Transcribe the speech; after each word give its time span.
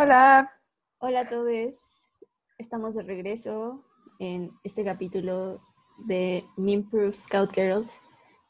Hola. 0.00 0.48
Hola 0.98 1.22
a 1.22 1.28
todos. 1.28 1.74
Estamos 2.56 2.94
de 2.94 3.02
regreso 3.02 3.84
en 4.20 4.52
este 4.62 4.84
capítulo 4.84 5.60
de 6.06 6.44
Proof 6.88 7.16
Scout 7.16 7.52
Girls, 7.52 8.00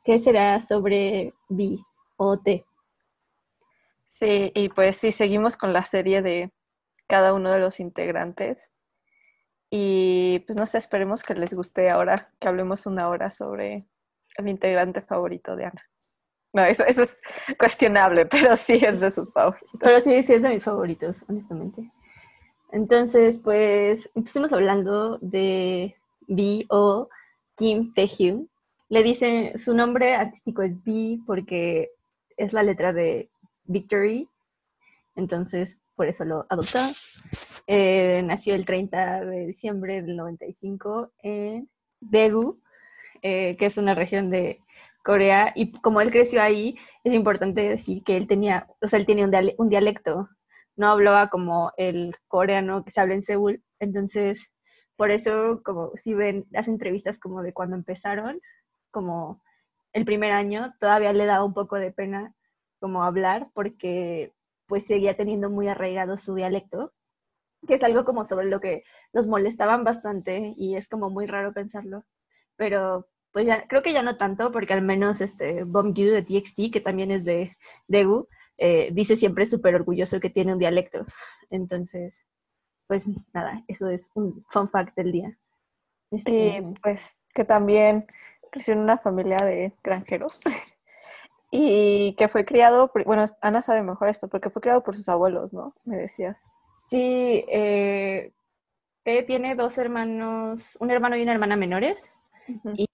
que 0.04 0.18
será 0.18 0.60
sobre 0.60 1.32
B 1.48 1.78
o 2.18 2.38
T. 2.38 2.66
Sí, 4.08 4.52
y 4.54 4.68
pues 4.68 4.98
sí, 4.98 5.10
seguimos 5.10 5.56
con 5.56 5.72
la 5.72 5.86
serie 5.86 6.20
de 6.20 6.52
cada 7.06 7.32
uno 7.32 7.50
de 7.50 7.60
los 7.60 7.80
integrantes. 7.80 8.70
Y 9.70 10.40
pues 10.40 10.54
no 10.54 10.66
sé, 10.66 10.76
esperemos 10.76 11.22
que 11.22 11.32
les 11.32 11.54
guste 11.54 11.88
ahora 11.88 12.28
que 12.38 12.48
hablemos 12.48 12.84
una 12.84 13.08
hora 13.08 13.30
sobre 13.30 13.86
el 14.36 14.48
integrante 14.48 15.00
favorito 15.00 15.56
de 15.56 15.64
Ana. 15.64 15.82
No, 16.52 16.64
eso, 16.64 16.84
eso 16.84 17.02
es 17.02 17.16
cuestionable, 17.58 18.26
pero 18.26 18.56
sí 18.56 18.80
es 18.82 19.00
de 19.00 19.10
sus 19.10 19.32
favoritos. 19.32 19.70
Pero 19.80 20.00
sí, 20.00 20.22
sí 20.22 20.34
es 20.34 20.42
de 20.42 20.48
mis 20.48 20.64
favoritos, 20.64 21.24
honestamente. 21.28 21.90
Entonces, 22.72 23.38
pues 23.42 24.10
empecemos 24.14 24.52
hablando 24.52 25.18
de 25.18 25.96
B 26.26 26.66
o 26.68 27.08
Kim 27.56 27.92
Taehyung. 27.94 28.46
Le 28.88 29.02
dicen, 29.02 29.58
su 29.58 29.74
nombre 29.74 30.14
artístico 30.14 30.62
es 30.62 30.82
B 30.82 31.18
porque 31.26 31.90
es 32.36 32.52
la 32.52 32.62
letra 32.62 32.92
de 32.92 33.30
Victory, 33.64 34.28
entonces 35.16 35.78
por 35.94 36.06
eso 36.06 36.24
lo 36.24 36.46
adoptó. 36.48 36.78
Eh, 37.66 38.22
nació 38.24 38.54
el 38.54 38.64
30 38.64 39.24
de 39.26 39.46
diciembre 39.46 40.00
del 40.00 40.16
95 40.16 41.12
en 41.22 41.68
Daegu, 42.00 42.60
eh, 43.20 43.56
que 43.58 43.66
es 43.66 43.76
una 43.76 43.94
región 43.94 44.30
de 44.30 44.60
Corea, 45.08 45.52
y 45.54 45.72
como 45.72 46.02
él 46.02 46.10
creció 46.10 46.42
ahí, 46.42 46.76
es 47.02 47.14
importante 47.14 47.62
decir 47.66 48.04
que 48.04 48.18
él 48.18 48.28
tenía, 48.28 48.66
o 48.82 48.88
sea, 48.88 48.98
él 48.98 49.06
tenía 49.06 49.26
un, 49.56 49.68
dialecto, 49.70 50.28
no 50.76 50.88
hablaba 50.90 51.30
como 51.30 51.72
el 51.78 52.14
coreano 52.26 52.84
que 52.84 52.90
se 52.90 53.00
habla 53.00 53.14
en 53.14 53.22
Seúl, 53.22 53.64
entonces, 53.80 54.52
por 54.96 55.10
eso, 55.10 55.62
como 55.64 55.92
si 55.94 56.12
ven 56.12 56.44
las 56.50 56.68
entrevistas 56.68 57.18
como 57.18 57.42
de 57.42 57.54
cuando 57.54 57.74
empezaron, 57.74 58.38
como 58.90 59.42
el 59.94 60.04
primer 60.04 60.32
año, 60.32 60.74
todavía 60.78 61.14
le 61.14 61.24
daba 61.24 61.42
un 61.42 61.54
poco 61.54 61.76
de 61.76 61.90
pena 61.90 62.34
como 62.78 63.02
hablar, 63.02 63.48
porque 63.54 64.34
pues 64.66 64.84
seguía 64.84 65.16
teniendo 65.16 65.48
muy 65.48 65.68
arraigado 65.68 66.18
su 66.18 66.34
dialecto, 66.34 66.92
que 67.66 67.74
es 67.74 67.82
algo 67.82 68.04
como 68.04 68.26
sobre 68.26 68.48
lo 68.48 68.60
que 68.60 68.84
los 69.14 69.26
molestaban 69.26 69.84
bastante 69.84 70.52
y 70.54 70.76
es 70.76 70.86
como 70.86 71.08
muy 71.08 71.26
raro 71.26 71.54
pensarlo, 71.54 72.04
pero 72.56 73.08
pues 73.32 73.46
ya, 73.46 73.66
creo 73.68 73.82
que 73.82 73.92
ya 73.92 74.02
no 74.02 74.16
tanto, 74.16 74.50
porque 74.52 74.72
al 74.72 74.82
menos 74.82 75.20
este 75.20 75.64
Yu 75.64 76.10
de 76.10 76.22
TXT, 76.22 76.72
que 76.72 76.80
también 76.80 77.10
es 77.10 77.24
de 77.24 77.56
Daegu, 77.86 78.28
eh, 78.56 78.90
dice 78.92 79.16
siempre 79.16 79.46
súper 79.46 79.74
orgulloso 79.74 80.20
que 80.20 80.30
tiene 80.30 80.52
un 80.52 80.58
dialecto. 80.58 81.04
Entonces, 81.50 82.24
pues 82.86 83.06
nada, 83.32 83.62
eso 83.68 83.88
es 83.88 84.10
un 84.14 84.44
fun 84.50 84.68
fact 84.68 84.96
del 84.96 85.12
día. 85.12 85.38
Este, 86.10 86.64
pues 86.82 87.18
que 87.34 87.44
también 87.44 88.04
creció 88.50 88.72
en 88.72 88.80
una 88.80 88.96
familia 88.96 89.36
de 89.36 89.74
granjeros 89.84 90.40
y 91.50 92.14
que 92.14 92.28
fue 92.28 92.44
criado, 92.44 92.90
bueno, 93.04 93.26
Ana 93.42 93.62
sabe 93.62 93.82
mejor 93.82 94.08
esto, 94.08 94.28
porque 94.28 94.50
fue 94.50 94.62
criado 94.62 94.82
por 94.82 94.96
sus 94.96 95.08
abuelos, 95.08 95.52
¿no? 95.52 95.74
Me 95.84 95.98
decías. 95.98 96.46
Sí, 96.88 97.44
eh, 97.48 98.32
tiene 99.26 99.54
dos 99.54 99.78
hermanos, 99.78 100.76
un 100.80 100.90
hermano 100.90 101.16
y 101.16 101.22
una 101.22 101.32
hermana 101.32 101.56
menores, 101.56 101.98
y 102.74 102.87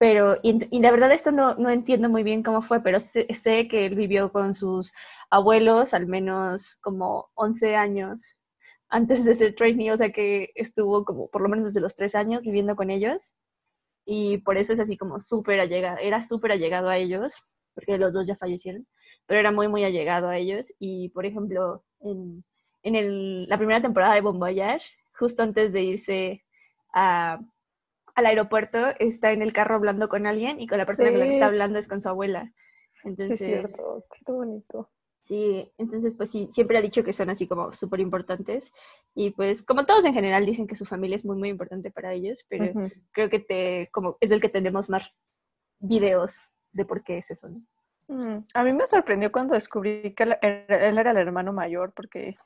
pero, 0.00 0.38
y, 0.42 0.80
la 0.80 0.90
verdad 0.92 1.12
esto 1.12 1.30
no, 1.30 1.56
no, 1.56 1.68
entiendo 1.68 2.08
muy 2.08 2.22
bien 2.22 2.42
cómo 2.42 2.62
fue, 2.62 2.82
pero 2.82 3.00
sé, 3.00 3.26
que 3.68 3.84
él 3.84 3.96
vivió 3.96 4.32
con 4.32 4.54
sus 4.54 4.94
abuelos 5.30 5.92
al 5.92 6.06
menos 6.06 6.76
como 6.76 7.30
11 7.34 7.76
años 7.76 8.22
antes 8.88 9.24
de 9.26 9.34
ser 9.34 9.54
trainee, 9.54 9.92
o 9.92 9.98
sea 9.98 10.10
que 10.10 10.52
estuvo 10.54 11.04
como 11.04 11.28
por 11.28 11.42
lo 11.42 11.50
menos 11.50 11.66
desde 11.66 11.82
los 11.82 11.96
3 11.96 12.14
años 12.14 12.42
viviendo 12.44 12.76
con 12.76 12.90
ellos. 12.90 13.34
Y 14.06 14.38
por 14.38 14.58
eso 14.58 14.72
es 14.72 14.80
así 14.80 14.96
como 14.96 15.20
súper 15.20 15.60
allegado, 15.60 15.98
era 16.00 16.22
súper 16.22 16.52
allegado 16.52 16.88
a 16.88 16.98
ellos, 16.98 17.34
porque 17.74 17.98
los 17.98 18.14
dos 18.14 18.26
ya 18.26 18.36
fallecieron, 18.36 18.86
pero 19.26 19.40
era 19.40 19.52
muy, 19.52 19.68
muy 19.68 19.84
allegado 19.84 20.28
a 20.28 20.38
ellos. 20.38 20.72
Y 20.78 21.10
por 21.10 21.26
ejemplo 21.26 21.84
en, 22.00 22.44
en 22.84 22.96
el, 22.96 23.48
la 23.48 23.58
primera 23.58 23.82
temporada 23.82 24.14
de 24.14 24.22
Bon 24.22 24.40
justo 25.12 25.42
antes 25.42 25.72
de 25.74 25.82
irse 25.82 26.44
a 26.94 27.40
al 28.20 28.26
aeropuerto, 28.26 28.78
está 28.98 29.32
en 29.32 29.42
el 29.42 29.52
carro 29.52 29.74
hablando 29.74 30.08
con 30.08 30.26
alguien 30.26 30.60
y 30.60 30.66
con 30.66 30.78
la 30.78 30.86
persona 30.86 31.10
con 31.10 31.18
la 31.18 31.26
que 31.26 31.32
está 31.32 31.46
hablando 31.46 31.78
es 31.78 31.88
con 31.88 32.00
su 32.00 32.08
abuela. 32.08 32.52
Entonces, 33.04 33.38
sí, 33.38 33.44
es 33.44 33.50
cierto, 33.50 34.04
qué 34.26 34.32
bonito. 34.32 34.90
Sí, 35.22 35.70
entonces 35.76 36.14
pues 36.14 36.30
sí, 36.30 36.48
siempre 36.50 36.78
ha 36.78 36.82
dicho 36.82 37.04
que 37.04 37.12
son 37.12 37.28
así 37.30 37.46
como 37.46 37.72
súper 37.72 38.00
importantes 38.00 38.72
y 39.14 39.30
pues 39.30 39.62
como 39.62 39.84
todos 39.84 40.04
en 40.06 40.14
general 40.14 40.46
dicen 40.46 40.66
que 40.66 40.76
su 40.76 40.86
familia 40.86 41.16
es 41.16 41.24
muy 41.26 41.36
muy 41.36 41.50
importante 41.50 41.90
para 41.90 42.14
ellos, 42.14 42.46
pero 42.48 42.72
creo 43.12 43.28
que 43.28 43.38
te, 43.38 43.90
como 43.92 44.16
es 44.20 44.30
el 44.30 44.40
que 44.40 44.48
tenemos 44.48 44.88
más 44.88 45.14
videos 45.78 46.40
de 46.72 46.84
por 46.86 47.04
qué 47.04 47.18
es 47.18 47.30
eso, 47.30 47.48
¿no? 47.48 47.62
Mm, 48.08 48.44
a 48.54 48.64
mí 48.64 48.72
me 48.72 48.86
sorprendió 48.86 49.30
cuando 49.30 49.54
descubrí 49.54 50.14
que 50.14 50.24
él 50.24 50.36
era 50.40 51.10
el 51.10 51.16
hermano 51.16 51.52
mayor 51.52 51.92
porque 51.94 52.36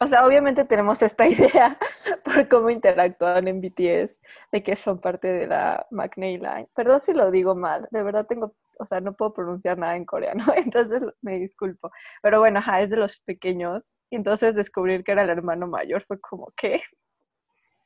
o 0.00 0.06
sea, 0.06 0.26
obviamente 0.26 0.64
tenemos 0.64 1.00
esta 1.02 1.26
idea 1.28 1.78
por 2.24 2.48
cómo 2.48 2.70
interactúan 2.70 3.48
en 3.48 3.60
BTS, 3.60 4.20
de 4.52 4.62
que 4.62 4.76
son 4.76 5.00
parte 5.00 5.28
de 5.28 5.46
la 5.46 5.86
McNay 5.90 6.38
Line. 6.38 6.68
Perdón 6.74 7.00
si 7.00 7.14
lo 7.14 7.30
digo 7.30 7.54
mal, 7.54 7.88
de 7.90 8.02
verdad 8.02 8.26
tengo, 8.26 8.54
o 8.78 8.86
sea, 8.86 9.00
no 9.00 9.14
puedo 9.14 9.32
pronunciar 9.32 9.78
nada 9.78 9.96
en 9.96 10.04
coreano, 10.04 10.44
entonces 10.56 11.04
me 11.22 11.38
disculpo. 11.38 11.90
Pero 12.22 12.40
bueno, 12.40 12.58
ajá, 12.58 12.82
es 12.82 12.90
de 12.90 12.96
los 12.96 13.20
pequeños. 13.20 13.90
Entonces 14.10 14.54
descubrir 14.54 15.02
que 15.02 15.12
era 15.12 15.22
el 15.22 15.30
hermano 15.30 15.66
mayor 15.66 16.04
fue 16.06 16.20
como, 16.20 16.52
¿qué? 16.56 16.80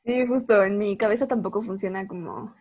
Sí, 0.03 0.25
justo, 0.27 0.63
en 0.63 0.77
mi 0.77 0.97
cabeza 0.97 1.27
tampoco 1.27 1.61
funciona 1.61 2.07
como, 2.07 2.55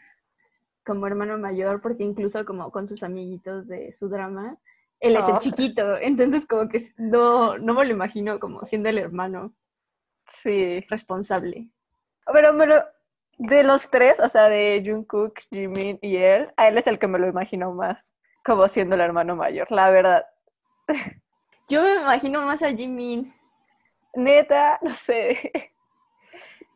como 0.85 1.07
hermano 1.07 1.39
mayor, 1.39 1.81
porque 1.81 2.05
incluso 2.05 2.45
como 2.45 2.71
con 2.71 2.89
sus 2.89 3.03
amiguitos 3.03 3.67
de 3.67 3.93
su 3.93 4.09
drama, 4.09 4.59
él 5.01 5.17
es 5.17 5.29
el 5.29 5.39
chiquito, 5.39 5.97
entonces 6.01 6.47
como 6.47 6.69
que 6.69 6.93
no, 6.97 7.59
no 7.59 7.75
me 7.75 7.85
lo 7.85 7.91
imagino 7.91 8.39
como 8.39 8.65
siendo 8.67 8.89
el 8.89 8.99
hermano. 8.99 9.53
Sí. 10.29 10.81
Responsable. 10.89 11.69
Pero, 12.33 12.57
pero 12.57 12.85
de 13.39 13.65
los 13.65 13.91
tres, 13.91 14.21
o 14.21 14.29
sea, 14.29 14.49
de 14.49 14.83
Jungkook, 14.85 15.41
Jimin 15.51 15.99
y 16.03 16.17
él, 16.17 16.53
a 16.57 16.69
él 16.69 16.79
es 16.79 16.87
el 16.87 16.99
que 16.99 17.09
me 17.09 17.19
lo 17.19 17.27
imagino 17.27 17.73
más 17.73 18.15
como 18.45 18.69
siendo 18.69 18.95
el 18.95 19.01
hermano 19.01 19.37
mayor, 19.37 19.71
la 19.71 19.91
verdad. 19.91 20.27
Yo 21.69 21.83
me 21.83 21.97
imagino 21.97 22.43
más 22.43 22.63
a 22.63 22.71
Jimin. 22.71 23.35
Neta, 24.15 24.79
no 24.83 24.95
sé. 24.95 25.73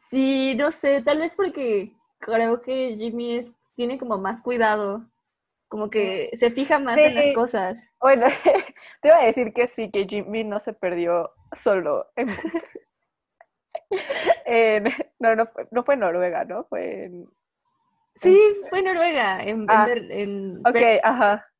Sí, 0.08 0.54
no 0.54 0.70
sé, 0.70 1.02
tal 1.02 1.18
vez 1.18 1.34
porque 1.34 1.92
creo 2.20 2.62
que 2.62 2.96
Jimmy 2.96 3.40
tiene 3.74 3.98
como 3.98 4.16
más 4.16 4.42
cuidado 4.42 5.04
como 5.68 5.90
que 5.90 6.30
se 6.34 6.50
fija 6.50 6.78
más 6.78 6.98
en 6.98 7.14
las 7.14 7.34
cosas. 7.34 7.78
Bueno, 8.00 8.26
te 9.00 9.08
iba 9.08 9.18
a 9.18 9.26
decir 9.26 9.52
que 9.52 9.66
sí, 9.66 9.90
que 9.90 10.06
Jimmy 10.06 10.44
no 10.44 10.60
se 10.60 10.72
perdió 10.72 11.32
solo 11.52 12.06
en... 12.16 12.28
no, 15.18 15.36
no 15.36 15.46
fue, 15.46 15.68
no 15.70 15.84
fue 15.84 15.96
Noruega, 15.96 16.44
¿no? 16.44 16.64
Fue 16.64 17.04
en... 17.04 17.28
Sí, 18.22 18.38
fue 18.70 18.82
Noruega, 18.82 19.42
en, 19.42 19.66
ah, 19.68 19.88
Ok, 20.66 20.76
ajá. 21.02 21.50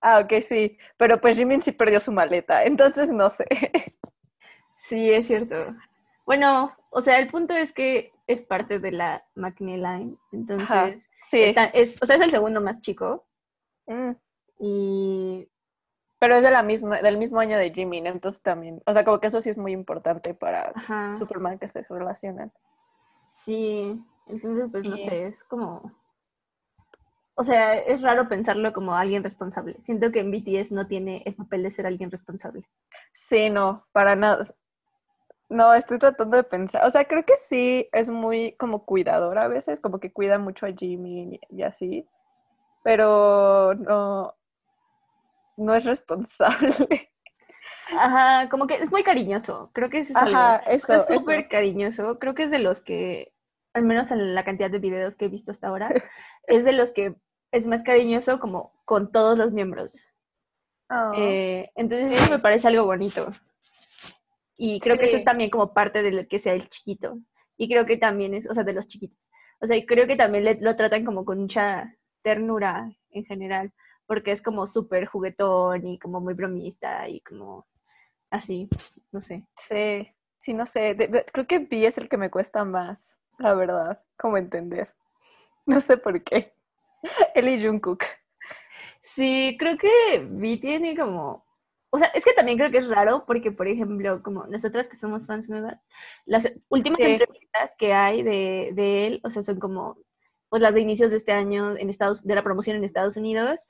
Ah, 0.00 0.20
ok, 0.20 0.32
sí. 0.42 0.78
Pero 0.96 1.20
pues 1.20 1.36
Jimmy 1.36 1.60
sí 1.60 1.72
perdió 1.72 2.00
su 2.00 2.12
maleta, 2.12 2.64
entonces 2.64 3.12
no 3.12 3.28
sé. 3.28 3.46
Sí, 4.88 5.10
es 5.10 5.26
cierto. 5.26 5.74
Bueno, 6.26 6.76
o 6.90 7.00
sea, 7.00 7.18
el 7.18 7.28
punto 7.28 7.54
es 7.54 7.72
que 7.72 8.12
es 8.26 8.42
parte 8.42 8.78
de 8.78 8.92
la 8.92 9.24
McNeil 9.34 9.82
Line, 9.82 10.16
entonces 10.32 11.04
sí. 11.30 11.54
es, 11.74 12.00
o 12.02 12.06
sea, 12.06 12.16
es 12.16 12.22
el 12.22 12.30
segundo 12.30 12.60
más 12.60 12.80
chico, 12.80 13.26
Mm. 13.90 14.16
Y... 14.58 15.48
Pero 16.18 16.34
es 16.36 16.42
de 16.42 16.50
la 16.50 16.62
misma, 16.62 17.00
del 17.00 17.16
mismo 17.16 17.40
año 17.40 17.56
de 17.56 17.72
Jimmy, 17.72 17.98
entonces 17.98 18.42
también, 18.42 18.82
o 18.84 18.92
sea, 18.92 19.04
como 19.04 19.20
que 19.20 19.28
eso 19.28 19.40
sí 19.40 19.48
es 19.48 19.56
muy 19.56 19.72
importante 19.72 20.34
para 20.34 20.74
Superman 21.18 21.58
que 21.58 21.66
se 21.66 21.82
relacionan. 21.88 22.52
Sí, 23.32 23.98
entonces 24.26 24.68
pues 24.70 24.84
no 24.84 24.98
sé, 24.98 25.28
es 25.28 25.42
como... 25.44 25.98
O 27.34 27.42
sea, 27.42 27.74
es 27.78 28.02
raro 28.02 28.28
pensarlo 28.28 28.74
como 28.74 28.94
alguien 28.94 29.24
responsable. 29.24 29.80
Siento 29.80 30.12
que 30.12 30.20
en 30.20 30.30
BTS 30.30 30.72
no 30.72 30.86
tiene 30.86 31.22
el 31.24 31.34
papel 31.34 31.62
de 31.62 31.70
ser 31.70 31.86
alguien 31.86 32.10
responsable. 32.10 32.68
Sí, 33.12 33.48
no, 33.48 33.86
para 33.92 34.14
nada. 34.14 34.46
No, 35.48 35.72
estoy 35.72 35.98
tratando 35.98 36.36
de 36.36 36.44
pensar. 36.44 36.84
O 36.86 36.90
sea, 36.90 37.06
creo 37.06 37.24
que 37.24 37.36
sí 37.36 37.88
es 37.92 38.10
muy 38.10 38.52
como 38.58 38.84
cuidador 38.84 39.38
a 39.38 39.48
veces, 39.48 39.80
como 39.80 40.00
que 40.00 40.12
cuida 40.12 40.38
mucho 40.38 40.66
a 40.66 40.72
Jimmy 40.72 41.40
y 41.48 41.62
así 41.62 42.06
pero 42.82 43.74
no, 43.74 44.34
no 45.56 45.74
es 45.74 45.84
responsable. 45.84 47.10
Ajá, 47.96 48.48
como 48.48 48.66
que 48.66 48.74
es 48.74 48.90
muy 48.92 49.02
cariñoso. 49.02 49.70
Creo 49.72 49.90
que 49.90 49.98
eso 49.98 50.12
es 50.12 50.16
Ajá, 50.16 50.56
eso, 50.58 50.94
es 50.94 51.06
súper 51.06 51.48
cariñoso. 51.48 52.18
Creo 52.18 52.34
que 52.34 52.44
es 52.44 52.50
de 52.50 52.60
los 52.60 52.80
que, 52.82 53.32
al 53.74 53.82
menos 53.84 54.10
en 54.10 54.34
la 54.34 54.44
cantidad 54.44 54.70
de 54.70 54.78
videos 54.78 55.16
que 55.16 55.24
he 55.26 55.28
visto 55.28 55.50
hasta 55.50 55.68
ahora, 55.68 55.88
es 56.46 56.64
de 56.64 56.72
los 56.72 56.92
que 56.92 57.16
es 57.52 57.66
más 57.66 57.82
cariñoso 57.82 58.38
como 58.38 58.72
con 58.84 59.10
todos 59.10 59.36
los 59.36 59.52
miembros. 59.52 59.98
Oh. 60.88 61.12
Eh, 61.16 61.70
entonces 61.74 62.12
eso 62.12 62.32
me 62.34 62.38
parece 62.40 62.68
algo 62.68 62.84
bonito. 62.84 63.28
Y 64.56 64.78
creo 64.80 64.98
que 64.98 65.06
eso 65.06 65.16
es 65.16 65.24
también 65.24 65.50
como 65.50 65.72
parte 65.72 66.02
de 66.02 66.12
lo 66.12 66.28
que 66.28 66.38
sea 66.38 66.52
el 66.52 66.68
chiquito. 66.68 67.18
Y 67.56 67.68
creo 67.68 67.86
que 67.86 67.96
también 67.96 68.34
es, 68.34 68.48
o 68.48 68.54
sea, 68.54 68.62
de 68.62 68.72
los 68.72 68.86
chiquitos. 68.88 69.30
O 69.60 69.66
sea, 69.66 69.76
creo 69.86 70.06
que 70.06 70.16
también 70.16 70.44
le- 70.44 70.60
lo 70.60 70.76
tratan 70.76 71.04
como 71.04 71.24
con 71.24 71.38
mucha 71.40 71.94
ternura 72.22 72.90
en 73.10 73.24
general, 73.24 73.72
porque 74.06 74.32
es 74.32 74.42
como 74.42 74.66
súper 74.66 75.06
juguetón 75.06 75.86
y 75.86 75.98
como 75.98 76.20
muy 76.20 76.34
bromista 76.34 77.08
y 77.08 77.20
como 77.20 77.66
así, 78.30 78.68
no 79.12 79.20
sé. 79.20 79.46
Sí, 79.56 80.08
sí, 80.38 80.54
no 80.54 80.66
sé. 80.66 80.94
de- 80.94 81.08
de- 81.08 81.24
creo 81.32 81.46
que 81.46 81.58
Vi 81.60 81.86
es 81.86 81.98
el 81.98 82.08
que 82.08 82.16
me 82.16 82.30
cuesta 82.30 82.64
más, 82.64 83.18
la 83.38 83.54
verdad, 83.54 84.02
como 84.18 84.36
entender. 84.38 84.88
No 85.66 85.80
sé 85.80 85.96
por 85.98 86.22
qué. 86.24 86.54
Él 87.34 87.48
y 87.48 87.62
Jungkook. 87.64 88.04
Sí, 89.02 89.56
creo 89.58 89.76
que 89.78 90.26
Vi 90.30 90.58
tiene 90.60 90.96
como... 90.96 91.44
O 91.92 91.98
sea, 91.98 92.08
es 92.08 92.24
que 92.24 92.32
también 92.34 92.56
creo 92.58 92.70
que 92.70 92.78
es 92.78 92.88
raro 92.88 93.24
porque, 93.26 93.50
por 93.50 93.66
ejemplo, 93.66 94.22
como 94.22 94.46
nosotras 94.46 94.88
que 94.88 94.96
somos 94.96 95.26
fans 95.26 95.50
nuevas, 95.50 95.76
las 96.24 96.52
últimas 96.68 96.98
Sí. 97.00 97.06
entrevistas 97.06 97.74
que 97.78 97.92
hay 97.94 98.22
de, 98.22 98.70
de 98.74 99.06
él, 99.06 99.20
o 99.24 99.30
sea, 99.30 99.42
son 99.42 99.58
como 99.58 99.98
pues 100.50 100.60
las 100.60 100.74
de 100.74 100.80
inicios 100.80 101.10
de 101.12 101.16
este 101.16 101.32
año 101.32 101.76
en 101.78 101.88
Estados, 101.88 102.22
de 102.26 102.34
la 102.34 102.42
promoción 102.42 102.76
en 102.76 102.84
Estados 102.84 103.16
Unidos 103.16 103.66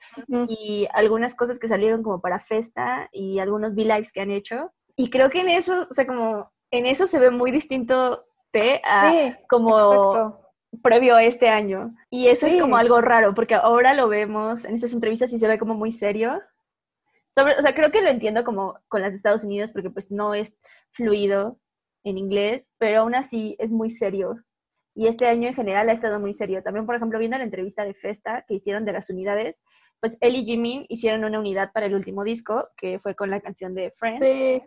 y 0.49 0.87
algunas 0.93 1.35
cosas 1.35 1.59
que 1.59 1.67
salieron 1.67 2.03
como 2.03 2.19
para 2.19 2.39
Festa 2.39 3.07
y 3.13 3.39
algunos 3.39 3.71
V-Lives 3.73 4.11
que 4.11 4.21
han 4.21 4.31
hecho. 4.31 4.71
Y 4.97 5.09
creo 5.09 5.29
que 5.29 5.41
en 5.41 5.49
eso, 5.49 5.87
o 5.89 5.93
sea, 5.93 6.05
como 6.07 6.51
en 6.71 6.85
eso 6.87 7.07
se 7.07 7.19
ve 7.19 7.29
muy 7.31 7.51
distinto 7.51 8.25
T 8.51 8.81
a 8.83 9.11
Sí, 9.11 9.35
como 9.47 9.77
exacto. 9.77 10.41
previo 10.81 11.15
a 11.15 11.23
este 11.23 11.49
año. 11.49 11.93
Y 12.09 12.27
eso 12.27 12.47
Sí. 12.47 12.55
es 12.55 12.61
como 12.61 12.75
algo 12.77 12.99
raro, 12.99 13.33
porque 13.35 13.55
ahora 13.55 13.93
lo 13.93 14.07
vemos 14.09 14.65
en 14.65 14.73
estas 14.73 14.93
entrevistas 14.93 15.31
y 15.33 15.39
se 15.39 15.47
ve 15.47 15.59
como 15.59 15.75
muy 15.75 15.91
serio. 15.91 16.41
Sobre, 17.35 17.57
o 17.57 17.61
sea, 17.61 17.73
creo 17.75 17.91
que 17.91 18.01
lo 18.01 18.09
entiendo 18.09 18.43
como 18.43 18.77
con 18.89 19.01
las 19.01 19.11
de 19.13 19.17
Estados 19.17 19.43
Unidos, 19.43 19.71
porque 19.71 19.89
pues 19.89 20.11
no 20.11 20.33
es 20.33 20.57
fluido 20.91 21.59
en 22.03 22.17
inglés, 22.17 22.71
pero 22.79 23.01
aún 23.01 23.15
así 23.15 23.55
es 23.59 23.71
muy 23.71 23.89
serio. 23.89 24.35
Y 24.93 25.07
este 25.07 25.27
año 25.27 25.47
en 25.47 25.53
general 25.53 25.89
ha 25.89 25.93
estado 25.93 26.19
muy 26.19 26.33
serio. 26.33 26.61
También, 26.63 26.85
por 26.85 26.95
ejemplo, 26.95 27.17
viendo 27.17 27.37
la 27.37 27.43
entrevista 27.43 27.85
de 27.85 27.93
Festa 27.93 28.43
que 28.47 28.55
hicieron 28.55 28.85
de 28.85 28.93
las 28.93 29.09
unidades, 29.09 29.63
pues 30.01 30.17
él 30.19 30.35
y 30.35 30.43
Jimin 30.43 30.85
hicieron 30.89 31.23
una 31.23 31.39
unidad 31.39 31.71
para 31.71 31.85
el 31.85 31.95
último 31.95 32.23
disco, 32.23 32.67
que 32.75 32.99
fue 32.99 33.15
con 33.15 33.29
la 33.29 33.39
canción 33.39 33.73
de 33.73 33.91
Friends. 33.91 34.19
Sí. 34.19 34.61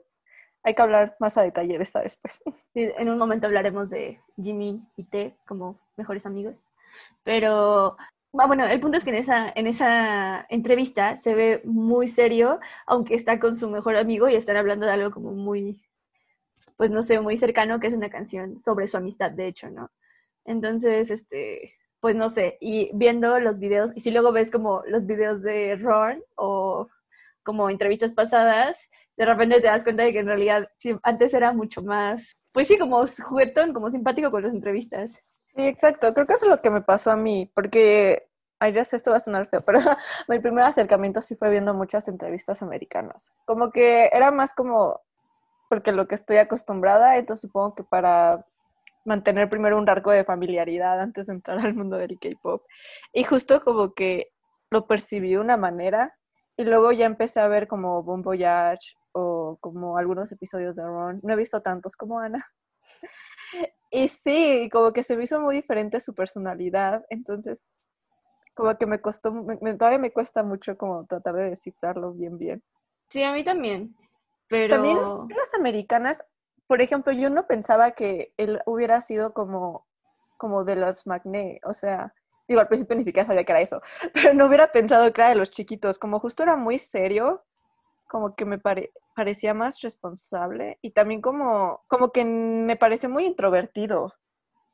Hay 0.62 0.74
que 0.74 0.82
hablar 0.82 1.16
más 1.20 1.36
a 1.36 1.42
detalle 1.42 1.76
de 1.76 1.84
esa 1.84 2.00
después. 2.00 2.42
Sí, 2.72 2.90
En 2.96 3.10
un 3.10 3.18
momento 3.18 3.46
hablaremos 3.46 3.90
de 3.90 4.20
Jimin 4.36 4.88
y 4.96 5.04
T 5.04 5.36
como 5.46 5.78
mejores 5.96 6.24
amigos. 6.24 6.64
Pero 7.22 7.96
ah, 7.98 8.46
bueno, 8.46 8.64
el 8.64 8.80
punto 8.80 8.96
es 8.96 9.04
que 9.04 9.10
en 9.10 9.16
esa, 9.16 9.52
en 9.54 9.66
esa 9.66 10.46
entrevista 10.48 11.18
se 11.18 11.34
ve 11.34 11.60
muy 11.64 12.08
serio, 12.08 12.60
aunque 12.86 13.14
está 13.14 13.38
con 13.38 13.56
su 13.56 13.68
mejor 13.68 13.96
amigo 13.96 14.28
y 14.28 14.36
están 14.36 14.56
hablando 14.56 14.86
de 14.86 14.92
algo 14.92 15.10
como 15.10 15.32
muy, 15.32 15.82
pues 16.76 16.90
no 16.90 17.02
sé, 17.02 17.20
muy 17.20 17.36
cercano, 17.36 17.78
que 17.78 17.88
es 17.88 17.94
una 17.94 18.08
canción 18.08 18.58
sobre 18.58 18.88
su 18.88 18.96
amistad, 18.96 19.32
de 19.32 19.48
hecho, 19.48 19.68
¿no? 19.68 19.90
Entonces, 20.44 21.10
este, 21.10 21.74
pues 22.00 22.14
no 22.14 22.28
sé, 22.28 22.58
y 22.60 22.90
viendo 22.94 23.38
los 23.40 23.58
videos, 23.58 23.92
y 23.94 24.00
si 24.00 24.10
luego 24.10 24.32
ves 24.32 24.50
como 24.50 24.82
los 24.86 25.06
videos 25.06 25.42
de 25.42 25.76
Ron 25.76 26.22
o 26.36 26.88
como 27.42 27.70
entrevistas 27.70 28.12
pasadas, 28.12 28.78
de 29.16 29.24
repente 29.24 29.60
te 29.60 29.68
das 29.68 29.84
cuenta 29.84 30.02
de 30.02 30.12
que 30.12 30.18
en 30.18 30.26
realidad 30.26 30.68
antes 31.02 31.32
era 31.34 31.52
mucho 31.52 31.82
más, 31.82 32.32
pues 32.52 32.68
sí, 32.68 32.78
como 32.78 33.04
juguetón, 33.06 33.72
como 33.72 33.90
simpático 33.90 34.30
con 34.30 34.42
las 34.42 34.54
entrevistas. 34.54 35.22
Sí, 35.44 35.66
exacto. 35.66 36.12
Creo 36.12 36.26
que 36.26 36.34
eso 36.34 36.46
es 36.46 36.50
lo 36.50 36.60
que 36.60 36.70
me 36.70 36.82
pasó 36.82 37.10
a 37.10 37.16
mí, 37.16 37.50
porque, 37.54 38.28
ay, 38.58 38.84
sé, 38.84 38.96
esto 38.96 39.10
va 39.10 39.18
a 39.18 39.20
sonar 39.20 39.48
feo, 39.48 39.60
pero 39.64 39.78
mi 40.28 40.38
primer 40.40 40.64
acercamiento 40.64 41.22
sí 41.22 41.36
fue 41.36 41.50
viendo 41.50 41.74
muchas 41.74 42.08
entrevistas 42.08 42.62
americanas. 42.62 43.32
Como 43.44 43.70
que 43.70 44.10
era 44.12 44.30
más 44.30 44.52
como, 44.52 45.00
porque 45.68 45.92
lo 45.92 46.06
que 46.08 46.16
estoy 46.16 46.38
acostumbrada, 46.38 47.16
entonces 47.16 47.42
supongo 47.42 47.74
que 47.74 47.84
para 47.84 48.46
mantener 49.04 49.48
primero 49.50 49.78
un 49.78 49.88
arco 49.88 50.10
de 50.10 50.24
familiaridad 50.24 51.00
antes 51.00 51.26
de 51.26 51.34
entrar 51.34 51.58
al 51.60 51.74
mundo 51.74 51.96
del 51.96 52.18
K-pop. 52.18 52.62
Y 53.12 53.24
justo 53.24 53.62
como 53.62 53.92
que 53.94 54.28
lo 54.70 54.86
percibí 54.86 55.30
de 55.30 55.38
una 55.38 55.56
manera 55.56 56.14
y 56.56 56.64
luego 56.64 56.92
ya 56.92 57.06
empecé 57.06 57.40
a 57.40 57.48
ver 57.48 57.68
como 57.68 58.02
Bon 58.02 58.22
Voyage 58.22 58.96
o 59.12 59.58
como 59.60 59.98
algunos 59.98 60.30
episodios 60.32 60.74
de 60.76 60.82
Ron. 60.84 61.20
No 61.22 61.32
he 61.32 61.36
visto 61.36 61.60
tantos 61.62 61.96
como 61.96 62.18
Ana. 62.20 62.44
Y 63.90 64.08
sí, 64.08 64.68
como 64.72 64.92
que 64.92 65.04
se 65.04 65.16
me 65.16 65.22
hizo 65.22 65.40
muy 65.40 65.54
diferente 65.54 66.00
su 66.00 66.14
personalidad, 66.14 67.04
entonces 67.10 67.80
como 68.54 68.76
que 68.76 68.86
me 68.86 69.00
costó, 69.00 69.30
me- 69.32 69.74
todavía 69.74 69.98
me 69.98 70.12
cuesta 70.12 70.42
mucho 70.42 70.76
como 70.76 71.06
tratar 71.06 71.34
de 71.36 71.50
descifrarlo 71.50 72.12
bien 72.12 72.36
bien. 72.36 72.62
Sí, 73.08 73.22
a 73.22 73.32
mí 73.32 73.44
también, 73.44 73.94
pero... 74.48 74.74
También 74.74 74.98
las 75.28 75.54
americanas, 75.54 76.24
por 76.66 76.82
ejemplo, 76.82 77.12
yo 77.12 77.30
no 77.30 77.46
pensaba 77.46 77.92
que 77.92 78.32
él 78.36 78.60
hubiera 78.66 79.00
sido 79.00 79.32
como, 79.34 79.86
como 80.36 80.64
de 80.64 80.76
los 80.76 81.06
Magné, 81.06 81.60
o 81.64 81.74
sea, 81.74 82.14
digo, 82.48 82.60
al 82.60 82.68
principio 82.68 82.96
ni 82.96 83.02
siquiera 83.04 83.26
sabía 83.26 83.44
que 83.44 83.52
era 83.52 83.60
eso, 83.60 83.82
pero 84.14 84.34
no 84.34 84.46
hubiera 84.46 84.72
pensado 84.72 85.12
que 85.12 85.20
era 85.20 85.30
de 85.30 85.36
los 85.36 85.50
chiquitos, 85.50 85.98
como 85.98 86.20
justo 86.20 86.42
era 86.42 86.56
muy 86.56 86.78
serio, 86.78 87.44
como 88.08 88.34
que 88.34 88.44
me 88.44 88.58
pare- 88.58 88.92
parecía 89.16 89.54
más 89.54 89.80
responsable 89.80 90.78
y 90.82 90.90
también 90.92 91.20
como, 91.20 91.82
como 91.88 92.12
que 92.12 92.24
me 92.24 92.76
pareció 92.76 93.08
muy 93.08 93.26
introvertido. 93.26 94.14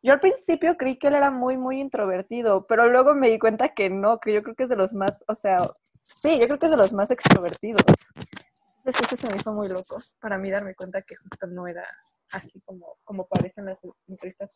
Yo 0.03 0.13
al 0.15 0.21
principio 0.21 0.77
creí 0.77 0.99
que 0.99 1.09
él 1.09 1.15
era 1.15 1.31
muy, 1.31 1.57
muy 1.59 1.81
introvertido, 1.81 2.67
pero 2.67 2.89
luego 2.89 3.15
me 3.15 3.29
di 3.31 3.39
cuenta 3.39 3.71
que 3.71 3.91
no, 3.91 4.21
que 4.21 4.33
yo 4.33 4.43
creo 4.43 4.55
que 4.57 4.65
es 4.65 4.69
de 4.71 4.77
los 4.77 4.95
más, 4.95 5.25
o 5.29 5.35
sea, 5.35 5.59
sí, 6.03 6.39
yo 6.41 6.47
creo 6.47 6.59
que 6.59 6.67
es 6.67 6.73
de 6.73 6.79
los 6.79 6.93
más 6.95 7.11
extrovertidos. 7.11 7.85
Entonces 8.85 9.12
eso 9.12 9.17
se 9.17 9.31
me 9.31 9.37
hizo 9.37 9.53
muy 9.53 9.69
loco 9.69 9.99
para 10.21 10.38
mí 10.38 10.50
darme 10.50 10.75
cuenta 10.75 11.03
que 11.03 11.15
justo 11.17 11.47
no 11.47 11.67
era 11.67 11.85
así 12.32 12.61
como, 12.62 12.97
como 13.05 13.27
parecen 13.27 13.67
las 13.67 13.81
entrevistas 14.09 14.50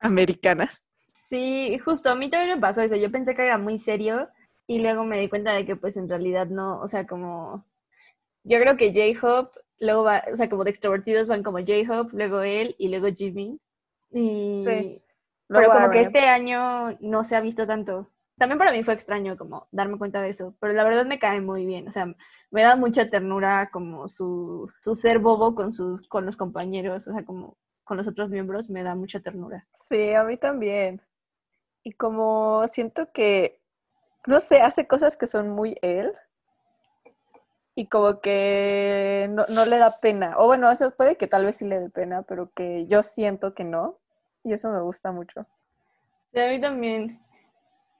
americanas. 0.00 0.88
Sí, 1.28 1.78
justo, 1.78 2.10
a 2.10 2.14
mí 2.14 2.30
también 2.30 2.56
me 2.56 2.60
pasó 2.60 2.80
eso. 2.80 2.96
Yo 2.96 3.10
pensé 3.10 3.34
que 3.34 3.44
era 3.44 3.58
muy 3.58 3.78
serio 3.78 4.28
y 4.66 4.80
luego 4.80 5.04
me 5.04 5.18
di 5.20 5.28
cuenta 5.28 5.52
de 5.52 5.66
que 5.66 5.76
pues 5.76 5.96
en 5.96 6.08
realidad 6.08 6.46
no, 6.46 6.80
o 6.80 6.88
sea, 6.88 7.06
como... 7.06 7.66
Yo 8.42 8.58
creo 8.58 8.78
que 8.78 8.92
J-Hope, 8.92 9.60
luego 9.78 10.04
va, 10.04 10.24
o 10.32 10.36
sea, 10.36 10.48
como 10.48 10.64
de 10.64 10.70
extrovertidos 10.70 11.28
van 11.28 11.42
como 11.42 11.58
J-Hope, 11.58 12.16
luego 12.16 12.40
él 12.40 12.74
y 12.78 12.88
luego 12.88 13.08
Jimmy. 13.14 13.60
Y... 14.10 14.60
Sí. 14.60 15.02
Pero 15.48 15.70
como 15.72 15.90
que 15.90 16.00
este 16.00 16.20
año 16.20 16.96
no 17.00 17.24
se 17.24 17.36
ha 17.36 17.40
visto 17.40 17.66
tanto. 17.66 18.08
También 18.40 18.58
para 18.58 18.72
mí 18.72 18.82
fue 18.82 18.94
extraño 18.94 19.36
como 19.36 19.68
darme 19.70 19.98
cuenta 19.98 20.22
de 20.22 20.30
eso, 20.30 20.54
pero 20.60 20.72
la 20.72 20.82
verdad 20.82 21.04
me 21.04 21.18
cae 21.18 21.42
muy 21.42 21.66
bien. 21.66 21.86
O 21.88 21.92
sea, 21.92 22.06
me 22.50 22.62
da 22.62 22.74
mucha 22.74 23.10
ternura 23.10 23.68
como 23.70 24.08
su, 24.08 24.72
su 24.80 24.96
ser 24.96 25.18
bobo 25.18 25.54
con, 25.54 25.72
sus, 25.72 26.08
con 26.08 26.24
los 26.24 26.38
compañeros, 26.38 27.06
o 27.06 27.12
sea, 27.12 27.22
como 27.26 27.58
con 27.84 27.98
los 27.98 28.08
otros 28.08 28.30
miembros, 28.30 28.70
me 28.70 28.82
da 28.82 28.94
mucha 28.94 29.20
ternura. 29.20 29.66
Sí, 29.74 30.14
a 30.14 30.24
mí 30.24 30.38
también. 30.38 31.02
Y 31.82 31.92
como 31.92 32.66
siento 32.68 33.12
que, 33.12 33.60
no 34.26 34.40
sé, 34.40 34.62
hace 34.62 34.86
cosas 34.86 35.18
que 35.18 35.26
son 35.26 35.50
muy 35.50 35.76
él 35.82 36.10
y 37.74 37.88
como 37.88 38.22
que 38.22 39.28
no, 39.32 39.44
no 39.50 39.66
le 39.66 39.76
da 39.76 39.90
pena. 40.00 40.36
O 40.38 40.46
bueno, 40.46 40.70
eso 40.70 40.92
puede 40.92 41.18
que 41.18 41.26
tal 41.26 41.44
vez 41.44 41.56
sí 41.56 41.66
le 41.66 41.78
dé 41.78 41.90
pena, 41.90 42.22
pero 42.22 42.50
que 42.54 42.86
yo 42.86 43.02
siento 43.02 43.52
que 43.52 43.64
no. 43.64 43.98
Y 44.44 44.54
eso 44.54 44.70
me 44.72 44.80
gusta 44.80 45.12
mucho. 45.12 45.46
Sí, 46.32 46.40
a 46.40 46.48
mí 46.48 46.58
también. 46.58 47.20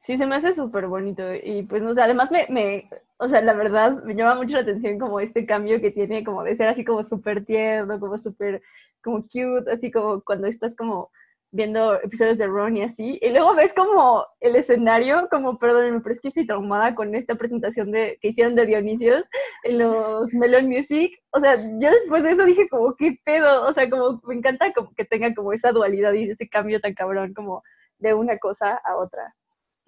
Sí, 0.00 0.16
se 0.16 0.26
me 0.26 0.37
hace 0.37 0.54
súper 0.54 0.87
bonito. 0.87 1.23
Y 1.35 1.62
pues, 1.64 1.83
no 1.83 1.95
sé, 1.95 2.00
además 2.02 2.30
me, 2.30 2.47
me, 2.49 2.88
o 3.19 3.28
sea, 3.28 3.42
la 3.42 3.52
verdad, 3.52 4.02
me 4.04 4.14
llama 4.14 4.35
mucho 4.35 4.57
la 4.57 4.62
atención 4.62 4.99
como 4.99 5.21
este 5.21 5.45
cambio 5.47 5.80
que 5.80 5.90
tiene, 5.90 6.25
como 6.25 6.42
de 6.42 6.57
ser 6.57 6.69
así 6.69 6.85
como 6.85 7.02
súper 7.04 7.45
tierno, 7.45 8.00
como 8.00 8.16
súper, 8.19 8.62
como 9.02 9.23
cute, 9.23 9.71
así 9.73 9.90
como 9.90 10.23
cuando 10.23 10.47
estás 10.47 10.75
como 10.75 11.11
viendo 11.52 11.95
episodios 12.00 12.38
de 12.38 12.47
Ron 12.47 12.76
y 12.76 12.83
así. 12.83 13.19
Y 13.21 13.30
luego 13.30 13.54
ves 13.54 13.75
como 13.75 14.25
el 14.40 14.57
escenario, 14.57 15.28
como, 15.30 15.59
perdónenme, 15.59 16.00
pero 16.00 16.12
es 16.12 16.21
que 16.21 16.28
estoy 16.28 16.47
traumada 16.47 16.95
con 16.95 17.14
esta 17.14 17.35
presentación 17.35 17.90
de, 17.92 18.19
que 18.23 18.28
hicieron 18.28 18.54
de 18.54 18.66
Dionisios 18.66 19.25
en 19.64 19.78
los 19.78 20.33
Melon 20.35 20.66
Music. 20.69 21.12
O 21.30 21.40
sea, 21.40 21.57
yo 21.57 21.90
después 21.90 22.23
de 22.23 22.30
eso 22.33 22.45
dije 22.45 22.69
como, 22.69 22.95
¿qué 22.97 23.19
pedo? 23.25 23.66
O 23.66 23.73
sea, 23.73 23.88
como 23.90 24.21
me 24.25 24.35
encanta 24.37 24.73
como 24.73 24.95
que 24.95 25.04
tenga 25.04 25.35
como 25.35 25.52
esa 25.52 25.73
dualidad 25.73 26.12
y 26.14 26.30
ese 26.30 26.49
cambio 26.49 26.80
tan 26.80 26.95
cabrón 26.95 27.35
como 27.35 27.62
de 27.99 28.14
una 28.14 28.38
cosa 28.38 28.80
a 28.85 28.97
otra. 28.97 29.35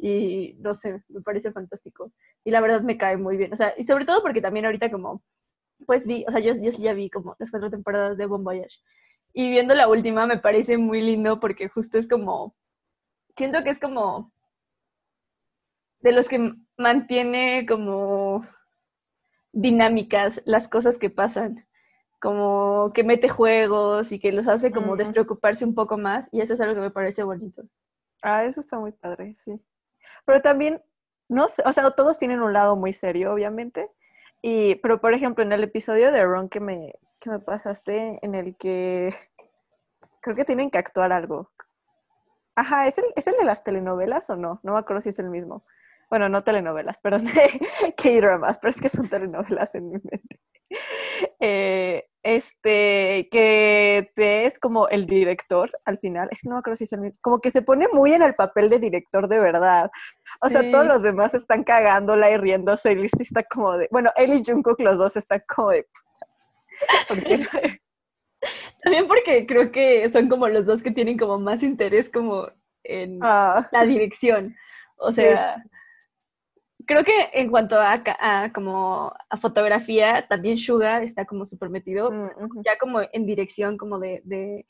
Y 0.02 0.56
no 0.58 0.74
sé, 0.74 1.00
me 1.08 1.20
parece 1.20 1.52
fantástico. 1.52 2.12
Y 2.44 2.50
la 2.50 2.60
verdad 2.60 2.80
me 2.80 2.98
cae 2.98 3.16
muy 3.16 3.36
bien. 3.36 3.52
O 3.52 3.56
sea, 3.56 3.72
y 3.78 3.84
sobre 3.84 4.04
todo 4.04 4.20
porque 4.20 4.40
también 4.42 4.66
ahorita 4.66 4.90
como, 4.90 5.22
pues 5.86 6.04
vi, 6.04 6.24
o 6.26 6.32
sea, 6.32 6.40
yo, 6.40 6.54
yo 6.54 6.72
sí 6.72 6.82
ya 6.82 6.92
vi 6.92 7.08
como 7.08 7.36
las 7.38 7.52
cuatro 7.52 7.70
temporadas 7.70 8.18
de 8.18 8.26
Bon 8.26 8.42
Voyage. 8.42 8.80
Y 9.32 9.48
viendo 9.50 9.74
la 9.74 9.86
última 9.88 10.26
me 10.26 10.38
parece 10.38 10.76
muy 10.76 11.02
lindo 11.02 11.38
porque 11.38 11.68
justo 11.68 11.98
es 11.98 12.08
como, 12.08 12.56
siento 13.36 13.62
que 13.62 13.70
es 13.70 13.78
como 13.78 14.32
de 16.00 16.10
los 16.10 16.28
que 16.28 16.52
mantiene 16.76 17.64
como 17.64 18.44
dinámicas 19.52 20.42
las 20.46 20.66
cosas 20.66 20.98
que 20.98 21.10
pasan, 21.10 21.64
como 22.20 22.92
que 22.92 23.04
mete 23.04 23.28
juegos 23.28 24.10
y 24.10 24.18
que 24.18 24.32
los 24.32 24.48
hace 24.48 24.72
como 24.72 24.96
despreocuparse 24.96 25.64
un 25.64 25.76
poco 25.76 25.96
más 25.96 26.28
y 26.32 26.40
eso 26.40 26.54
es 26.54 26.60
algo 26.60 26.74
que 26.74 26.80
me 26.80 26.90
parece 26.90 27.22
bonito. 27.22 27.62
Ah, 28.22 28.44
eso 28.44 28.60
está 28.60 28.78
muy 28.80 28.92
padre, 28.92 29.32
sí. 29.34 29.60
Pero 30.24 30.42
también, 30.42 30.82
no 31.28 31.48
sé, 31.48 31.62
o 31.66 31.72
sea, 31.72 31.90
todos 31.90 32.18
tienen 32.18 32.42
un 32.42 32.52
lado 32.52 32.76
muy 32.76 32.92
serio, 32.92 33.32
obviamente. 33.32 33.90
Y, 34.42 34.76
pero 34.76 35.00
por 35.00 35.14
ejemplo, 35.14 35.44
en 35.44 35.52
el 35.52 35.64
episodio 35.64 36.12
de 36.12 36.24
Ron 36.24 36.48
que 36.48 36.60
me, 36.60 36.94
que 37.20 37.30
me 37.30 37.38
pasaste, 37.38 38.18
en 38.22 38.34
el 38.34 38.56
que 38.56 39.14
creo 40.20 40.36
que 40.36 40.44
tienen 40.44 40.70
que 40.70 40.78
actuar 40.78 41.12
algo. 41.12 41.50
Ajá, 42.54 42.86
¿es 42.86 42.98
el, 42.98 43.06
¿es 43.16 43.26
el 43.26 43.36
de 43.36 43.44
las 43.44 43.64
telenovelas 43.64 44.28
o 44.30 44.36
no? 44.36 44.60
No 44.62 44.72
me 44.74 44.78
acuerdo 44.78 45.00
si 45.00 45.08
es 45.10 45.18
el 45.18 45.30
mismo. 45.30 45.64
Bueno, 46.10 46.28
no 46.28 46.44
telenovelas, 46.44 47.00
perdón, 47.00 47.26
K-dramas, 47.96 48.58
pero 48.58 48.70
es 48.70 48.80
que 48.80 48.90
son 48.90 49.08
telenovelas 49.08 49.74
en 49.74 49.88
mi 49.88 49.92
mente. 49.94 50.40
Eh, 51.40 52.08
este, 52.22 53.28
que 53.30 54.10
te 54.14 54.46
es 54.46 54.58
como 54.58 54.88
el 54.88 55.06
director 55.06 55.70
al 55.84 55.98
final, 55.98 56.28
es 56.30 56.42
que 56.42 56.48
no 56.48 56.54
me 56.56 56.60
acuerdo 56.60 56.76
si 56.76 56.84
es 56.84 56.92
el 56.92 57.00
mismo, 57.00 57.18
como 57.20 57.40
que 57.40 57.50
se 57.50 57.62
pone 57.62 57.88
muy 57.92 58.12
en 58.12 58.22
el 58.22 58.34
papel 58.34 58.70
de 58.70 58.78
director 58.78 59.28
de 59.28 59.40
verdad. 59.40 59.90
O 60.40 60.48
sea, 60.48 60.70
todos 60.70 60.86
los 60.86 61.02
demás 61.02 61.34
están 61.34 61.64
cagándola 61.64 62.30
y 62.30 62.36
riéndose 62.36 62.92
y 62.92 63.04
está 63.04 63.42
como 63.42 63.76
de, 63.76 63.88
bueno, 63.90 64.10
él 64.16 64.34
y 64.34 64.42
Jungkook 64.44 64.80
los 64.80 64.98
dos 64.98 65.16
están 65.16 65.42
como 65.48 65.70
de... 65.70 65.86
También 68.82 69.06
porque 69.06 69.46
creo 69.46 69.70
que 69.70 70.08
son 70.10 70.28
como 70.28 70.48
los 70.48 70.66
dos 70.66 70.82
que 70.82 70.90
tienen 70.90 71.16
como 71.18 71.38
más 71.38 71.62
interés 71.62 72.10
como 72.10 72.48
en 72.84 73.18
Ah, 73.22 73.68
la 73.72 73.84
dirección. 73.84 74.56
O 74.96 75.12
Sí. 75.12 75.22
Sea, 76.92 77.04
creo 77.04 77.04
que 77.04 77.40
en 77.40 77.50
cuanto 77.50 77.76
a, 77.78 78.02
a 78.20 78.52
como 78.52 79.12
a 79.28 79.36
fotografía, 79.36 80.26
también 80.28 80.58
Suga 80.58 81.02
está 81.02 81.24
como 81.24 81.46
súper 81.46 81.70
metido, 81.70 82.10
mm, 82.10 82.62
ya 82.64 82.76
como 82.78 83.00
en 83.00 83.26
dirección 83.26 83.76
como 83.76 83.98
de, 83.98 84.22
de 84.24 84.66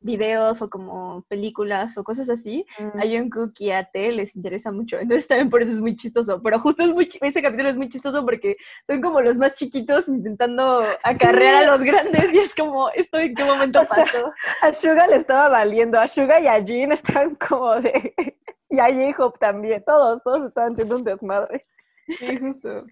videos 0.00 0.62
o 0.62 0.70
como 0.70 1.24
películas 1.28 1.96
o 1.98 2.04
cosas 2.04 2.28
así. 2.28 2.66
Mm. 2.78 3.00
A 3.00 3.02
Jungkook 3.02 3.52
y 3.58 3.70
a 3.70 3.84
T 3.84 4.12
les 4.12 4.36
interesa 4.36 4.72
mucho, 4.72 4.98
entonces 5.00 5.28
también 5.28 5.50
por 5.50 5.62
eso 5.62 5.72
es 5.72 5.80
muy 5.80 5.96
chistoso. 5.96 6.40
Pero 6.42 6.58
justo 6.58 6.82
es 6.82 6.90
muy, 6.90 7.08
ese 7.20 7.42
capítulo 7.42 7.68
es 7.68 7.76
muy 7.76 7.88
chistoso 7.88 8.24
porque 8.24 8.56
son 8.86 9.00
como 9.00 9.20
los 9.20 9.36
más 9.36 9.54
chiquitos 9.54 10.08
intentando 10.08 10.82
acarrear 11.02 11.56
a 11.56 11.66
los 11.66 11.82
grandes 11.82 12.32
y 12.32 12.38
es 12.38 12.54
como, 12.54 12.88
¿esto 12.90 13.18
en 13.18 13.34
qué 13.34 13.44
momento 13.44 13.80
O 13.82 13.84
sea, 13.84 14.04
pasó? 14.04 14.32
A 14.62 14.72
Suga 14.72 15.06
le 15.06 15.16
estaba 15.16 15.48
valiendo, 15.48 16.00
a 16.00 16.08
Suga 16.08 16.40
y 16.40 16.46
a 16.46 16.62
Jin 16.64 16.92
estaban 16.92 17.34
como 17.34 17.80
de... 17.80 18.14
Y 18.68 18.78
a 18.80 18.86
J-Hope 18.86 19.38
también, 19.38 19.82
todos, 19.84 20.22
todos 20.22 20.46
estaban 20.46 20.74
siendo 20.74 20.96
un 20.96 21.04
desmadre. 21.04 21.66
Sí, 22.18 22.38
justo. 22.38 22.84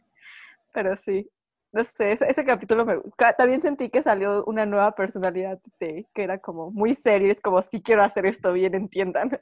Pero 0.72 0.96
sí, 0.96 1.28
no 1.72 1.82
sé, 1.82 2.12
ese, 2.12 2.30
ese 2.30 2.44
capítulo 2.44 2.84
me... 2.86 3.00
También 3.36 3.60
sentí 3.60 3.90
que 3.90 4.02
salió 4.02 4.44
una 4.44 4.64
nueva 4.64 4.92
personalidad 4.92 5.58
de 5.80 6.06
que 6.14 6.22
era 6.22 6.38
como 6.38 6.70
muy 6.70 6.94
serio, 6.94 7.30
es 7.30 7.40
como, 7.40 7.60
sí 7.62 7.82
quiero 7.82 8.02
hacer 8.04 8.26
esto 8.26 8.52
bien, 8.52 8.74
entiendan. 8.74 9.38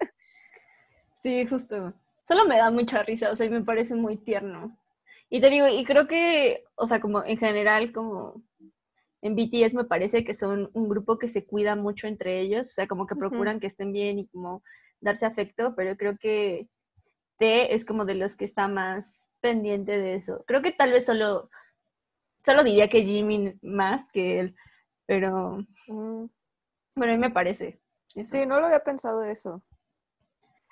Sí, 1.23 1.47
justo. 1.47 1.93
Solo 2.27 2.47
me 2.47 2.57
da 2.57 2.71
mucha 2.71 3.03
risa, 3.03 3.31
o 3.31 3.37
sea, 3.37 3.47
y 3.47 3.51
me 3.51 3.62
parece 3.62 3.95
muy 3.95 4.17
tierno. 4.17 4.77
Y 5.29 5.41
te 5.41 5.51
digo, 5.51 5.69
y 5.69 5.85
creo 5.85 6.09
que, 6.09 6.65
o 6.75 6.87
sea, 6.87 7.01
como 7.01 7.25
en 7.25 7.39
general, 7.39 7.93
como 7.93 8.43
en 9.23 9.37
BTS 9.37 9.75
me 9.75 9.85
parece 9.85 10.25
que 10.25 10.35
son 10.35 10.71
un 10.73 10.89
grupo 10.89 11.19
que 11.19 11.29
se 11.29 11.45
cuida 11.45 11.77
mucho 11.77 12.07
entre 12.07 12.41
ellos, 12.41 12.69
o 12.69 12.73
sea, 12.73 12.87
como 12.89 13.07
que 13.07 13.15
procuran 13.15 13.61
que 13.61 13.69
estén 13.69 13.93
bien 13.93 14.19
y 14.19 14.27
como 14.29 14.62
darse 15.02 15.26
afecto, 15.26 15.75
pero 15.76 15.97
creo 15.97 16.16
que 16.16 16.68
T 17.38 17.75
es 17.75 17.85
como 17.85 18.04
de 18.06 18.14
los 18.14 18.37
que 18.37 18.44
está 18.47 18.68
más 18.68 19.30
pendiente 19.40 19.99
de 19.99 20.14
eso. 20.14 20.44
Creo 20.47 20.62
que 20.62 20.73
tal 20.73 20.92
vez 20.92 21.04
solo, 21.04 21.50
solo 22.44 22.62
diría 22.64 22.88
que 22.88 23.04
Jimin 23.04 23.59
más 23.62 24.09
que 24.11 24.40
él, 24.40 24.56
pero 25.06 25.59
Mm, 25.88 26.26
bueno, 26.94 27.12
a 27.12 27.16
mí 27.16 27.18
me 27.18 27.30
parece. 27.30 27.80
eso. 28.14 28.28
Sí, 28.30 28.47
no 28.47 28.61
lo 28.61 28.66
había 28.66 28.82
pensado 28.85 29.25
eso. 29.25 29.62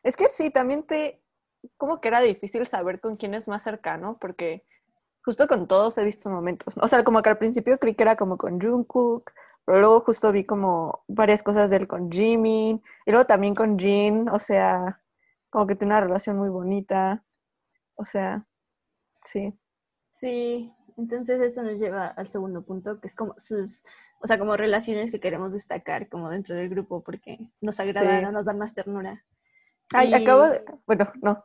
Es 0.03 0.17
que 0.17 0.29
sí, 0.29 0.51
también 0.51 0.85
te... 0.87 1.23
Como 1.77 2.01
que 2.01 2.09
era 2.09 2.21
difícil 2.21 2.67
saber 2.67 3.01
con 3.01 3.17
quién 3.17 3.35
es 3.35 3.49
más 3.49 3.63
cercano, 3.63 4.17
porque 4.19 4.65
justo 5.25 5.47
con 5.47 5.67
todos 5.67 5.99
he 5.99 6.05
visto 6.05 6.31
momentos. 6.31 6.77
¿no? 6.77 6.85
O 6.85 6.89
sea, 6.89 7.05
como 7.05 7.21
que 7.21 7.29
al 7.29 7.39
principio 7.39 7.79
creí 7.79 7.95
que 7.95 8.05
era 8.05 8.17
como 8.17 8.39
con 8.39 8.59
Jungkook, 8.61 9.33
pero 9.65 9.81
luego 9.81 10.01
justo 10.01 10.33
vi 10.33 10.45
como 10.45 11.05
varias 11.09 11.43
cosas 11.43 11.71
de 11.71 11.77
él 11.77 11.89
con 11.89 12.11
Jimin, 12.11 12.83
y 13.07 13.11
luego 13.11 13.27
también 13.27 13.55
con 13.55 13.79
Jin, 13.79 14.29
o 14.31 14.39
sea, 14.39 15.01
como 15.51 15.67
que 15.67 15.75
tiene 15.77 15.95
una 15.95 16.01
relación 16.03 16.37
muy 16.39 16.49
bonita. 16.49 17.25
O 17.97 18.05
sea, 18.05 18.47
sí. 19.23 19.55
Sí, 20.11 20.73
entonces 20.97 21.41
eso 21.41 21.63
nos 21.63 21.79
lleva 21.79 22.07
al 22.09 22.27
segundo 22.29 22.63
punto, 22.65 23.01
que 23.01 23.09
es 23.09 23.15
como 23.15 23.35
sus, 23.39 23.85
o 24.23 24.27
sea, 24.27 24.39
como 24.39 24.57
relaciones 24.57 25.11
que 25.11 25.21
queremos 25.21 25.53
destacar 25.53 26.09
como 26.09 26.31
dentro 26.31 26.55
del 26.55 26.69
grupo 26.69 27.03
porque 27.03 27.39
nos 27.61 27.81
agradan 27.81 28.27
Sí. 28.27 28.33
nos 28.33 28.45
dan 28.45 28.59
más 28.59 28.75
ternura. 28.75 29.25
Ay, 29.95 30.11
Y- 30.11 30.15
acabo 30.15 30.49
de... 30.49 30.65
Bueno, 30.87 31.07
no. 31.23 31.45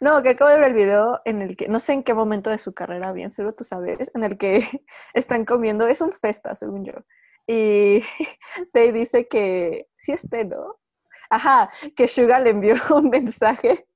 No, 0.00 0.22
que 0.22 0.30
acabo 0.30 0.50
de 0.50 0.58
ver 0.58 0.68
el 0.68 0.74
video 0.74 1.20
en 1.24 1.42
el 1.42 1.56
que, 1.56 1.68
no 1.68 1.78
sé 1.80 1.92
en 1.92 2.02
qué 2.02 2.14
momento 2.14 2.50
de 2.50 2.58
su 2.58 2.74
carrera, 2.74 3.12
bien, 3.12 3.30
seguro 3.30 3.54
tú 3.54 3.64
sabes, 3.64 4.10
en 4.14 4.24
el 4.24 4.36
que 4.38 4.60
están 5.14 5.44
comiendo, 5.44 5.86
es 5.86 6.00
un 6.00 6.12
festa, 6.12 6.54
según 6.56 6.84
yo. 6.84 6.94
Y 7.52 8.04
te 8.72 8.92
dice 8.92 9.26
que, 9.26 9.88
sí 9.96 10.12
es 10.12 10.28
té, 10.30 10.44
¿no? 10.44 10.76
Ajá, 11.30 11.68
que 11.96 12.06
Suga 12.06 12.38
le 12.38 12.50
envió 12.50 12.74
un 12.94 13.10
mensaje 13.10 13.86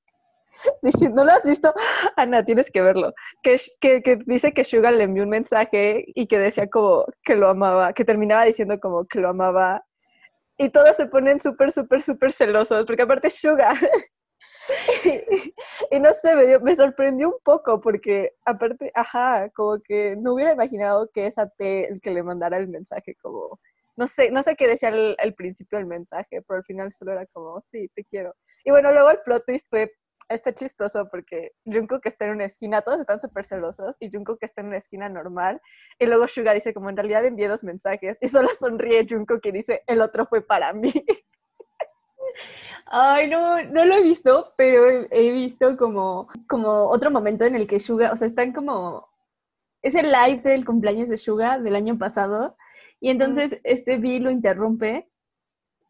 diciendo, 0.83 1.23
¿no 1.23 1.27
lo 1.27 1.37
has 1.37 1.45
visto? 1.45 1.73
Ana, 2.17 2.45
tienes 2.45 2.69
que 2.73 2.83
verlo. 2.83 3.15
Que, 3.45 3.61
que, 3.81 4.19
dice 4.27 4.53
que 4.53 4.65
Suga 4.65 4.91
le 4.91 5.05
envió 5.05 5.23
un 5.23 5.29
mensaje 5.31 6.05
y 6.17 6.27
que 6.27 6.39
decía 6.39 6.69
como 6.69 7.07
que 7.23 7.37
lo 7.37 7.49
amaba, 7.49 7.93
que 7.93 8.05
terminaba 8.05 8.45
diciendo 8.45 8.81
como 8.81 9.07
que 9.07 9.21
lo 9.21 9.29
amaba. 9.29 9.85
Y 10.59 10.71
todos 10.71 10.97
se 10.97 11.07
ponen 11.07 11.39
súper, 11.39 11.71
súper, 11.71 12.03
súper 12.03 12.33
celosos, 12.33 12.85
porque 12.87 13.03
aparte 13.03 13.31
Suga. 13.31 13.73
Y, 15.05 15.55
y 15.97 16.01
no 16.01 16.13
sé, 16.13 16.35
me, 16.37 16.47
dio- 16.47 16.61
me 16.61 16.75
sorprendió 16.75 17.29
un 17.29 17.39
poco, 17.43 17.81
porque 17.81 18.35
aparte, 18.45 18.91
ajá, 18.95 19.51
como 19.51 19.81
que 19.81 20.17
no 20.17 20.35
hubiera 20.35 20.53
imaginado 20.53 21.11
que 21.13 21.27
es 21.27 21.39
a 21.39 21.49
T 21.49 21.89
el 21.89 22.01
que 22.01 22.11
le 22.11 22.23
mandara 22.23 22.57
el 22.59 22.69
mensaje, 22.69 23.17
como, 23.21 23.61
no 23.97 24.07
sé, 24.07 24.31
no 24.31 24.43
sé 24.43 24.57
qué 24.57 24.67
decía 24.69 24.89
al, 24.89 25.17
al 25.19 25.35
principio 25.35 25.79
el 25.79 25.87
mensaje, 25.87 26.43
pero 26.43 26.59
al 26.59 26.65
final 26.65 26.93
solo 26.93 27.13
era 27.13 27.27
como, 27.27 27.61
sí, 27.63 27.89
te 27.95 28.05
quiero. 28.05 28.35
Y 28.65 28.71
bueno, 28.71 28.93
luego 28.93 29.11
el 29.11 29.21
plot 29.25 29.45
twist 29.47 29.67
fue, 29.71 29.93
está 30.29 30.53
chistoso 30.55 31.09
porque 31.11 31.53
Jungkook 31.67 32.01
está 32.07 32.25
en 32.25 32.33
una 32.33 32.47
esquina, 32.47 32.81
todos 32.83 33.01
están 33.01 33.21
súper 33.21 33.45
celosos, 33.45 33.97
y 34.01 34.11
Jungkook 34.11 34.39
está 34.41 34.63
en 34.63 34.69
una 34.69 34.79
esquina 34.79 35.09
normal, 35.09 35.61
y 35.99 36.07
luego 36.07 36.27
Suga 36.29 36.55
dice 36.55 36.73
como, 36.75 36.89
en 36.91 36.97
realidad 36.97 37.25
envié 37.25 37.47
dos 37.49 37.63
mensajes, 37.65 38.17
y 38.21 38.29
solo 38.29 38.49
sonríe 38.49 39.07
Jungkook 39.09 39.45
y 39.47 39.53
dice, 39.53 39.83
el 39.87 40.01
otro 40.01 40.27
fue 40.27 40.41
para 40.43 40.73
mí. 40.73 40.93
Ay, 42.87 43.29
no, 43.29 43.63
no 43.65 43.85
lo 43.85 43.95
he 43.95 44.03
visto, 44.03 44.53
pero 44.57 44.89
he, 44.89 45.09
he 45.11 45.33
visto 45.33 45.77
como, 45.77 46.29
como 46.49 46.89
otro 46.89 47.11
momento 47.11 47.45
en 47.45 47.55
el 47.55 47.67
que 47.67 47.81
Suga, 47.81 48.13
o 48.13 48.17
sea, 48.17 48.27
están 48.27 48.53
como, 48.53 49.09
es 49.83 49.95
el 49.95 50.13
live 50.13 50.43
del 50.43 50.65
cumpleaños 50.65 51.09
de 51.09 51.19
Suga 51.19 51.59
del 51.59 51.77
año 51.77 51.99
pasado, 51.99 52.57
y 53.01 53.11
entonces 53.11 53.61
este 53.65 53.99
B 53.99 54.21
lo 54.21 54.31
interrumpe, 54.31 55.09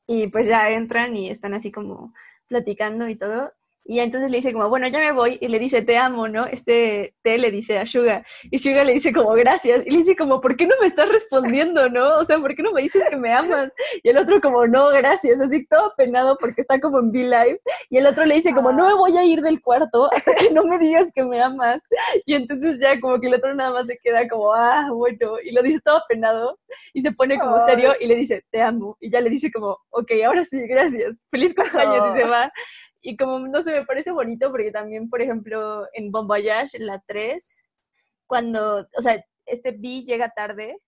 y 0.07 0.29
pues 0.29 0.47
ya 0.47 0.71
entran 0.71 1.17
y 1.17 1.31
están 1.31 1.55
así 1.55 1.73
como 1.73 2.15
platicando 2.49 3.09
y 3.09 3.17
todo, 3.17 3.53
y 3.85 3.99
entonces 4.01 4.31
le 4.31 4.39
dice 4.39 4.53
como, 4.53 4.69
bueno, 4.69 4.89
ya 4.89 4.99
me 4.99 5.13
voy, 5.13 5.39
y 5.41 5.49
le 5.49 5.59
dice, 5.59 5.83
te 5.83 5.97
amo, 5.97 6.29
¿no? 6.29 6.47
Este 6.47 7.15
T 7.23 7.39
le 7.39 7.51
dice 7.51 7.79
a 7.79 7.87
Suga, 7.87 8.25
y 8.51 8.59
Suga 8.59 8.85
le 8.85 8.95
dice 8.95 9.13
como, 9.13 9.31
gracias, 9.33 9.87
y 9.87 9.91
le 9.91 9.99
dice 9.99 10.17
como, 10.17 10.41
¿por 10.41 10.57
qué 10.57 10.67
no 10.67 10.75
me 10.81 10.87
estás 10.87 11.09
respondiendo, 11.09 11.89
no? 11.91 12.19
O 12.19 12.25
sea, 12.25 12.39
¿por 12.39 12.55
qué 12.55 12.63
no 12.63 12.73
me 12.73 12.83
dices 12.83 13.03
que 13.11 13.17
me 13.17 13.33
amas? 13.33 13.71
Y 14.03 14.09
el 14.09 14.19
otro 14.19 14.41
como, 14.41 14.67
no, 14.67 14.89
gracias, 14.89 15.41
así 15.41 15.67
todo 15.67 15.93
penado 15.97 16.37
porque 16.41 16.63
está 16.63 16.81
como 16.81 16.99
en 16.99 17.09
V-Live. 17.11 17.61
Y 17.91 17.99
el 17.99 18.07
otro 18.07 18.25
le 18.25 18.37
dice 18.37 18.55
como, 18.55 18.73
no 18.73 18.87
me 18.87 18.95
voy 18.95 19.17
a 19.17 19.25
ir 19.25 19.41
del 19.41 19.61
cuarto 19.61 20.11
hasta 20.13 20.35
que 20.35 20.51
no 20.51 20.65
me 20.65 20.79
digas 20.79 21.11
que 21.15 21.25
me 21.25 21.41
amas. 21.41 21.81
Y 22.27 22.35
entonces 22.35 22.79
ya 22.81 22.99
como 23.01 23.21
que 23.21 23.27
el 23.27 23.35
otro 23.35 23.55
nada 23.55 23.73
más 23.73 23.87
se 23.87 23.99
queda 24.03 24.27
como, 24.29 24.53
ah, 24.53 24.89
bueno, 24.93 25.39
y 25.43 25.53
lo 25.53 25.63
dice 25.63 25.81
todo 25.85 26.03
penado 26.09 26.59
y 26.93 27.03
se 27.03 27.13
pone 27.13 27.39
como 27.39 27.61
serio 27.65 27.95
y 28.01 28.07
le 28.07 28.17
dice, 28.17 28.45
te 28.51 28.63
amo. 28.63 28.97
Y 29.01 29.11
ya 29.11 29.21
le 29.21 29.31
dice 29.31 29.51
como, 29.53 29.79
ok, 29.91 30.11
ahora 30.27 30.45
sí, 30.45 30.67
gracias, 30.67 31.15
feliz 31.31 31.55
cumpleaños 31.55 32.15
y 32.15 32.19
se 32.19 32.25
va. 32.27 32.53
Y 33.07 33.17
como, 33.17 33.39
no 33.39 33.63
sé, 33.63 33.73
me 33.73 33.85
parece 33.85 34.13
bonito 34.13 34.51
porque 34.51 34.73
también, 34.73 35.11
por 35.11 35.21
ejemplo, 35.21 35.87
en 35.93 36.11
Bon 36.11 36.27
Voyage, 36.27 36.79
la 36.79 37.01
3, 37.07 37.55
cuando, 38.27 38.89
o 38.97 39.03
sea, 39.03 39.23
este 39.47 39.73
B 39.73 40.05
llega 40.05 40.31
tarde 40.31 40.79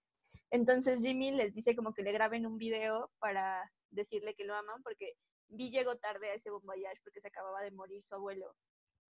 entonces 0.50 1.02
Jimmy 1.02 1.32
les 1.32 1.54
dice 1.54 1.74
como 1.74 1.92
que 1.92 2.02
le 2.02 2.12
graben 2.12 2.46
un 2.46 2.56
video 2.56 3.10
para 3.18 3.70
decirle 3.90 4.34
que 4.34 4.44
lo 4.44 4.54
aman 4.54 4.82
porque 4.82 5.14
Vi 5.48 5.70
llegó 5.70 5.96
tarde 5.96 6.30
a 6.30 6.34
ese 6.34 6.50
Bon 6.50 6.64
Voyage 6.64 7.00
porque 7.04 7.20
se 7.20 7.28
acababa 7.28 7.62
de 7.62 7.70
morir 7.70 8.02
su 8.02 8.14
abuelo. 8.14 8.52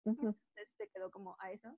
Entonces 0.05 0.69
se 0.77 0.89
quedó 0.89 1.11
como 1.11 1.37
a 1.41 1.51
eso. 1.51 1.77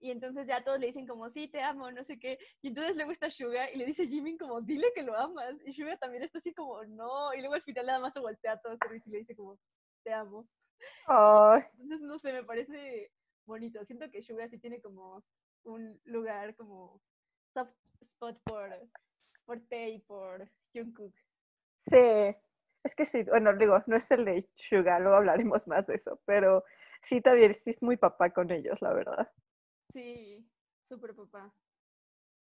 Y 0.00 0.10
entonces 0.10 0.48
ya 0.48 0.64
todos 0.64 0.80
le 0.80 0.86
dicen 0.86 1.06
como, 1.06 1.30
sí, 1.30 1.46
te 1.46 1.62
amo, 1.62 1.90
no 1.92 2.02
sé 2.02 2.18
qué. 2.18 2.36
Y 2.60 2.68
entonces 2.68 2.96
luego 2.96 3.12
está 3.12 3.30
Suga 3.30 3.70
y 3.70 3.76
le 3.76 3.86
dice 3.86 4.02
a 4.02 4.06
Jimmy 4.06 4.36
como, 4.36 4.60
dile 4.60 4.92
que 4.92 5.04
lo 5.04 5.16
amas. 5.16 5.54
Y 5.64 5.72
Suga 5.72 5.96
también 5.98 6.24
está 6.24 6.38
así 6.38 6.52
como, 6.52 6.82
no. 6.84 7.32
Y 7.34 7.38
luego 7.38 7.54
al 7.54 7.62
final 7.62 7.86
nada 7.86 8.00
más 8.00 8.12
se 8.12 8.20
voltea 8.20 8.52
a 8.54 8.60
todos 8.60 8.78
y 9.04 9.10
le 9.10 9.18
dice 9.18 9.36
como, 9.36 9.56
te 10.02 10.12
amo. 10.12 10.48
Entonces, 11.72 12.00
no 12.00 12.18
sé, 12.18 12.32
me 12.32 12.44
parece 12.44 13.10
bonito. 13.46 13.84
Siento 13.84 14.10
que 14.10 14.22
Suga 14.22 14.48
sí 14.48 14.58
tiene 14.58 14.80
como 14.80 15.24
un 15.64 16.00
lugar 16.04 16.54
como 16.56 17.00
soft 17.52 17.74
spot 18.00 18.38
por, 18.44 18.70
por 19.44 19.60
Tae 19.68 19.90
y 19.90 19.98
por 20.00 20.48
Jungkook. 20.74 21.14
sí, 21.78 21.96
es 22.84 22.94
que 22.94 23.04
sí, 23.04 23.24
bueno, 23.24 23.54
digo, 23.54 23.82
no 23.86 23.96
es 23.96 24.10
el 24.10 24.24
de 24.24 24.48
Suga, 24.56 24.98
luego 25.00 25.16
hablaremos 25.16 25.68
más 25.68 25.86
de 25.86 25.94
eso, 25.94 26.20
pero 26.24 26.64
sí, 27.00 27.20
también 27.20 27.54
sí 27.54 27.70
es 27.70 27.82
muy 27.82 27.96
papá 27.96 28.30
con 28.30 28.50
ellos, 28.50 28.80
la 28.82 28.92
verdad. 28.92 29.30
Sí, 29.92 30.44
Super 30.88 31.14
papá. 31.14 31.52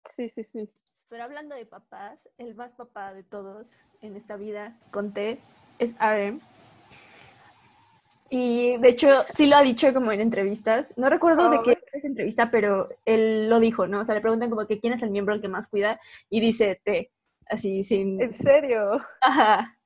Sí, 0.04 0.28
sí, 0.28 0.44
sí. 0.44 0.70
Pero 1.08 1.24
hablando 1.24 1.54
de 1.54 1.66
papás, 1.66 2.18
el 2.38 2.54
más 2.54 2.72
papá 2.72 3.12
de 3.12 3.22
todos 3.22 3.68
en 4.00 4.16
esta 4.16 4.36
vida, 4.36 4.78
conté, 4.90 5.40
es 5.78 5.94
RM. 5.98 6.40
Y 8.32 8.76
de 8.78 8.88
hecho, 8.88 9.08
sí 9.28 9.46
lo 9.46 9.56
ha 9.56 9.62
dicho 9.62 9.92
como 9.92 10.12
en 10.12 10.20
entrevistas. 10.20 10.96
No 10.96 11.10
recuerdo 11.10 11.50
de 11.50 11.58
Oh, 11.58 11.62
qué 11.64 11.78
es 11.92 12.04
entrevista, 12.04 12.48
pero 12.50 12.88
él 13.04 13.48
lo 13.48 13.58
dijo, 13.58 13.88
¿no? 13.88 14.00
O 14.00 14.04
sea, 14.04 14.14
le 14.14 14.20
preguntan 14.20 14.50
como 14.50 14.66
que 14.68 14.78
quién 14.78 14.92
es 14.92 15.02
el 15.02 15.10
miembro 15.10 15.34
al 15.34 15.40
que 15.40 15.48
más 15.48 15.68
cuida 15.68 16.00
y 16.30 16.40
dice 16.40 16.80
T, 16.84 17.10
así 17.46 17.82
sin... 17.82 18.20
¿En 18.20 18.32
serio? 18.32 18.98
Ajá. 19.20 19.76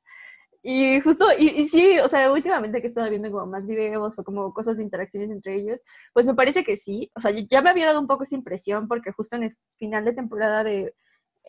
Y 0.63 1.01
justo, 1.01 1.27
y, 1.39 1.49
y 1.61 1.67
sí, 1.67 1.99
o 1.99 2.09
sea, 2.09 2.31
últimamente 2.33 2.81
que 2.81 2.87
he 2.87 2.89
estado 2.89 3.11
viendo 3.11 3.31
como 3.31 3.47
más 3.47 3.67
videos 3.67 4.19
o 4.19 4.25
como 4.25 4.53
cosas 4.53 4.77
de 4.77 4.83
interacciones 4.83 5.31
entre 5.31 5.57
ellos, 5.57 5.83
pues 6.13 6.27
me 6.27 6.35
parece 6.35 6.65
que 6.65 6.77
sí. 6.77 7.11
O 7.15 7.21
sea, 7.21 7.31
ya 7.33 7.63
me 7.63 7.71
había 7.71 7.87
dado 7.87 8.01
un 8.01 8.07
poco 8.07 8.25
esa 8.25 8.35
impresión 8.35 8.89
porque 8.89 9.13
justo 9.13 9.37
en 9.37 9.45
el 9.45 9.57
final 9.79 10.05
de 10.05 10.13
temporada 10.15 10.65
de, 10.65 10.95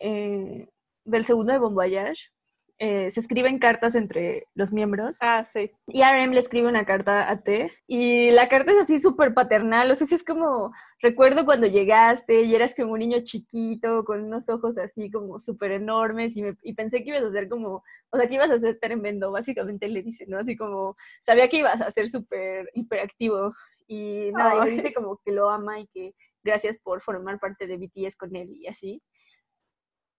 eh, 0.00 0.68
del 1.04 1.24
segundo 1.24 1.52
de 1.52 1.58
Bon 1.58 1.74
Voyage, 1.74 2.30
eh, 2.78 3.10
se 3.10 3.20
escriben 3.20 3.58
cartas 3.58 3.94
entre 3.94 4.48
los 4.54 4.72
miembros 4.72 5.16
Ah, 5.20 5.44
sí. 5.44 5.70
y 5.86 6.02
RM 6.02 6.34
le 6.34 6.40
escribe 6.40 6.68
una 6.68 6.84
carta 6.84 7.30
a 7.30 7.40
T 7.40 7.72
y 7.86 8.30
la 8.32 8.48
carta 8.48 8.72
es 8.72 8.78
así 8.78 8.98
súper 9.00 9.32
paternal, 9.32 9.90
o 9.90 9.94
sea, 9.94 10.06
es 10.10 10.22
como, 10.22 10.72
recuerdo 11.00 11.44
cuando 11.46 11.66
llegaste 11.66 12.42
y 12.42 12.54
eras 12.54 12.74
como 12.74 12.92
un 12.92 12.98
niño 12.98 13.18
chiquito 13.24 14.04
con 14.04 14.24
unos 14.24 14.48
ojos 14.50 14.76
así 14.78 15.10
como 15.10 15.40
súper 15.40 15.72
enormes 15.72 16.36
y, 16.36 16.42
me- 16.42 16.56
y 16.62 16.74
pensé 16.74 17.02
que 17.02 17.10
ibas 17.10 17.22
a 17.22 17.32
ser 17.32 17.48
como, 17.48 17.82
o 18.10 18.18
sea, 18.18 18.28
que 18.28 18.34
ibas 18.34 18.50
a 18.50 18.58
ser 18.60 18.78
tremendo, 18.78 19.30
básicamente 19.32 19.88
le 19.88 20.02
dice, 20.02 20.26
¿no? 20.26 20.38
Así 20.38 20.54
como, 20.56 20.96
sabía 21.22 21.48
que 21.48 21.58
ibas 21.58 21.80
a 21.80 21.90
ser 21.90 22.08
súper 22.08 22.70
hiperactivo 22.74 23.54
y 23.88 24.30
nada, 24.32 24.56
y 24.56 24.70
le 24.70 24.70
dice 24.72 24.92
como 24.92 25.18
que 25.24 25.32
lo 25.32 25.48
ama 25.48 25.80
y 25.80 25.86
que 25.88 26.14
gracias 26.44 26.78
por 26.78 27.00
formar 27.00 27.38
parte 27.40 27.66
de 27.66 27.76
BTS 27.78 28.16
con 28.16 28.36
él 28.36 28.50
y 28.54 28.66
así. 28.66 29.02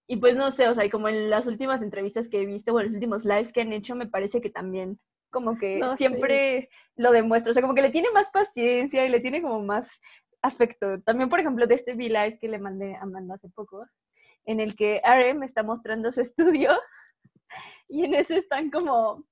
Y 0.08 0.18
pues 0.18 0.36
no 0.36 0.52
sé, 0.52 0.68
o 0.70 0.74
sea, 0.74 0.86
y 0.86 0.90
como 0.90 1.10
en 1.10 1.30
las 1.30 1.48
últimas 1.48 1.82
entrevistas 1.82 2.30
que 2.30 2.42
he 2.42 2.46
visto, 2.46 2.74
o 2.74 2.80
en 2.80 2.86
los 2.86 2.94
últimos 2.94 3.26
lives 3.26 3.52
que 3.52 3.62
han 3.62 3.74
hecho, 3.74 3.96
me 3.96 4.08
parece 4.08 4.40
que 4.40 4.50
también 4.50 5.00
como 5.30 5.58
que 5.58 5.78
No, 5.80 5.98
sí. 5.98 6.08
siempre 6.08 6.70
lo 6.96 7.12
demuestra, 7.12 7.52
o 7.52 7.54
sea, 7.54 7.62
como 7.62 7.76
que 7.76 7.82
le 7.82 7.90
tiene 7.90 8.10
más 8.12 8.30
paciencia 8.32 9.06
y 9.06 9.10
le 9.10 9.20
tiene 9.20 9.42
como 9.42 9.62
más 9.62 10.00
afecto. 10.42 11.02
También, 11.02 11.30
por 11.30 11.40
ejemplo, 11.40 11.68
de 11.68 11.76
este 11.76 11.94
V-Live 11.94 12.40
que 12.40 12.48
le 12.48 12.60
mandé 12.60 12.96
a 12.96 13.02
Amanda 13.02 13.36
hace 13.36 13.50
poco, 13.50 13.86
en 14.46 14.62
el 14.62 14.76
que 14.76 15.02
RM 15.04 15.44
está 15.44 15.64
mostrando 15.64 16.12
su 16.12 16.22
estudio 16.22 16.72
y 17.90 18.06
en 18.06 18.14
ese 18.14 18.38
están 18.38 18.72
como 18.72 19.26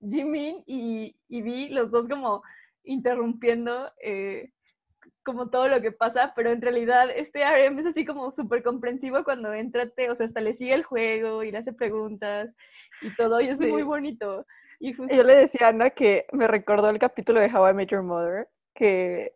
Jimin 0.00 0.62
y, 0.66 1.16
y 1.28 1.42
V, 1.42 1.74
los 1.74 1.90
dos 1.90 2.06
como 2.08 2.42
interrumpiendo 2.84 3.90
eh, 4.02 4.52
como 5.24 5.50
todo 5.50 5.68
lo 5.68 5.80
que 5.80 5.92
pasa, 5.92 6.32
pero 6.34 6.50
en 6.50 6.60
realidad 6.62 7.10
este 7.14 7.44
RM 7.44 7.78
es 7.80 7.86
así 7.86 8.04
como 8.04 8.30
súper 8.30 8.62
comprensivo 8.62 9.22
cuando 9.24 9.52
entra, 9.52 9.88
te- 9.88 10.10
o 10.10 10.16
sea, 10.16 10.26
hasta 10.26 10.40
le 10.40 10.54
sigue 10.54 10.74
el 10.74 10.84
juego 10.84 11.42
y 11.42 11.50
le 11.50 11.58
hace 11.58 11.72
preguntas 11.72 12.54
y 13.02 13.14
todo, 13.16 13.40
y 13.40 13.48
es 13.48 13.58
Sí. 13.58 13.66
muy 13.66 13.82
bonito. 13.82 14.46
Y 14.78 14.94
justo, 14.94 15.14
Yo 15.14 15.22
le 15.22 15.36
decía 15.36 15.66
a 15.66 15.70
Ana 15.70 15.90
que 15.90 16.26
me 16.32 16.46
recordó 16.46 16.88
el 16.88 16.98
capítulo 16.98 17.40
de 17.40 17.54
How 17.54 17.68
I 17.70 17.74
Met 17.74 17.90
Your 17.90 18.02
Mother, 18.02 18.48
que 18.74 19.34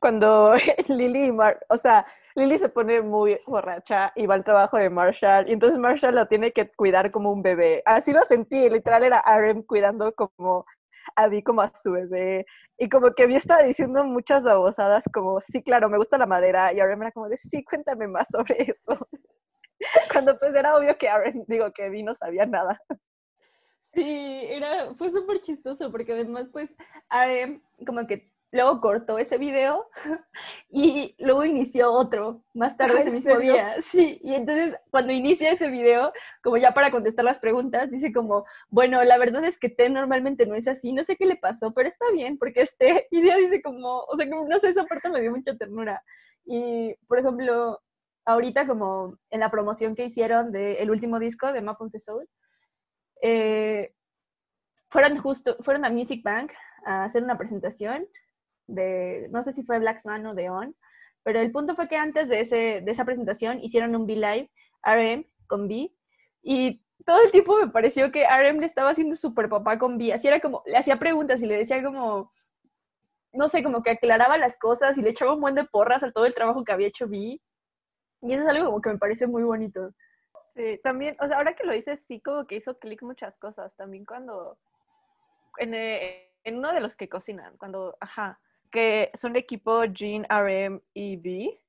cuando 0.00 0.52
Lily 0.88 1.24
y 1.26 1.32
Mar, 1.32 1.58
o 1.68 1.76
sea, 1.76 2.06
Lily 2.34 2.56
se 2.58 2.68
pone 2.68 3.02
muy 3.02 3.38
borracha 3.46 4.12
y 4.14 4.26
va 4.26 4.34
al 4.34 4.44
trabajo 4.44 4.76
de 4.78 4.88
Marshall, 4.90 5.48
y 5.48 5.52
entonces 5.52 5.78
Marshall 5.78 6.14
la 6.14 6.26
tiene 6.26 6.52
que 6.52 6.70
cuidar 6.70 7.10
como 7.10 7.32
un 7.32 7.42
bebé. 7.42 7.82
Así 7.84 8.12
lo 8.12 8.20
sentí, 8.22 8.70
literal 8.70 9.04
era 9.04 9.18
Aaron 9.18 9.62
cuidando 9.62 10.14
como 10.14 10.64
a 11.16 11.28
Vi 11.28 11.42
como 11.42 11.62
a 11.62 11.72
su 11.74 11.92
bebé, 11.92 12.46
y 12.76 12.88
como 12.88 13.10
que 13.12 13.26
Vi 13.26 13.36
estaba 13.36 13.62
diciendo 13.62 14.04
muchas 14.04 14.44
babosadas 14.44 15.04
como, 15.12 15.40
sí, 15.40 15.62
claro, 15.62 15.88
me 15.88 15.98
gusta 15.98 16.18
la 16.18 16.26
madera, 16.26 16.72
y 16.72 16.80
Aaron 16.80 17.02
era 17.02 17.12
como 17.12 17.28
de, 17.28 17.36
sí, 17.36 17.64
cuéntame 17.64 18.08
más 18.08 18.28
sobre 18.28 18.56
eso. 18.62 19.08
Cuando 20.12 20.38
pues 20.38 20.54
era 20.54 20.76
obvio 20.76 20.96
que 20.96 21.08
Aaron, 21.08 21.44
digo, 21.46 21.70
que 21.72 21.88
Vi 21.90 22.02
no 22.02 22.14
sabía 22.14 22.46
nada. 22.46 22.80
sí, 23.92 24.40
era, 24.48 24.94
fue 24.94 25.10
súper 25.10 25.40
chistoso 25.40 25.90
porque 25.90 26.12
además 26.12 26.48
pues 26.52 26.70
RM 27.10 27.62
como 27.86 28.06
que 28.06 28.30
luego 28.50 28.80
cortó 28.80 29.18
ese 29.18 29.36
video 29.38 29.88
y 30.70 31.14
luego 31.18 31.44
inició 31.44 31.92
otro 31.92 32.42
más 32.54 32.76
tarde 32.76 32.94
Ah, 32.98 33.00
ese 33.00 33.08
¿en 33.08 33.14
mismo 33.14 33.34
serio? 33.34 33.52
día. 33.52 33.76
Sí, 33.82 34.18
y 34.22 34.34
entonces 34.34 34.76
cuando 34.90 35.12
inicia 35.12 35.52
ese 35.52 35.68
video, 35.68 36.12
como 36.42 36.56
ya 36.56 36.72
para 36.72 36.90
contestar 36.90 37.24
las 37.24 37.38
preguntas, 37.38 37.90
dice 37.90 38.12
como, 38.12 38.44
bueno, 38.68 39.02
la 39.04 39.18
verdad 39.18 39.44
es 39.44 39.58
que 39.58 39.68
T 39.68 39.88
normalmente 39.90 40.46
no 40.46 40.54
es 40.54 40.66
así, 40.66 40.92
no 40.92 41.04
sé 41.04 41.16
qué 41.16 41.26
le 41.26 41.36
pasó, 41.36 41.72
pero 41.74 41.88
está 41.88 42.06
bien 42.12 42.38
porque 42.38 42.62
es 42.62 42.76
T. 42.76 43.06
Y 43.10 43.20
dice 43.22 43.60
como, 43.62 44.00
o 44.00 44.16
sea, 44.16 44.28
como, 44.28 44.48
no 44.48 44.58
sé, 44.58 44.68
esa 44.68 44.84
parte 44.84 45.10
me 45.10 45.20
dio 45.20 45.30
mucha 45.30 45.56
ternura. 45.56 46.02
Y, 46.44 46.94
por 47.06 47.18
ejemplo, 47.18 47.80
ahorita 48.24 48.66
como 48.66 49.18
en 49.30 49.40
la 49.40 49.50
promoción 49.50 49.94
que 49.94 50.04
hicieron 50.06 50.52
del 50.52 50.90
último 50.90 51.18
disco 51.18 51.52
de 51.52 51.60
Map 51.62 51.80
of 51.80 51.92
the 51.92 52.00
Soul, 52.00 52.28
eh, 53.22 53.92
fueron 54.90 55.16
justo, 55.18 55.56
fueron 55.60 55.84
a 55.84 55.90
Music 55.90 56.22
Bank 56.22 56.52
a 56.86 57.04
hacer 57.04 57.22
una 57.22 57.36
presentación 57.36 58.06
de, 58.68 59.26
no 59.30 59.42
sé 59.42 59.52
si 59.52 59.64
fue 59.64 59.80
Black 59.80 59.98
Swan 60.00 60.24
o 60.26 60.34
de 60.34 60.48
On, 60.50 60.76
pero 61.24 61.40
el 61.40 61.50
punto 61.50 61.74
fue 61.74 61.88
que 61.88 61.96
antes 61.96 62.28
de, 62.28 62.40
ese, 62.40 62.80
de 62.80 62.90
esa 62.90 63.04
presentación 63.04 63.58
hicieron 63.60 63.96
un 63.96 64.02
V-Live, 64.02 64.50
RM 64.84 65.26
con 65.48 65.64
V, 65.64 65.90
y 66.42 66.82
todo 67.04 67.20
el 67.22 67.32
tiempo 67.32 67.56
me 67.56 67.68
pareció 67.68 68.12
que 68.12 68.24
RM 68.24 68.60
le 68.60 68.66
estaba 68.66 68.90
haciendo 68.90 69.16
súper 69.16 69.48
papá 69.48 69.78
con 69.78 69.96
V, 69.96 70.12
así 70.12 70.28
era 70.28 70.38
como, 70.38 70.62
le 70.66 70.76
hacía 70.76 70.98
preguntas 70.98 71.42
y 71.42 71.46
le 71.46 71.56
decía 71.56 71.82
como, 71.82 72.30
no 73.32 73.48
sé, 73.48 73.62
como 73.62 73.82
que 73.82 73.90
aclaraba 73.90 74.38
las 74.38 74.56
cosas 74.56 74.96
y 74.96 75.02
le 75.02 75.10
echaba 75.10 75.34
un 75.34 75.40
buen 75.40 75.54
de 75.54 75.64
porras 75.64 76.02
a 76.02 76.12
todo 76.12 76.26
el 76.26 76.34
trabajo 76.34 76.62
que 76.62 76.72
había 76.72 76.88
hecho 76.88 77.06
V, 77.06 77.40
y 78.20 78.32
eso 78.32 78.42
es 78.42 78.48
algo 78.48 78.66
como 78.66 78.80
que 78.80 78.90
me 78.90 78.98
parece 78.98 79.26
muy 79.26 79.42
bonito. 79.42 79.92
Sí, 80.54 80.80
también, 80.82 81.16
o 81.20 81.28
sea, 81.28 81.36
ahora 81.36 81.54
que 81.54 81.64
lo 81.64 81.72
dices, 81.72 82.04
sí 82.06 82.20
como 82.20 82.46
que 82.46 82.56
hizo 82.56 82.78
clic 82.78 83.02
muchas 83.02 83.36
cosas. 83.38 83.76
También 83.76 84.04
cuando, 84.04 84.58
en, 85.58 85.72
eh, 85.72 86.32
en 86.42 86.58
uno 86.58 86.72
de 86.72 86.80
los 86.80 86.96
que 86.96 87.08
cocinan, 87.08 87.56
cuando, 87.58 87.96
ajá, 88.00 88.40
que 88.70 89.10
son 89.14 89.32
de 89.34 89.40
equipo 89.40 89.84
Jean, 89.84 90.24
RM 90.28 90.80
y 90.94 91.16
B, 91.16 91.60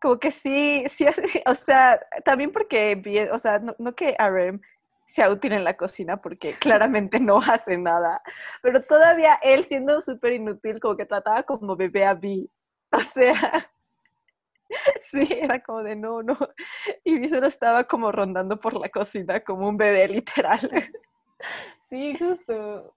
como 0.00 0.18
que 0.18 0.30
sí, 0.30 0.84
sí, 0.88 1.06
o 1.46 1.54
sea, 1.54 2.00
también 2.24 2.52
porque, 2.52 2.94
B, 2.96 3.30
o 3.30 3.38
sea, 3.38 3.58
no, 3.58 3.74
no 3.78 3.94
que 3.94 4.16
RM 4.18 4.60
sea 5.06 5.30
útil 5.30 5.52
en 5.54 5.64
la 5.64 5.76
cocina, 5.76 6.18
porque 6.20 6.54
claramente 6.54 7.18
no 7.20 7.38
hace 7.38 7.78
nada, 7.78 8.22
pero 8.62 8.82
todavía 8.84 9.38
él 9.42 9.64
siendo 9.64 10.00
súper 10.00 10.34
inútil, 10.34 10.80
como 10.80 10.96
que 10.96 11.06
trataba 11.06 11.42
como 11.44 11.76
bebé 11.76 12.04
a 12.06 12.14
B. 12.14 12.48
O 12.90 13.00
sea, 13.00 13.70
sí, 15.00 15.26
era 15.30 15.62
como 15.62 15.82
de 15.82 15.96
no, 15.96 16.22
no. 16.22 16.36
Y 17.04 17.18
Vi 17.18 17.28
solo 17.28 17.46
estaba 17.46 17.84
como 17.84 18.12
rondando 18.12 18.58
por 18.58 18.74
la 18.78 18.88
cocina 18.88 19.40
como 19.40 19.68
un 19.68 19.76
bebé 19.76 20.08
literal. 20.08 20.70
Sí, 21.88 22.16
justo. 22.18 22.94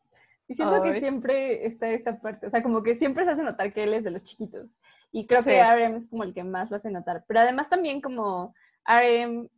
Y 0.52 0.56
siento 0.56 0.82
que 0.84 0.90
Ay. 0.90 1.00
siempre 1.00 1.66
está 1.66 1.90
esta 1.92 2.20
parte, 2.20 2.48
o 2.48 2.50
sea, 2.50 2.62
como 2.62 2.84
que 2.84 2.96
siempre 2.98 3.24
se 3.24 3.32
hace 3.32 3.44
notar 3.44 3.72
que 3.74 3.84
él 3.84 3.94
es 3.94 4.04
de 4.04 4.12
los 4.12 4.24
chiquitos. 4.24 4.82
Y 5.14 5.26
creo 5.26 5.42
Sí. 5.42 5.50
que 5.50 5.62
RM 5.62 5.96
es 5.96 6.08
como 6.10 6.24
el 6.26 6.34
que 6.34 6.44
más 6.44 6.70
lo 6.70 6.76
hace 6.78 6.92
notar. 6.92 7.24
Pero 7.28 7.40
además 7.40 7.70
también 7.70 8.02
como 8.02 8.54
RM 8.86 9.50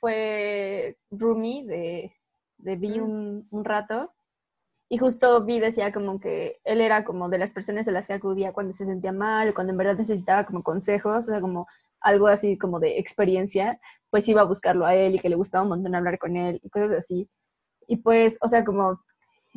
fue 0.00 0.96
roomie 1.10 1.64
de, 1.66 2.12
de 2.58 2.76
Vi 2.76 3.00
Mm. 3.00 3.02
un, 3.02 3.48
un 3.50 3.64
rato. 3.64 4.12
Y 4.88 4.98
justo 4.98 5.44
Vi 5.44 5.58
decía 5.60 5.92
como 5.92 6.20
que 6.20 6.60
él 6.64 6.80
era 6.80 7.04
como 7.04 7.28
de 7.28 7.38
las 7.38 7.52
personas 7.52 7.88
a 7.88 7.92
las 7.92 8.06
que 8.06 8.12
acudía 8.14 8.52
cuando 8.52 8.72
se 8.72 8.86
sentía 8.86 9.12
mal, 9.12 9.52
cuando 9.54 9.72
en 9.72 9.78
verdad 9.78 9.96
necesitaba 9.98 10.46
como 10.46 10.62
consejos, 10.62 11.24
o 11.28 11.30
sea, 11.32 11.40
como 11.40 11.66
algo 12.00 12.28
así 12.28 12.56
como 12.56 12.78
de 12.80 12.98
experiencia, 12.98 13.80
pues 14.10 14.28
iba 14.28 14.42
a 14.42 14.44
buscarlo 14.44 14.86
a 14.86 14.94
él 14.94 15.14
y 15.16 15.18
que 15.18 15.28
le 15.28 15.36
gustaba 15.36 15.64
un 15.64 15.70
montón 15.70 15.94
hablar 15.94 16.18
con 16.18 16.36
él 16.36 16.60
y 16.62 16.70
cosas 16.70 16.92
así. 16.92 17.28
Y 17.88 17.96
pues, 17.98 18.38
o 18.40 18.48
sea, 18.48 18.64
como, 18.64 19.00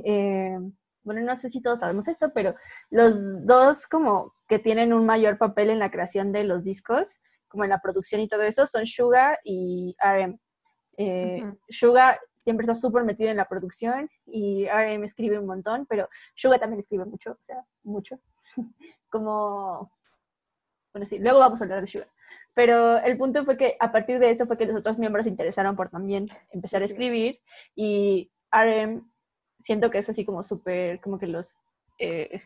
eh, 0.04 0.58
bueno, 1.04 1.22
no 1.22 1.36
sé 1.36 1.50
si 1.50 1.62
todos 1.62 1.80
sabemos 1.80 2.08
esto, 2.08 2.32
pero 2.34 2.56
los 2.90 3.46
dos 3.46 3.88
como 3.88 4.34
que 4.48 4.60
tienen 4.60 4.94
un 4.94 5.06
mayor 5.06 5.38
papel 5.38 5.70
en 5.70 5.80
la 5.80 5.92
creación 5.92 6.32
de 6.32 6.44
los 6.46 6.64
discos, 6.64 7.20
como 7.48 7.64
en 7.66 7.70
la 7.70 7.82
producción 7.82 8.22
y 8.22 8.28
todo 8.28 8.42
eso, 8.44 8.66
son 8.66 8.88
Suga 8.88 9.38
y 9.44 9.96
RM. 10.00 10.40
Eh, 10.98 11.44
Ujú. 11.44 11.58
Suga 11.70 12.20
siempre 12.36 12.64
está 12.64 12.76
súper 12.76 13.04
metido 13.04 13.30
en 13.30 13.38
la 13.38 13.48
producción 13.48 14.10
y 14.26 14.66
RM 14.68 15.04
escribe 15.06 15.40
un 15.40 15.46
montón, 15.46 15.86
pero 15.88 16.10
Suga 16.36 16.60
también 16.60 16.80
escribe 16.80 17.06
mucho, 17.06 17.32
o 17.32 17.44
sea, 17.46 17.64
mucho. 17.84 18.20
como, 19.10 19.92
bueno, 20.94 21.06
sí, 21.06 21.20
luego 21.20 21.40
vamos 21.40 21.62
a 21.62 21.66
hablar 21.66 21.82
de 21.82 21.88
Suga. 21.88 22.08
Pero 22.56 22.98
el 23.00 23.18
punto 23.18 23.44
fue 23.46 23.58
que 23.58 23.76
a 23.80 23.92
partir 23.92 24.20
de 24.20 24.30
eso 24.30 24.46
fue 24.46 24.58
que 24.58 24.66
los 24.66 24.78
otros 24.78 25.00
miembros 25.00 25.24
se 25.26 25.30
interesaron 25.32 25.76
por 25.76 25.90
también 25.90 26.28
empezar 26.52 26.80
Sí, 26.82 26.84
a 26.84 26.88
sí. 26.88 26.94
escribir 26.94 27.40
y 27.76 28.32
RM 28.52 29.02
siento 29.64 29.90
que 29.90 29.98
es 29.98 30.10
así 30.10 30.24
como 30.26 30.44
súper, 30.44 31.00
como 31.02 31.18
que 31.18 31.26
los, 31.28 31.58
eh, 31.98 32.42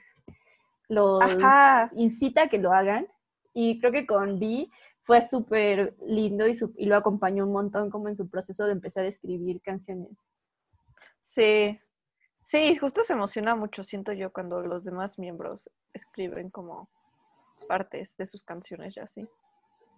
los 0.87 1.21
Ajá. 1.21 1.89
incita 1.95 2.43
a 2.43 2.47
que 2.49 2.59
lo 2.59 2.71
hagan 2.71 3.07
y 3.53 3.79
creo 3.79 3.91
que 3.91 4.05
con 4.07 4.39
B 4.39 4.69
fue 5.03 5.21
súper 5.21 5.95
lindo 6.05 6.47
y, 6.47 6.55
su- 6.55 6.73
y 6.77 6.85
lo 6.85 6.95
acompañó 6.95 7.45
un 7.45 7.51
montón 7.53 7.89
como 7.89 8.07
en 8.07 8.15
su 8.17 8.29
proceso 8.29 8.65
de 8.65 8.73
empezar 8.73 9.03
a 9.03 9.07
escribir 9.09 9.61
canciones. 9.61 10.25
Sí. 11.21 11.79
Sí, 12.39 12.77
justo 12.77 13.03
se 13.03 13.13
emociona 13.13 13.55
mucho, 13.55 13.83
siento 13.83 14.13
yo, 14.13 14.31
cuando 14.31 14.61
los 14.61 14.83
demás 14.85 15.19
miembros 15.19 15.69
escriben 15.93 16.49
como 16.49 16.87
partes 17.67 18.15
de 18.17 18.27
sus 18.27 18.43
canciones 18.43 18.95
y 18.95 18.99
así. 19.01 19.27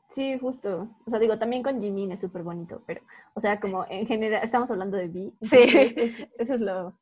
Sí, 0.10 0.40
justo. 0.40 0.88
O 1.06 1.10
sea, 1.12 1.20
digo, 1.20 1.38
también 1.38 1.62
con 1.62 1.80
Jimin 1.82 2.12
es 2.14 2.22
súper 2.22 2.42
bonito, 2.42 2.82
pero, 2.88 3.02
o 3.36 3.40
sea, 3.40 3.60
como 3.60 3.86
en 3.90 4.08
general, 4.08 4.44
estamos 4.44 4.72
hablando 4.72 4.98
de 4.98 5.08
B. 5.08 5.32
Sí. 5.42 5.58
es- 5.62 6.28
eso 6.40 6.54
es 6.56 6.62
lo, 6.62 6.98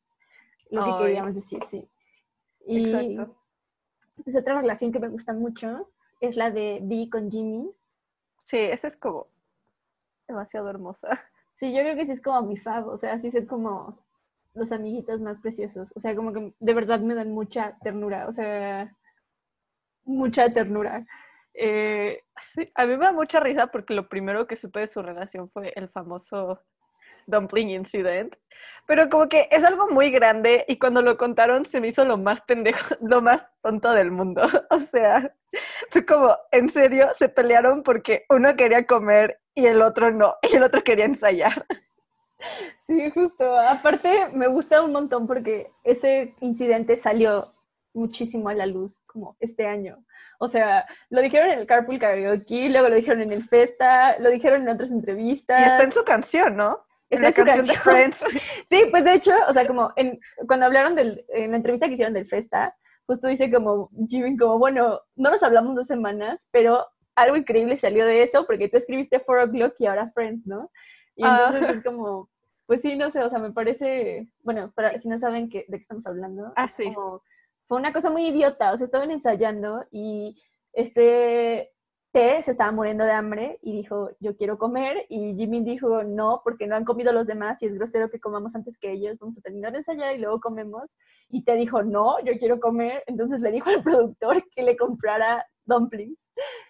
lo 0.71 0.83
que 0.83 0.91
Ay. 0.91 0.97
queríamos 0.99 1.35
decir, 1.35 1.59
sí. 1.69 1.87
Y 2.65 2.81
Exacto. 2.81 3.35
pues 4.23 4.35
otra 4.35 4.59
relación 4.61 4.91
que 4.91 4.99
me 4.99 5.07
gusta 5.09 5.33
mucho 5.33 5.89
es 6.19 6.35
la 6.37 6.51
de 6.51 6.79
B 6.81 7.09
con 7.11 7.31
Jimin. 7.31 7.71
Sí, 8.39 8.57
esa 8.57 8.87
es 8.87 8.97
como 8.97 9.27
demasiado 10.27 10.69
hermosa. 10.69 11.07
Sí, 11.55 11.73
yo 11.73 11.79
creo 11.81 11.95
que 11.95 12.05
sí 12.05 12.11
es 12.11 12.21
como 12.21 12.41
mi 12.43 12.57
fab, 12.57 12.87
o 12.87 12.97
sea, 12.97 13.17
sí 13.17 13.31
son 13.31 13.45
como 13.47 13.97
los 14.53 14.71
amiguitos 14.71 15.19
más 15.21 15.39
preciosos. 15.39 15.91
O 15.95 15.99
sea, 15.99 16.15
como 16.15 16.31
que 16.33 16.53
de 16.59 16.73
verdad 16.73 16.99
me 16.99 17.15
dan 17.15 17.31
mucha 17.31 17.77
ternura, 17.81 18.27
o 18.27 18.33
sea, 18.33 18.95
mucha 20.05 20.51
ternura. 20.51 21.05
Eh, 21.53 22.23
Sí, 22.39 22.71
a 22.75 22.85
mí 22.85 22.95
me 22.95 23.05
da 23.05 23.11
mucha 23.13 23.39
risa 23.39 23.67
porque 23.67 23.95
lo 23.95 24.07
primero 24.07 24.45
que 24.45 24.55
supe 24.55 24.81
de 24.81 24.87
su 24.87 25.01
relación 25.01 25.47
fue 25.49 25.73
el 25.75 25.89
famoso 25.89 26.61
dumpling 27.27 27.69
incident, 27.69 28.35
pero 28.85 29.09
como 29.09 29.27
que 29.27 29.47
es 29.51 29.63
algo 29.63 29.87
muy 29.89 30.09
grande 30.11 30.65
y 30.67 30.79
cuando 30.79 31.01
lo 31.01 31.17
contaron 31.17 31.65
se 31.65 31.81
me 31.81 31.89
hizo 31.89 32.05
lo 32.05 32.17
más 32.17 32.41
pendejo, 32.41 32.95
lo 33.01 33.21
más 33.21 33.45
tonto 33.61 33.91
del 33.91 34.11
mundo. 34.11 34.41
O 34.69 34.79
sea, 34.79 35.29
fue 35.91 36.05
como, 36.05 36.35
en 36.51 36.69
serio, 36.69 37.07
se 37.15 37.29
pelearon 37.29 37.83
porque 37.83 38.25
uno 38.29 38.55
quería 38.55 38.85
comer 38.85 39.39
y 39.53 39.65
el 39.65 39.81
otro 39.81 40.11
no, 40.11 40.35
y 40.51 40.55
el 40.55 40.63
otro 40.63 40.83
quería 40.83 41.05
ensayar. 41.05 41.65
Sí, 42.79 43.09
justo. 43.11 43.57
Aparte, 43.57 44.29
me 44.33 44.47
gusta 44.47 44.81
un 44.81 44.91
montón 44.91 45.27
porque 45.27 45.71
ese 45.83 46.35
incidente 46.39 46.95
salió 46.95 47.53
muchísimo 47.93 48.49
a 48.49 48.53
la 48.53 48.67
luz, 48.67 49.01
como 49.07 49.35
este 49.39 49.65
año. 49.65 50.05
O 50.39 50.47
sea, 50.47 50.85
lo 51.09 51.21
dijeron 51.21 51.49
en 51.49 51.59
el 51.59 51.65
Carpool 51.65 51.97
Karaoke, 51.97 52.69
luego 52.69 52.89
lo 52.89 52.95
dijeron 52.95 53.21
en 53.23 53.31
el 53.31 53.43
Festa, 53.43 54.19
lo 54.19 54.29
dijeron 54.29 54.61
en 54.61 54.69
otras 54.69 54.91
entrevistas. 54.91 55.59
Y 55.59 55.63
está 55.63 55.83
en 55.83 55.91
su 55.91 56.03
canción, 56.03 56.55
¿no? 56.55 56.85
La 57.09 57.27
en 57.27 57.33
su 57.33 57.43
canción 57.45 57.65
de. 57.67 57.73
Friends. 57.75 58.23
Sí, 58.69 58.83
pues 58.91 59.03
de 59.05 59.13
hecho, 59.13 59.31
o 59.47 59.53
sea, 59.53 59.65
como 59.65 59.91
en, 59.95 60.19
cuando 60.47 60.65
hablaron 60.65 60.95
del, 60.95 61.25
en 61.29 61.51
la 61.51 61.57
entrevista 61.57 61.87
que 61.87 61.93
hicieron 61.93 62.13
del 62.13 62.25
Festa, 62.25 62.75
justo 63.05 63.27
dice 63.27 63.49
como, 63.51 63.89
Jimmy, 64.09 64.35
como, 64.37 64.59
bueno, 64.59 65.01
no 65.15 65.29
nos 65.31 65.41
hablamos 65.43 65.75
dos 65.75 65.87
semanas, 65.87 66.49
pero 66.51 66.85
algo 67.15 67.35
increíble 67.37 67.77
salió 67.77 68.05
de 68.05 68.23
eso, 68.23 68.45
porque 68.45 68.67
tú 68.69 68.77
escribiste 68.77 69.19
Four 69.19 69.39
O'Clock 69.39 69.75
y 69.79 69.85
ahora 69.85 70.09
Friends, 70.09 70.45
¿no? 70.45 70.69
Y 71.15 71.23
Ah. 71.25 71.45
entonces 71.51 71.77
es 71.77 71.83
como, 71.83 72.29
pues 72.65 72.81
sí, 72.81 72.95
no 72.97 73.09
sé, 73.09 73.23
o 73.23 73.29
sea, 73.29 73.39
me 73.39 73.51
parece, 73.53 74.27
bueno, 74.43 74.71
para 74.75 74.97
si 74.97 75.07
no 75.07 75.17
saben 75.17 75.49
que, 75.49 75.59
de 75.67 75.77
qué 75.77 75.81
estamos 75.81 76.05
hablando, 76.05 76.51
Ah, 76.57 76.65
es 76.65 76.73
sí. 76.73 76.93
como- 76.93 77.23
fue 77.67 77.77
una 77.77 77.91
cosa 77.93 78.09
muy 78.09 78.27
idiota, 78.27 78.71
o 78.73 78.77
sea, 78.77 78.85
estaban 78.85 79.11
ensayando 79.11 79.85
y 79.91 80.41
este 80.73 81.71
Se 82.17 82.49
estaba 82.49 82.71
muriendo 82.71 83.03
de 83.03 83.11
hambre 83.11 83.59
y 83.61 83.73
dijo, 83.73 84.09
yo 84.19 84.35
quiero 84.35 84.57
comer, 84.57 85.05
y 85.07 85.35
Jimmy 85.35 85.63
dijo, 85.63 86.01
no, 86.03 86.41
porque 86.43 86.65
no 86.65 86.75
han 86.75 86.83
comido 86.83 87.13
los 87.13 87.27
demás 87.27 87.61
y 87.61 87.67
es 87.67 87.75
grosero 87.75 88.09
que 88.09 88.19
comamos 88.19 88.55
antes 88.55 88.79
que 88.79 88.91
ellos, 88.91 89.19
vamos 89.19 89.37
a 89.37 89.41
terminar 89.41 89.71
de 89.71 89.79
ensayar 89.79 90.15
y 90.15 90.21
luego 90.21 90.39
comemos, 90.39 90.89
y 91.29 91.43
T 91.43 91.53
dijo, 91.53 91.83
no, 91.83 92.19
yo 92.25 92.33
quiero 92.39 92.59
comer, 92.59 93.03
entonces 93.05 93.39
le 93.41 93.51
dijo 93.51 93.69
al 93.69 93.83
productor 93.83 94.43
que 94.49 94.63
le 94.63 94.75
comprara 94.75 95.45
dumplings, 95.65 96.17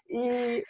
y 0.10 0.64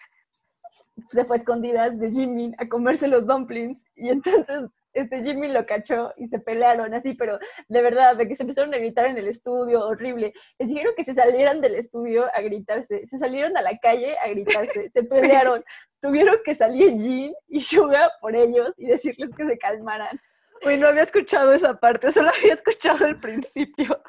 se 1.09 1.25
fue 1.25 1.37
a 1.37 1.39
escondidas 1.39 1.97
de 1.97 2.11
Jimmy 2.11 2.53
a 2.59 2.69
comerse 2.69 3.07
los 3.07 3.25
dumplings, 3.25 3.83
y 3.95 4.09
entonces 4.09 4.69
este 5.01 5.23
Jimmy 5.23 5.47
lo 5.47 5.65
cachó 5.65 6.13
y 6.17 6.27
se 6.27 6.39
pelearon 6.39 6.93
así, 6.93 7.13
pero 7.13 7.39
de 7.67 7.81
verdad, 7.81 8.15
de 8.15 8.27
que 8.27 8.35
se 8.35 8.43
empezaron 8.43 8.73
a 8.73 8.77
gritar 8.77 9.05
en 9.05 9.17
el 9.17 9.27
estudio, 9.27 9.85
horrible. 9.85 10.33
Les 10.59 10.69
dijeron 10.69 10.93
que 10.95 11.03
se 11.03 11.13
salieran 11.13 11.61
del 11.61 11.75
estudio 11.75 12.25
a 12.33 12.41
gritarse, 12.41 13.05
se 13.05 13.17
salieron 13.17 13.55
a 13.57 13.61
la 13.61 13.77
calle 13.77 14.17
a 14.17 14.27
gritarse, 14.29 14.89
se 14.89 15.03
pelearon. 15.03 15.63
Tuvieron 16.01 16.37
que 16.45 16.55
salir 16.55 16.95
Jean 16.97 17.33
y 17.47 17.59
Suga 17.59 18.11
por 18.21 18.35
ellos 18.35 18.73
y 18.77 18.85
decirles 18.85 19.29
que 19.35 19.45
se 19.45 19.57
calmaran. 19.57 20.19
Uy, 20.65 20.77
no 20.77 20.87
había 20.87 21.03
escuchado 21.03 21.53
esa 21.53 21.79
parte, 21.79 22.11
solo 22.11 22.29
había 22.29 22.53
escuchado 22.53 23.05
el 23.05 23.19
principio. 23.19 24.01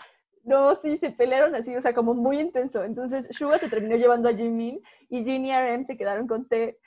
No, 0.45 0.77
sí, 0.77 0.97
se 0.97 1.11
pelearon 1.11 1.55
así, 1.55 1.77
o 1.77 1.83
sea, 1.83 1.93
como 1.93 2.15
muy 2.15 2.41
intenso. 2.41 2.83
Entonces, 2.83 3.29
Suga 3.33 3.59
se 3.59 3.69
terminó 3.69 3.97
llevando 3.97 4.31
a 4.31 4.35
Jimin 4.35 4.81
y 5.11 5.23
Jin 5.23 5.45
y 5.45 5.53
RM 5.53 5.85
se 5.85 5.97
quedaron 5.99 6.27
con 6.27 6.49
T. 6.49 6.79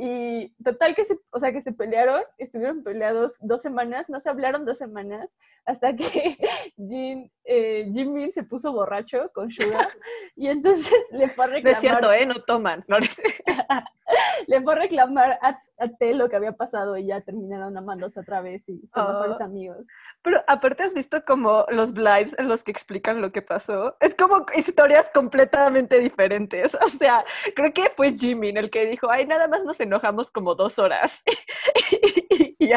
Y 0.00 0.54
total 0.62 0.94
que 0.94 1.04
se, 1.04 1.18
o 1.30 1.40
sea, 1.40 1.52
que 1.52 1.60
se 1.60 1.72
pelearon, 1.72 2.22
estuvieron 2.38 2.84
peleados 2.84 3.34
dos 3.40 3.60
semanas, 3.60 4.08
no 4.08 4.20
se 4.20 4.30
hablaron 4.30 4.64
dos 4.64 4.78
semanas, 4.78 5.28
hasta 5.64 5.96
que 5.96 6.38
Jin, 6.76 7.32
eh, 7.44 7.90
Jimin 7.92 8.32
se 8.32 8.44
puso 8.44 8.72
borracho 8.72 9.28
con 9.34 9.50
Suga 9.50 9.88
y 10.36 10.46
entonces 10.46 10.94
le 11.10 11.28
fue 11.28 11.46
a 11.46 11.48
No 11.48 11.56
es 11.56 11.64
reclamar, 11.64 11.80
cierto, 11.80 12.12
¿eh? 12.12 12.26
No 12.26 12.36
toman. 12.44 12.84
No, 12.86 13.00
no 13.00 13.06
le 14.46 14.62
fue 14.62 14.72
a 14.72 14.76
reclamar 14.76 15.38
a, 15.42 15.60
a 15.78 15.88
T 15.88 16.14
lo 16.14 16.28
que 16.28 16.36
había 16.36 16.52
pasado 16.52 16.96
y 16.96 17.06
ya 17.06 17.20
terminaron 17.20 17.76
amándose 17.76 18.20
otra 18.20 18.40
vez 18.40 18.68
y 18.68 18.80
son 18.92 19.06
Oh. 19.06 19.12
mejores 19.12 19.40
amigos. 19.40 19.86
Pero 20.22 20.42
aparte 20.48 20.82
has 20.82 20.94
visto 20.94 21.24
como 21.24 21.64
los 21.70 21.92
lives 21.96 22.36
en 22.38 22.48
los 22.48 22.64
que 22.64 22.70
explican 22.72 23.20
lo 23.20 23.30
que 23.32 23.42
pasó. 23.42 23.96
Es 24.00 24.14
como 24.14 24.44
historias 24.54 25.10
completamente 25.14 25.98
diferentes. 25.98 26.76
O 26.84 26.88
sea, 26.90 27.24
creo 27.54 27.72
que 27.72 27.90
fue 27.96 28.12
Jimmy 28.18 28.48
el 28.50 28.70
que 28.70 28.86
dijo, 28.86 29.10
ay, 29.10 29.26
nada 29.26 29.46
más 29.46 29.64
nos 29.64 29.78
enojamos 29.80 30.30
como 30.30 30.54
dos 30.54 30.78
horas. 30.78 31.22
y, 31.90 32.56
y- 32.58 32.74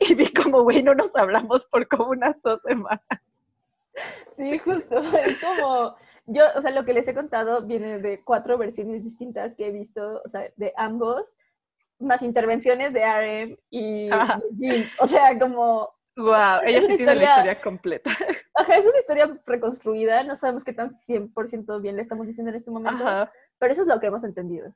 y 0.00 0.14
vi 0.14 0.32
como, 0.32 0.62
güey, 0.62 0.82
no 0.82 0.94
nos 0.94 1.14
hablamos 1.16 1.64
por 1.66 1.86
como 1.86 2.06
unas 2.10 2.40
dos 2.42 2.60
semanas. 2.62 3.00
Sí, 4.36 4.58
justo. 4.58 4.98
Es 4.98 5.38
como, 5.38 5.94
yo, 6.26 6.44
o 6.56 6.62
sea, 6.62 6.70
lo 6.70 6.84
que 6.84 6.92
les 6.94 7.06
he 7.08 7.14
contado 7.14 7.62
viene 7.66 7.98
de 7.98 8.22
cuatro 8.22 8.56
versiones 8.58 9.02
distintas 9.04 9.54
que 9.54 9.66
he 9.66 9.72
visto, 9.72 10.22
o 10.24 10.28
sea, 10.28 10.50
de 10.56 10.72
ambos, 10.76 11.36
más 11.98 12.22
intervenciones 12.22 12.92
de 12.92 13.04
RM 13.04 13.58
y 13.70 14.10
Jin. 14.58 14.84
O 15.00 15.06
sea, 15.06 15.38
como, 15.38 15.90
Wow, 16.16 16.60
ella 16.66 16.82
sí 16.82 16.96
tiene 16.96 17.06
la 17.06 17.12
historia- 17.14 17.28
historia 17.36 17.60
completa. 17.62 18.10
ajá, 18.54 18.76
es 18.76 18.84
una 18.86 18.98
historia 18.98 19.40
reconstruida, 19.46 20.22
no 20.24 20.36
sabemos 20.36 20.62
qué 20.64 20.72
tan 20.74 20.92
100% 20.94 21.80
bien 21.80 21.96
le 21.96 22.02
estamos 22.02 22.26
diciendo 22.26 22.50
en 22.50 22.56
este 22.56 22.70
momento, 22.70 23.06
Ajá. 23.06 23.32
pero 23.58 23.72
eso 23.72 23.82
es 23.82 23.88
lo 23.88 23.98
que 23.98 24.06
hemos 24.08 24.22
entendido. 24.24 24.74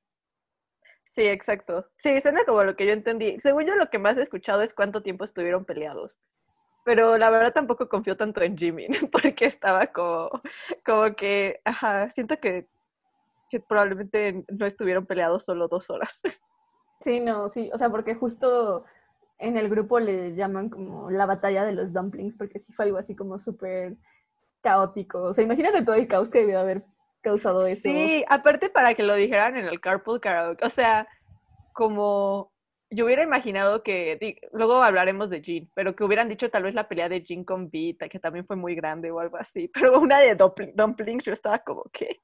Sí, 1.05 1.27
exacto. 1.27 1.87
Sí, 1.97 2.21
suena 2.21 2.45
como 2.45 2.63
lo 2.65 2.77
que 2.77 2.87
yo 2.87 2.93
entendí. 2.93 3.39
Según 3.41 3.65
yo, 3.65 3.75
lo 3.75 3.89
que 3.91 3.99
más 3.99 4.17
he 4.19 4.23
escuchado 4.23 4.63
es 4.63 4.75
cuánto 4.75 5.03
tiempo 5.03 5.25
estuvieron 5.25 5.65
peleados. 5.65 6.19
Pero 6.87 7.19
la 7.19 7.31
verdad 7.31 7.53
tampoco 7.53 7.89
confío 7.89 8.17
tanto 8.17 8.41
en 8.43 8.57
Jimmy, 8.57 8.87
porque 9.11 9.45
estaba 9.45 9.89
como, 9.89 10.31
como 10.85 11.17
que, 11.17 11.61
ajá, 11.65 12.09
siento 12.13 12.39
que, 12.39 12.69
que 13.51 13.59
probablemente 13.59 14.45
no 14.49 14.67
estuvieron 14.67 15.05
peleados 15.05 15.45
solo 15.45 15.69
dos 15.69 15.91
horas. 15.91 16.19
Sí, 17.01 17.21
no, 17.21 17.51
sí, 17.51 17.71
o 17.75 17.79
sea, 17.79 17.91
porque 17.91 18.15
justo 18.15 18.87
en 19.39 19.59
el 19.59 19.69
grupo 19.69 20.01
le 20.01 20.35
llaman 20.35 20.71
como 20.71 21.11
la 21.11 21.27
batalla 21.27 21.63
de 21.65 21.73
los 21.73 21.93
dumplings, 21.93 22.37
porque 22.39 22.59
sí 22.59 22.73
fue 22.73 22.87
algo 22.87 22.97
así 22.97 23.15
como 23.15 23.39
súper 23.39 23.97
caótico. 24.63 25.23
O 25.23 25.35
sea, 25.35 25.45
imagínate 25.45 25.85
todo 25.85 25.95
el 25.95 26.09
caos 26.09 26.31
que 26.31 26.39
debió 26.41 26.59
haber 26.59 26.85
causado 27.21 27.67
eso. 27.67 27.83
Sí, 27.83 28.25
aparte 28.31 28.71
para 28.71 28.95
que 28.95 29.03
lo 29.03 29.15
dijeran 29.15 29.59
en 29.59 29.67
el 29.67 29.79
carpool 29.79 30.21
karaoke, 30.21 30.65
o 30.65 30.71
sea, 30.71 31.07
como 31.75 32.51
yo 32.91 33.05
hubiera 33.05 33.23
imaginado 33.25 33.83
que, 33.83 34.39
luego 34.53 34.83
hablaremos 34.83 35.29
de 35.31 35.43
Jean, 35.43 35.69
pero 35.75 35.97
que 35.97 36.05
hubieran 36.05 36.29
dicho 36.29 36.51
tal 36.51 36.63
vez 36.65 36.75
la 36.75 36.89
pelea 36.89 37.09
de 37.09 37.23
Jean 37.23 37.45
con 37.45 37.71
Vita, 37.71 38.09
que 38.09 38.21
también 38.21 38.47
fue 38.47 38.57
muy 38.57 38.75
grande 38.75 39.11
o 39.11 39.21
algo 39.21 39.37
así, 39.37 39.69
pero 39.75 39.99
una 40.01 40.21
de 40.21 40.37
dumpling- 40.37 40.73
dumplings 40.75 41.25
yo 41.25 41.33
estaba 41.33 41.59
como 41.61 41.85
que... 41.93 42.21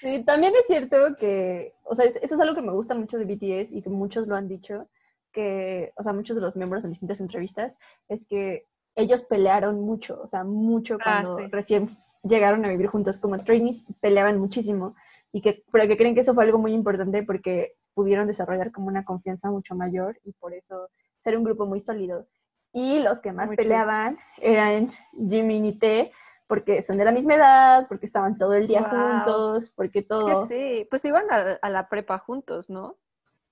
Sí, 0.00 0.24
también 0.24 0.52
es 0.58 0.66
cierto 0.66 1.16
que, 1.18 1.74
o 1.84 1.94
sea, 1.94 2.04
es- 2.06 2.16
eso 2.16 2.34
es 2.34 2.40
algo 2.40 2.54
que 2.54 2.62
me 2.62 2.72
gusta 2.72 2.94
mucho 2.94 3.18
de 3.18 3.24
BTS 3.24 3.72
y 3.74 3.82
que 3.82 3.88
muchos 3.90 4.26
lo 4.26 4.34
han 4.36 4.48
dicho, 4.48 4.88
que, 5.32 5.92
o 5.96 6.02
sea, 6.02 6.12
muchos 6.12 6.36
de 6.36 6.42
los 6.42 6.56
miembros 6.56 6.84
en 6.84 6.90
distintas 6.90 7.20
entrevistas, 7.20 7.78
es 8.08 8.26
que 8.26 8.66
ellos 8.94 9.22
pelearon 9.24 9.80
mucho, 9.80 10.20
o 10.22 10.26
sea, 10.28 10.44
mucho 10.44 10.98
Ah, 11.00 11.22
cuando 11.24 11.36
sí. 11.36 11.44
recién 11.50 11.88
llegaron 12.22 12.64
a 12.64 12.68
vivir 12.68 12.86
juntos, 12.88 13.18
como 13.18 13.38
trainees 13.44 13.86
peleaban 14.00 14.38
muchísimo 14.38 14.96
y 15.32 15.40
que, 15.42 15.62
pero 15.70 15.86
que 15.86 15.96
creen 15.96 16.14
que 16.14 16.22
eso 16.22 16.34
fue 16.34 16.44
algo 16.44 16.58
muy 16.58 16.72
importante 16.72 17.22
porque 17.22 17.74
pudieron 17.96 18.26
desarrollar 18.26 18.70
como 18.72 18.88
una 18.88 19.02
confianza 19.04 19.50
mucho 19.50 19.74
mayor 19.74 20.20
y 20.22 20.32
por 20.32 20.52
eso 20.52 20.90
ser 21.18 21.36
un 21.38 21.44
grupo 21.44 21.64
muy 21.64 21.80
sólido. 21.80 22.26
Y 22.74 23.00
los 23.02 23.20
que 23.20 23.32
más 23.32 23.46
Muy 23.48 23.56
chido. 23.56 23.64
peleaban 23.70 24.18
eran 24.36 24.90
Jimmy 25.12 25.66
y 25.66 25.78
T, 25.78 26.12
porque 26.46 26.82
son 26.82 26.98
de 26.98 27.06
la 27.06 27.10
misma 27.10 27.34
edad, 27.36 27.88
porque 27.88 28.04
estaban 28.04 28.36
todo 28.36 28.52
el 28.52 28.66
día 28.68 28.82
Wow. 28.82 28.90
juntos, 28.90 29.72
porque 29.74 30.02
todo... 30.02 30.30
Es 30.30 30.48
que 30.50 30.54
sí, 30.82 30.86
pues 30.90 31.04
iban 31.06 31.24
a, 31.30 31.58
a 31.62 31.70
la 31.70 31.88
prepa 31.88 32.18
juntos, 32.18 32.68
¿no? 32.68 32.96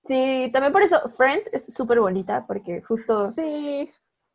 Sí, 0.04 0.50
también 0.52 0.74
por 0.74 0.82
eso 0.82 1.08
Friends 1.08 1.48
es 1.54 1.72
súper 1.74 1.98
bonita, 2.00 2.44
porque 2.46 2.82
justo 2.82 3.30
Sí. 3.30 3.90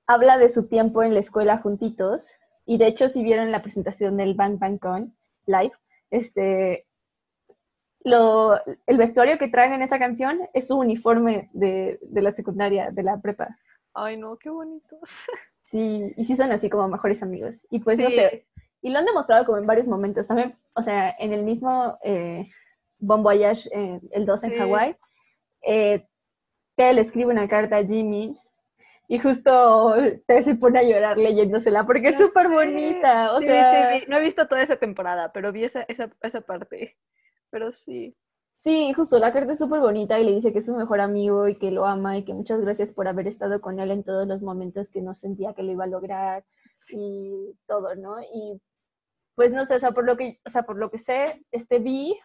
habla 0.07 0.39
de 0.39 0.49
su 0.49 0.67
tiempo 0.67 1.03
en 1.03 1.13
la 1.13 1.19
escuela 1.19 1.59
juntitos. 1.59 2.33
Y 2.65 2.79
de 2.79 2.87
hecho, 2.87 3.09
si 3.09 3.23
vieron 3.23 3.51
la 3.51 3.61
presentación 3.61 4.17
del 4.17 4.33
Bang 4.33 4.57
Bang 4.57 4.79
Con 4.79 5.15
live, 5.45 5.73
este, 6.09 6.87
lo, 8.03 8.57
el 8.87 8.97
vestuario 8.97 9.37
que 9.37 9.49
traen 9.49 9.73
en 9.73 9.81
esa 9.81 9.99
canción 9.99 10.41
es 10.53 10.67
su 10.67 10.77
uniforme 10.77 11.49
de, 11.53 11.99
de 12.01 12.21
la 12.21 12.31
secundaria, 12.31 12.91
de 12.91 13.03
la 13.03 13.19
prepa. 13.19 13.57
Ay, 13.93 14.17
no, 14.17 14.37
qué 14.37 14.49
bonitos. 14.49 14.99
Sí, 15.63 16.13
y 16.17 16.25
sí 16.25 16.35
son 16.35 16.51
así 16.51 16.67
como 16.67 16.87
mejores 16.87 17.21
amigos. 17.21 17.63
Y 17.69 17.77
pues 17.77 17.99
no 17.99 18.09
sé, 18.09 18.47
y 18.81 18.89
lo 18.89 18.97
han 18.97 19.05
demostrado 19.05 19.45
como 19.45 19.59
en 19.59 19.67
varios 19.67 19.87
momentos. 19.87 20.27
También, 20.27 20.57
o 20.73 20.81
sea, 20.81 21.15
en 21.19 21.31
el 21.31 21.43
mismo 21.43 21.99
eh, 22.03 22.49
Bon 22.97 23.21
Voyage, 23.21 23.69
eh, 23.71 23.99
el 24.09 24.25
2 24.25 24.45
en. 24.45 24.57
Hawái, 24.57 24.95
eh, 25.61 26.07
Te 26.75 26.91
le 26.93 27.01
escribe 27.01 27.31
una 27.31 27.47
carta 27.47 27.77
a 27.77 27.83
Jimmy 27.85 28.35
y 29.07 29.19
justo 29.19 29.93
Te 30.25 30.41
se 30.43 30.55
pone 30.55 30.79
a 30.79 30.83
llorar 30.83 31.17
leyéndosela 31.19 31.85
porque 31.85 32.09
es 32.09 32.17
súper 32.17 32.47
bonita. 32.49 33.33
O 33.33 33.39
Sí, 33.39 33.45
sea, 33.45 33.99
sí, 33.99 34.05
no 34.07 34.17
he 34.17 34.21
visto 34.21 34.47
toda 34.47 34.63
esa 34.63 34.77
temporada, 34.77 35.31
pero 35.33 35.51
vi 35.51 35.65
esa, 35.65 35.83
esa, 35.83 36.09
esa 36.21 36.41
parte. 36.41 36.97
Pero 37.51 37.71
sí. 37.71 38.15
Sí, 38.57 38.91
justo, 38.93 39.19
la 39.19 39.31
carta 39.31 39.53
es 39.53 39.59
súper 39.59 39.79
bonita 39.79 40.19
y 40.19 40.25
le 40.25 40.33
dice 40.33 40.51
que 40.51 40.59
es 40.59 40.65
su 40.65 40.75
mejor 40.75 40.99
amigo 40.99 41.47
y 41.47 41.57
que 41.57 41.71
lo 41.71 41.85
ama 41.85 42.17
y 42.17 42.25
que 42.25 42.33
muchas 42.33 42.59
gracias 42.59 42.91
por 42.93 43.07
haber 43.07 43.27
estado 43.27 43.61
con 43.61 43.79
él 43.79 43.89
en 43.91 44.03
todos 44.03 44.27
los 44.27 44.41
momentos 44.41 44.89
que 44.89 45.01
no 45.01 45.15
sentía 45.15 45.53
que 45.53 45.63
lo 45.63 45.71
iba 45.71 45.85
a 45.85 45.87
lograr 45.87 46.43
y 46.91 47.55
todo, 47.67 47.95
¿no? 47.95 48.19
Y 48.21 48.61
pues 49.35 49.51
no 49.53 49.65
sé, 49.65 49.75
o 49.75 49.79
sea, 49.79 49.91
por 49.91 50.05
lo 50.05 50.17
que, 50.17 50.39
o 50.45 50.49
sea, 50.49 50.63
por 50.63 50.77
lo 50.77 50.91
que 50.91 50.99
sé, 50.99 51.45
este 51.51 51.79
Vi 51.79 52.17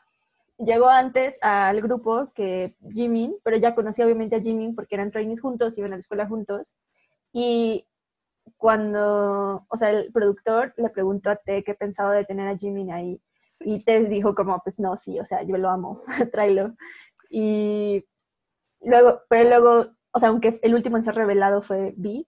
llegó 0.58 0.88
antes 0.88 1.38
al 1.42 1.80
grupo 1.82 2.32
que 2.34 2.76
Jimin, 2.92 3.36
pero 3.44 3.56
ya 3.56 3.74
conocía 3.74 4.04
obviamente 4.06 4.36
a 4.36 4.40
Jimin 4.40 4.74
porque 4.74 4.96
eran 4.96 5.10
trainees 5.12 5.40
juntos, 5.40 5.78
iban 5.78 5.92
a 5.92 5.96
la 5.96 6.00
escuela 6.00 6.26
juntos. 6.28 6.76
Y 7.32 7.86
cuando, 8.56 9.66
o 9.68 9.76
sea, 9.76 9.90
el 9.90 10.12
productor 10.12 10.74
le 10.76 10.90
preguntó 10.90 11.30
a 11.30 11.36
T 11.36 11.64
qué 11.64 11.74
pensaba 11.74 12.14
de 12.14 12.24
tener 12.24 12.48
a 12.48 12.56
Jimin 12.58 12.92
ahí. 12.92 13.20
Y 13.60 13.84
Tess 13.84 14.08
dijo 14.08 14.34
como, 14.34 14.60
pues 14.62 14.80
no, 14.80 14.96
sí, 14.96 15.18
o 15.20 15.24
sea, 15.24 15.42
yo 15.42 15.56
lo 15.56 15.70
amo, 15.70 16.02
tráelo. 16.32 16.74
Y 17.30 18.04
luego, 18.80 19.22
pero 19.28 19.48
luego, 19.48 19.92
o 20.12 20.18
sea, 20.18 20.28
aunque 20.28 20.58
el 20.62 20.74
último 20.74 20.96
en 20.96 21.04
ser 21.04 21.14
revelado 21.14 21.62
fue 21.62 21.94
B, 21.96 22.26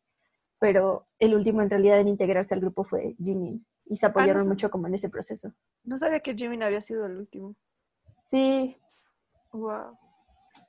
pero 0.59 1.07
el 1.19 1.35
último 1.35 1.63
en 1.63 1.71
realidad 1.71 2.01
en 2.01 2.09
integrarse 2.09 2.55
al 2.55 2.61
grupo 2.61 2.85
fue 2.85 3.15
Jimin. 3.19 3.67
Y 3.85 3.99
se 3.99 4.07
apoyaron 4.07 4.43
sé. 4.43 4.49
mucho 4.49 4.71
como 4.71 4.89
en 4.89 4.95
ese 4.95 5.09
proceso. 5.09 5.53
No 5.85 5.97
sabía 5.97 6.21
que 6.21 6.35
Jimin 6.35 6.63
había 6.63 6.81
sido 6.81 7.07
el 7.07 7.17
último. 7.19 7.55
Sí, 8.27 8.77
Wow. 9.57 9.99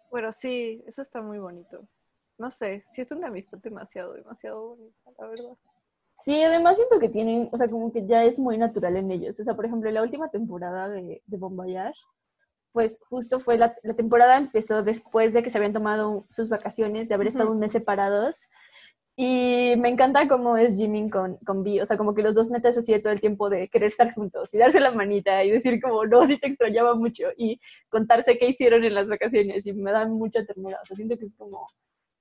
Bueno, 0.10 0.32
sí, 0.32 0.82
eso 0.88 1.02
está 1.02 1.22
muy 1.22 1.40
bonito. 1.40 1.88
No 2.38 2.50
sé, 2.50 2.86
sí 2.92 3.02
es 3.02 3.12
una 3.12 3.28
amistad 3.28 3.58
demasiado, 3.58 4.14
demasiado 4.14 4.76
bonita, 4.76 5.12
la 5.18 5.28
verdad. 5.28 5.58
Sí, 6.24 6.42
además 6.44 6.78
siento 6.78 7.00
que 7.00 7.10
tienen, 7.10 7.50
o 7.52 7.58
sea, 7.58 7.70
como 7.70 7.92
que 7.92 8.06
ya 8.06 8.24
es 8.24 8.40
muy 8.40 8.58
natural 8.58 8.98
en 8.98 9.12
ellos. 9.12 9.40
O 9.40 9.44
sea, 9.44 9.56
por 9.56 9.66
ejemplo, 9.66 9.90
la 9.92 10.02
última 10.04 10.30
temporada 10.30 10.90
de, 10.90 11.22
de 11.26 11.38
Bon 11.38 11.56
Voyage, 11.56 12.00
pues 12.72 13.00
justo 13.10 13.40
fue 13.40 13.58
la, 13.58 13.76
la 13.84 13.96
temporada 13.96 14.38
empezó 14.38 14.84
después 14.84 15.34
de 15.34 15.44
que 15.44 15.50
se 15.50 15.58
habían 15.58 15.74
tomado 15.74 16.28
sus 16.30 16.50
vacaciones, 16.50 17.08
de 17.10 17.16
haber 17.16 17.28
estado 17.28 17.52
un 17.52 17.60
mes 17.60 17.72
separados. 17.72 18.48
Y 19.20 19.74
me 19.78 19.90
encanta 19.90 20.28
cómo 20.28 20.58
es 20.58 20.78
Jimin 20.78 21.10
con, 21.10 21.38
con 21.38 21.64
Vi, 21.64 21.82
o 21.82 21.88
sea, 21.88 21.98
como 21.98 22.14
que 22.14 22.22
los 22.22 22.36
dos 22.36 22.52
netas 22.52 22.86
de 22.86 23.00
todo 23.00 23.12
el 23.12 23.20
tiempo 23.20 23.50
de 23.50 23.68
querer 23.68 23.88
estar 23.88 24.14
juntos 24.14 24.54
y 24.54 24.60
darse 24.60 24.80
la 24.80 24.92
manita 24.92 25.44
y 25.44 25.50
decir 25.50 25.82
como, 25.82 26.06
no, 26.06 26.28
sí 26.28 26.38
te 26.38 26.48
extrañaba 26.48 26.94
mucho 26.94 27.30
y 27.36 27.60
contarse 27.90 28.38
qué 28.38 28.50
hicieron 28.50 28.84
en 28.84 28.94
las 28.94 29.08
vacaciones 29.08 29.66
y 29.66 29.74
me 29.74 29.92
dan 29.92 30.12
mucha 30.14 30.46
ternura, 30.46 30.78
o 30.84 30.86
sea, 30.86 30.96
siento 30.96 31.18
que 31.18 31.26
es 31.26 31.36
como, 31.36 31.68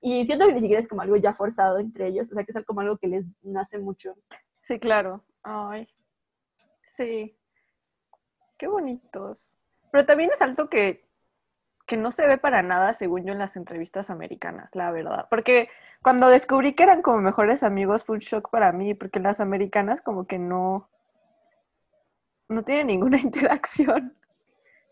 y 0.07 0.25
siento 0.25 0.45
que 0.45 0.53
ni 0.53 0.61
siquiera 0.61 0.79
es 0.79 0.87
como 0.87 1.01
algo 1.01 1.17
ya 1.17 1.33
forzado 1.33 1.79
entre 1.79 2.07
ellos, 2.07 2.31
o 2.31 2.35
sea, 2.35 2.43
que 2.43 2.51
es 2.51 2.65
como 2.65 2.81
algo 2.81 2.97
que 2.97 3.07
les 3.07 3.27
nace 3.43 3.77
mucho. 3.77 4.15
Sí, 4.55 4.79
claro. 4.79 5.23
Ay. 5.43 5.87
Sí. 6.83 7.37
Qué 8.57 8.67
bonitos. 8.67 9.53
Pero 9.91 10.05
también 10.05 10.29
es 10.31 10.41
algo 10.41 10.69
que, 10.69 11.07
que 11.85 11.97
no 11.97 12.11
se 12.11 12.27
ve 12.27 12.37
para 12.37 12.63
nada, 12.63 12.93
según 12.93 13.25
yo, 13.25 13.33
en 13.33 13.39
las 13.39 13.55
entrevistas 13.55 14.09
americanas, 14.09 14.69
la 14.73 14.91
verdad. 14.91 15.27
Porque 15.29 15.69
cuando 16.01 16.29
descubrí 16.29 16.73
que 16.73 16.83
eran 16.83 17.01
como 17.01 17.19
mejores 17.19 17.63
amigos 17.63 18.03
fue 18.03 18.15
un 18.15 18.21
shock 18.21 18.49
para 18.49 18.71
mí, 18.71 18.93
porque 18.93 19.19
las 19.19 19.39
americanas 19.39 20.01
como 20.01 20.25
que 20.25 20.39
no, 20.39 20.89
no 22.49 22.63
tienen 22.63 22.87
ninguna 22.87 23.17
interacción. 23.21 24.16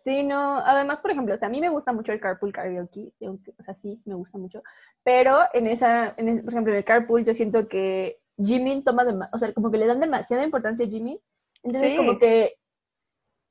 Sí, 0.05 0.23
no, 0.23 0.59
además, 0.59 1.01
por 1.01 1.09
ejemplo, 1.09 1.33
o 1.33 1.37
sea, 1.37 1.47
a 1.47 1.51
mí 1.51 1.59
me 1.59 1.69
gusta 1.69 1.91
mucho 1.91 2.11
el 2.11 2.19
carpool 2.19 2.53
karaoke, 2.53 3.11
o 3.21 3.63
sea, 3.63 3.73
sí, 3.73 3.97
sí 3.97 4.07
me 4.07 4.15
gusta 4.15 4.37
mucho, 4.37 4.61
pero 5.03 5.39
en 5.51 5.65
esa, 5.65 6.13
en 6.15 6.29
ese- 6.29 6.43
por 6.43 6.53
ejemplo, 6.53 6.71
en 6.73 6.77
el 6.77 6.85
carpool 6.85 7.25
yo 7.25 7.33
siento 7.33 7.67
que 7.67 8.19
Jimin 8.37 8.83
toma, 8.83 9.03
dema- 9.03 9.29
o 9.33 9.39
sea, 9.39 9.51
como 9.51 9.71
que 9.71 9.79
le 9.79 9.87
dan 9.87 9.99
demasiada 9.99 10.43
importancia 10.43 10.85
a 10.85 10.89
Jimin, 10.89 11.19
entonces 11.63 11.93
Sí. 11.93 11.97
como 11.97 12.19
que 12.19 12.53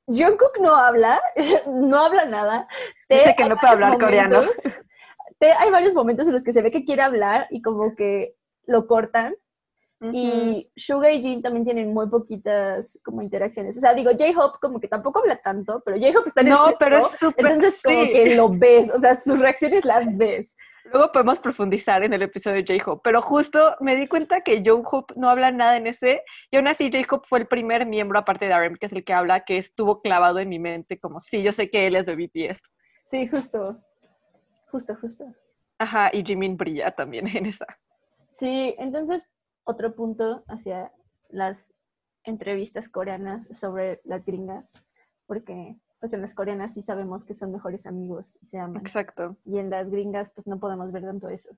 Jungkook 0.07 0.59
no 0.61 0.75
habla, 0.75 1.19
no 1.67 1.97
habla 2.05 2.23
nada. 2.25 2.67
Tae 3.09 3.17
Dice 3.17 3.35
que 3.35 3.49
no 3.49 3.57
puede 3.57 3.73
hablar 3.73 3.97
coreano. 3.99 4.43
hay 5.59 5.71
varios 5.71 5.93
momentos 5.93 6.25
en 6.27 6.33
los 6.33 6.43
que 6.45 6.53
se 6.53 6.61
ve 6.61 6.71
que 6.71 6.85
quiere 6.85 7.01
hablar 7.01 7.47
y 7.49 7.61
como 7.61 7.95
que 7.95 8.35
lo 8.65 8.87
cortan, 8.87 9.35
Ujú. 10.01 10.11
y 10.13 10.71
Suga 10.75 11.09
y 11.09 11.21
Jin 11.21 11.41
también 11.41 11.63
tienen 11.63 11.93
muy 11.93 12.09
poquitas 12.09 12.99
como 13.03 13.21
interacciones. 13.21 13.77
O 13.77 13.79
sea, 13.79 13.93
digo, 13.93 14.11
J-Hope 14.11 14.59
como 14.61 14.79
que 14.79 14.87
tampoco 14.87 15.19
habla 15.19 15.37
tanto, 15.37 15.81
pero 15.85 15.97
J-Hope 15.97 16.27
está 16.27 16.41
en 16.41 16.47
el 16.47 16.53
No, 16.53 16.75
pero 16.77 16.97
es 16.97 17.07
súper... 17.19 17.45
entonces 17.45 17.81
como 17.81 18.03
sí. 18.03 18.11
que 18.11 18.35
lo 18.35 18.49
ves, 18.49 18.91
o 18.93 18.99
sea, 18.99 19.19
sus 19.21 19.39
reacciones 19.39 19.85
las 19.85 20.05
ves. 20.17 20.55
Luego 20.91 21.11
podemos 21.11 21.39
profundizar 21.39 22.03
en 22.03 22.13
el 22.13 22.21
episodio 22.21 22.61
de 22.63 22.77
J-Hope, 22.77 23.01
pero 23.03 23.21
justo 23.21 23.75
me 23.79 23.95
di 23.95 24.07
cuenta 24.07 24.41
que 24.41 24.61
J-Hope 24.63 25.15
no 25.17 25.29
habla 25.29 25.49
nada 25.51 25.77
en 25.77 25.87
ese, 25.87 26.21
y 26.51 26.57
aún 26.57 26.67
así 26.67 26.91
J-Hope 26.91 27.25
fue 27.27 27.39
el 27.39 27.47
primer 27.47 27.85
miembro, 27.85 28.19
aparte 28.19 28.45
de 28.45 28.53
RM, 28.53 28.75
que 28.75 28.85
es 28.85 28.91
el 28.91 29.03
que 29.03 29.13
habla, 29.13 29.45
que 29.45 29.57
estuvo 29.57 30.01
clavado 30.01 30.39
en 30.39 30.49
mi 30.49 30.59
mente, 30.59 30.99
como, 30.99 31.19
sí, 31.19 31.41
yo 31.41 31.53
sé 31.53 31.71
que 31.71 31.87
él 31.87 31.95
es 31.95 32.05
de 32.05 32.15
BTS. 32.15 32.59
Sí, 33.09 33.27
justo. 33.27 33.79
Justo, 34.69 34.95
justo. 34.99 35.25
Ajá, 35.79 36.09
y 36.13 36.23
Jimin 36.23 36.55
brilla 36.55 36.91
también 36.91 37.27
en 37.29 37.47
esa. 37.47 37.65
Sí, 38.29 38.75
entonces 38.77 39.29
otro 39.65 39.95
punto 39.95 40.43
hacia 40.47 40.91
las 41.29 41.69
entrevistas 42.23 42.89
coreanas 42.89 43.49
sobre 43.53 44.01
las 44.05 44.25
gringas, 44.25 44.71
porque 45.27 45.77
pues 45.99 46.13
en 46.13 46.21
las 46.21 46.35
coreanas 46.35 46.73
sí 46.73 46.81
sabemos 46.81 47.25
que 47.25 47.35
son 47.35 47.51
mejores 47.51 47.85
amigos 47.85 48.37
y 48.41 48.47
se 48.47 48.59
aman. 48.59 48.81
Exacto, 48.81 49.37
Y 49.45 49.59
en 49.59 49.69
las 49.69 49.89
gringas 49.89 50.31
pues 50.31 50.47
no 50.47 50.59
podemos 50.59 50.91
ver 50.91 51.03
tanto 51.03 51.29
eso. 51.29 51.49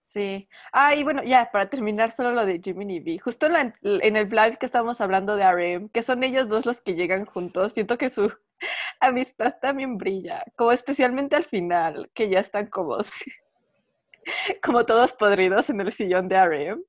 sí. 0.00 0.48
Ah, 0.72 0.94
y 0.94 1.04
bueno, 1.04 1.22
ya, 1.24 1.50
para 1.52 1.68
terminar 1.68 2.12
solo 2.12 2.32
lo 2.32 2.46
de 2.46 2.60
Jimin 2.60 2.90
y 2.90 3.00
V, 3.00 3.18
justo 3.18 3.46
en, 3.46 3.52
la- 3.52 3.74
en 3.82 4.16
el 4.16 4.28
live 4.30 4.56
que 4.58 4.66
estábamos 4.66 5.00
hablando 5.00 5.36
de 5.36 5.44
RM, 5.44 5.90
que 5.90 6.02
son 6.02 6.22
ellos 6.24 6.48
dos 6.48 6.66
los 6.66 6.80
que 6.80 6.94
llegan 6.94 7.26
juntos, 7.26 7.72
siento 7.74 7.98
que 7.98 8.08
su 8.08 8.32
amistad 9.00 9.56
también 9.60 9.98
brilla, 9.98 10.44
como 10.56 10.72
especialmente 10.72 11.36
al 11.36 11.44
final, 11.44 12.10
que 12.14 12.28
ya 12.30 12.40
están 12.40 12.68
como, 12.68 12.98
como 14.62 14.84
todos 14.86 15.12
podridos 15.12 15.70
en 15.70 15.80
el 15.80 15.92
sillón 15.92 16.28
de 16.28 16.36
RM. 16.36 16.82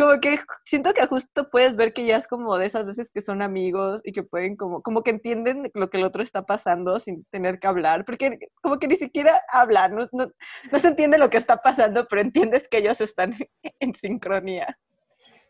Como 0.00 0.18
que 0.18 0.38
siento 0.64 0.94
que 0.94 1.06
justo 1.06 1.50
puedes 1.50 1.76
ver 1.76 1.92
que 1.92 2.06
ya 2.06 2.16
es 2.16 2.26
como 2.26 2.56
de 2.56 2.64
esas 2.64 2.86
veces 2.86 3.10
que 3.10 3.20
son 3.20 3.42
amigos 3.42 4.00
y 4.02 4.12
que 4.12 4.22
pueden 4.22 4.56
como, 4.56 4.80
como 4.80 5.02
que 5.02 5.10
entienden 5.10 5.70
lo 5.74 5.90
que 5.90 5.98
el 5.98 6.04
otro 6.04 6.22
está 6.22 6.46
pasando 6.46 6.98
sin 6.98 7.24
tener 7.26 7.58
que 7.58 7.66
hablar, 7.66 8.06
porque 8.06 8.38
como 8.62 8.78
que 8.78 8.88
ni 8.88 8.96
siquiera 8.96 9.42
hablan, 9.52 9.94
no, 9.94 10.06
no, 10.12 10.32
no 10.72 10.78
se 10.78 10.88
entiende 10.88 11.18
lo 11.18 11.28
que 11.28 11.36
está 11.36 11.58
pasando, 11.58 12.08
pero 12.08 12.22
entiendes 12.22 12.66
que 12.66 12.78
ellos 12.78 12.98
están 13.02 13.34
en 13.78 13.94
sincronía. 13.94 14.74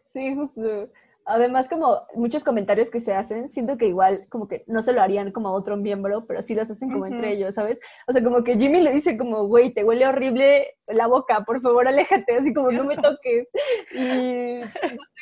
Sí, 0.09 0.35
justo. 0.35 0.91
Además, 1.31 1.69
como 1.69 2.07
muchos 2.15 2.45
comentarios 2.45 2.91
que 2.91 3.01
se 3.01 3.15
hacen, 3.15 3.53
siento 3.53 3.79
que 3.79 3.87
igual 3.87 4.27
como 4.29 4.49
que 4.49 4.65
no 4.67 4.83
se 4.83 4.93
lo 4.93 5.01
harían 5.01 5.31
como 5.33 5.49
a 5.49 5.53
otro 5.53 5.77
miembro, 5.77 6.27
pero 6.27 6.43
sí 6.43 6.55
los 6.55 6.71
hacen 6.71 6.91
como 6.91 7.07
entre 7.07 7.33
ellos, 7.33 7.55
¿sabes? 7.55 7.79
O 8.07 8.13
sea, 8.13 8.23
como 8.23 8.43
que 8.43 8.57
Jimmy 8.59 8.83
le 8.83 8.93
dice 8.93 9.17
como, 9.17 9.47
güey, 9.47 9.73
te 9.73 9.85
huele 9.85 10.07
horrible 10.07 10.77
la 10.89 11.07
boca, 11.07 11.45
por 11.45 11.61
favor, 11.61 11.87
aléjate, 11.87 12.37
así 12.37 12.53
como 12.53 12.73
no 12.73 12.85
me 12.85 12.97
toques. 12.97 13.49
Y 13.93 14.61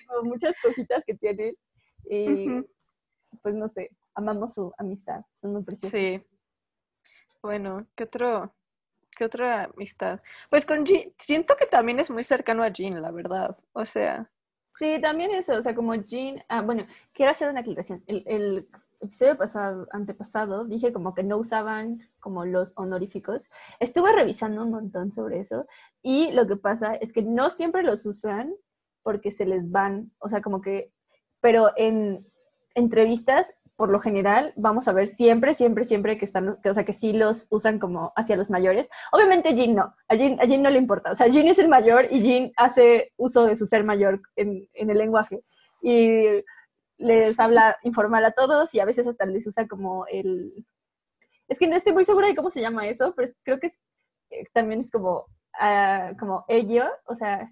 como 0.06 0.30
muchas 0.30 0.54
cositas 0.62 1.04
que 1.06 1.14
tienen. 1.14 1.54
Y 2.08 2.64
pues 3.42 3.54
no 3.54 3.68
sé, 3.68 3.90
amamos 4.14 4.54
su 4.54 4.72
amistad, 4.78 5.20
son 5.40 5.52
muy 5.52 5.62
preciosos. 5.62 5.98
Sí. 5.98 6.20
Bueno, 7.42 7.86
¿qué 7.94 8.04
otro? 8.04 8.54
¿Qué 9.16 9.24
otra 9.24 9.64
amistad? 9.64 10.20
Pues 10.48 10.64
con 10.64 10.86
Jean, 10.86 11.12
siento 11.18 11.56
que 11.56 11.66
también 11.66 11.98
es 12.00 12.10
muy 12.10 12.24
cercano 12.24 12.62
a 12.62 12.68
Jean, 12.68 13.02
la 13.02 13.10
verdad. 13.10 13.56
O 13.72 13.84
sea, 13.84 14.30
Sí, 14.78 15.00
también 15.02 15.32
eso, 15.32 15.56
o 15.56 15.62
sea, 15.62 15.74
como 15.74 15.92
Jean, 15.96 16.40
ah, 16.48 16.62
bueno, 16.62 16.86
quiero 17.12 17.32
hacer 17.32 17.50
una 17.50 17.60
aclaración. 17.60 18.04
El, 18.06 18.22
el 18.26 18.68
episodio 19.00 19.36
pasado, 19.36 19.88
antepasado, 19.90 20.66
dije 20.66 20.92
como 20.92 21.14
que 21.14 21.24
no 21.24 21.36
usaban 21.38 22.00
como 22.20 22.44
los 22.44 22.74
honoríficos. 22.76 23.50
Estuve 23.80 24.12
revisando 24.12 24.62
un 24.62 24.70
montón 24.70 25.12
sobre 25.12 25.40
eso 25.40 25.66
y 26.00 26.30
lo 26.30 26.46
que 26.46 26.56
pasa 26.56 26.94
es 26.94 27.12
que 27.12 27.22
no 27.22 27.50
siempre 27.50 27.82
los 27.82 28.06
usan 28.06 28.54
porque 29.02 29.32
se 29.32 29.46
les 29.46 29.70
van, 29.72 30.12
o 30.18 30.28
sea, 30.28 30.42
como 30.42 30.60
que, 30.60 30.92
pero 31.40 31.72
en 31.76 32.24
entrevistas, 32.76 33.57
por 33.78 33.90
lo 33.90 34.00
general, 34.00 34.52
vamos 34.56 34.88
a 34.88 34.92
ver 34.92 35.06
siempre, 35.06 35.54
siempre, 35.54 35.84
siempre 35.84 36.18
que 36.18 36.24
están, 36.24 36.58
que, 36.64 36.68
o 36.68 36.74
sea, 36.74 36.84
que 36.84 36.92
sí 36.92 37.12
los 37.12 37.46
usan 37.48 37.78
como 37.78 38.12
hacia 38.16 38.34
los 38.34 38.50
mayores. 38.50 38.90
Obviamente 39.12 39.54
Jean 39.54 39.76
no, 39.76 39.94
a 40.08 40.16
Jean 40.16 40.62
no 40.62 40.68
le 40.68 40.78
importa, 40.78 41.12
o 41.12 41.14
sea, 41.14 41.28
Jean 41.28 41.46
es 41.46 41.60
el 41.60 41.68
mayor 41.68 42.08
y 42.10 42.20
Jean 42.20 42.50
hace 42.56 43.12
uso 43.16 43.44
de 43.46 43.54
su 43.54 43.68
ser 43.68 43.84
mayor 43.84 44.20
en, 44.34 44.68
en 44.74 44.90
el 44.90 44.98
lenguaje. 44.98 45.44
Y 45.80 46.42
les 46.96 47.38
habla 47.38 47.76
informal 47.84 48.24
a 48.24 48.32
todos 48.32 48.74
y 48.74 48.80
a 48.80 48.84
veces 48.84 49.06
hasta 49.06 49.24
les 49.26 49.46
usa 49.46 49.68
como 49.68 50.06
el... 50.06 50.66
Es 51.46 51.60
que 51.60 51.68
no 51.68 51.76
estoy 51.76 51.92
muy 51.92 52.04
segura 52.04 52.26
de 52.26 52.34
cómo 52.34 52.50
se 52.50 52.60
llama 52.60 52.88
eso, 52.88 53.14
pero 53.14 53.30
creo 53.44 53.60
que 53.60 53.68
eh, 54.30 54.44
también 54.52 54.80
es 54.80 54.90
como, 54.90 55.26
ah, 55.60 56.14
como 56.18 56.44
ello, 56.48 56.84
o 57.04 57.14
sea, 57.14 57.48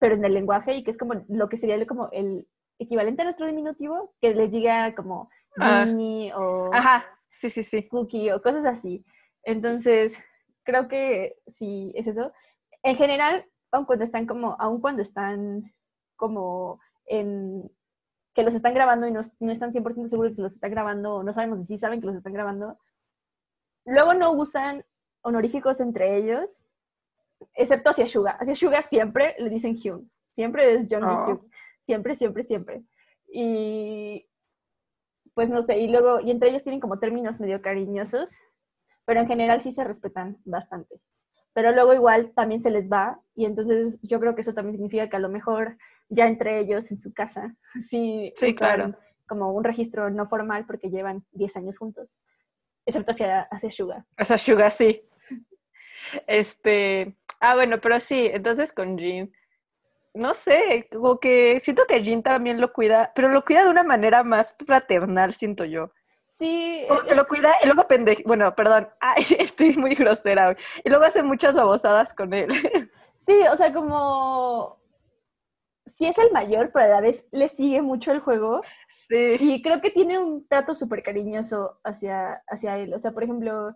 pero 0.00 0.16
en 0.16 0.24
el 0.24 0.34
lenguaje 0.34 0.74
y 0.74 0.82
que 0.82 0.90
es 0.90 0.98
como 0.98 1.14
lo 1.28 1.48
que 1.48 1.58
sería 1.58 1.86
como 1.86 2.08
el 2.10 2.48
equivalente 2.78 3.22
a 3.22 3.24
nuestro 3.24 3.46
diminutivo, 3.46 4.14
que 4.20 4.34
les 4.34 4.50
diga 4.50 4.94
como 4.94 5.30
Ah. 5.58 5.84
Ginny 5.84 6.32
o 6.32 6.72
ajá, 6.72 7.04
sí, 7.30 7.50
sí, 7.50 7.62
sí. 7.62 7.88
Cookie 7.88 8.30
o 8.32 8.42
cosas 8.42 8.66
así. 8.66 9.04
Entonces, 9.42 10.16
creo 10.64 10.88
que 10.88 11.36
sí 11.46 11.92
es 11.94 12.06
eso. 12.06 12.32
En 12.82 12.96
general, 12.96 13.46
aun 13.70 13.84
cuando 13.84 14.04
están 14.04 14.26
como, 14.26 14.56
aun 14.58 14.80
cuando 14.80 15.02
están 15.02 15.72
como 16.16 16.80
en 17.06 17.70
que 18.34 18.42
los 18.42 18.54
están 18.54 18.74
grabando 18.74 19.06
y 19.06 19.12
no, 19.12 19.22
no 19.38 19.52
están 19.52 19.70
100% 19.70 20.06
seguros 20.06 20.34
que 20.34 20.42
los 20.42 20.54
están 20.54 20.70
grabando, 20.70 21.22
no 21.22 21.32
sabemos 21.32 21.60
si 21.60 21.66
sí 21.66 21.78
saben 21.78 22.00
que 22.00 22.06
los 22.06 22.16
están 22.16 22.32
grabando, 22.32 22.78
luego 23.84 24.14
no 24.14 24.32
usan 24.32 24.84
honoríficos 25.22 25.80
entre 25.80 26.16
ellos, 26.16 26.64
excepto 27.54 27.90
hacia 27.90 28.08
Suga. 28.08 28.32
Hacia 28.32 28.54
Suga 28.54 28.82
siempre 28.82 29.36
le 29.38 29.50
dicen 29.50 29.76
Hyun, 29.76 30.10
siempre 30.32 30.74
es 30.74 30.88
John 30.90 31.04
Oh. 31.04 31.26
Hyun, 31.26 31.50
siempre, 31.82 32.16
siempre, 32.16 32.42
siempre. 32.42 32.82
Y 33.28 34.26
pues 35.34 35.50
no 35.50 35.62
sé, 35.62 35.78
y 35.78 35.88
luego, 35.88 36.20
y 36.20 36.30
entre 36.30 36.50
ellos 36.50 36.62
tienen 36.62 36.80
como 36.80 36.98
términos 36.98 37.40
medio 37.40 37.60
cariñosos, 37.60 38.38
pero 39.04 39.20
en 39.20 39.26
general 39.26 39.60
sí 39.60 39.72
se 39.72 39.84
respetan 39.84 40.38
bastante. 40.44 41.00
Pero 41.52 41.72
luego 41.72 41.94
igual 41.94 42.32
también 42.34 42.60
se 42.60 42.70
les 42.70 42.90
va, 42.90 43.20
y 43.34 43.44
entonces 43.44 44.00
yo 44.02 44.18
creo 44.20 44.34
que 44.34 44.40
eso 44.40 44.54
también 44.54 44.76
significa 44.76 45.08
que 45.08 45.16
a 45.16 45.20
lo 45.20 45.28
mejor 45.28 45.76
ya 46.08 46.26
entre 46.26 46.60
ellos 46.60 46.90
en 46.90 46.98
su 46.98 47.12
casa, 47.12 47.54
sí, 47.80 48.32
claro. 48.56 48.94
como 49.26 49.52
un 49.52 49.64
registro 49.64 50.10
no 50.10 50.26
formal 50.26 50.66
porque 50.66 50.90
llevan 50.90 51.24
10 51.32 51.56
años 51.56 51.78
juntos, 51.78 52.18
excepto 52.86 53.12
hacia, 53.12 53.42
hacia 53.42 53.70
Suga. 53.70 54.06
Sea, 54.18 54.38
Suga 54.38 54.70
sí. 54.70 55.02
Este, 56.26 57.16
ah, 57.40 57.54
bueno, 57.54 57.80
pero 57.80 57.98
sí, 57.98 58.28
entonces 58.32 58.72
con 58.72 58.98
Jin, 58.98 59.32
no 60.14 60.32
sé, 60.34 60.88
como 60.92 61.18
que 61.18 61.58
siento 61.60 61.82
que 61.88 62.02
Jin 62.02 62.22
también 62.22 62.60
lo 62.60 62.72
cuida, 62.72 63.12
pero 63.14 63.28
lo 63.28 63.44
cuida 63.44 63.64
de 63.64 63.70
una 63.70 63.82
manera 63.82 64.22
más 64.22 64.54
fraternal, 64.64 65.34
siento 65.34 65.64
yo. 65.64 65.90
Sí, 66.28 66.84
Como 66.88 67.00
que 67.02 67.10
es- 67.10 67.16
lo 67.16 67.26
cuida 67.26 67.52
y 67.62 67.66
luego 67.66 67.86
pendejo, 67.86 68.22
bueno, 68.26 68.54
perdón, 68.54 68.88
ay, 69.00 69.24
estoy 69.38 69.76
muy 69.76 69.94
grosera 69.94 70.48
hoy. 70.48 70.56
Y 70.84 70.88
luego 70.88 71.04
hace 71.04 71.22
muchas 71.22 71.54
babosadas 71.54 72.12
con 72.14 72.32
él. 72.34 72.48
sí, 73.26 73.38
o 73.52 73.56
sea, 73.56 73.72
como 73.72 74.78
sí 75.86 76.06
es 76.06 76.18
el 76.18 76.32
mayor, 76.32 76.70
pero 76.72 76.86
a 76.86 76.88
la 76.88 77.00
vez 77.00 77.26
le 77.30 77.48
sigue 77.48 77.82
mucho 77.82 78.10
el 78.12 78.20
juego. 78.20 78.60
Sí. 79.08 79.36
Y 79.38 79.62
creo 79.62 79.80
que 79.80 79.90
tiene 79.90 80.18
un 80.18 80.46
trato 80.48 80.74
súper 80.74 81.02
cariñoso 81.02 81.78
hacia, 81.84 82.42
hacia 82.48 82.78
él. 82.78 82.94
O 82.94 82.98
sea, 82.98 83.12
por 83.12 83.22
ejemplo, 83.22 83.74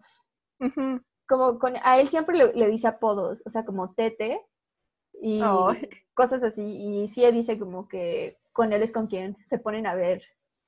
como 1.28 1.58
con, 1.58 1.74
a 1.82 1.98
él 2.00 2.08
siempre 2.08 2.36
le, 2.36 2.52
le 2.54 2.66
dice 2.68 2.88
apodos, 2.88 3.42
o 3.46 3.50
sea, 3.50 3.64
como 3.64 3.94
Tete 3.94 4.40
y 5.20 5.40
cosas 6.14 6.42
así. 6.42 6.64
Y 6.64 7.08
sí 7.08 7.24
él 7.24 7.34
dice 7.34 7.58
como 7.58 7.88
que 7.88 8.38
con 8.52 8.72
él 8.72 8.82
es 8.82 8.92
con 8.92 9.06
quien 9.06 9.36
se 9.46 9.58
ponen 9.58 9.86
a 9.86 9.94
ver 9.94 10.22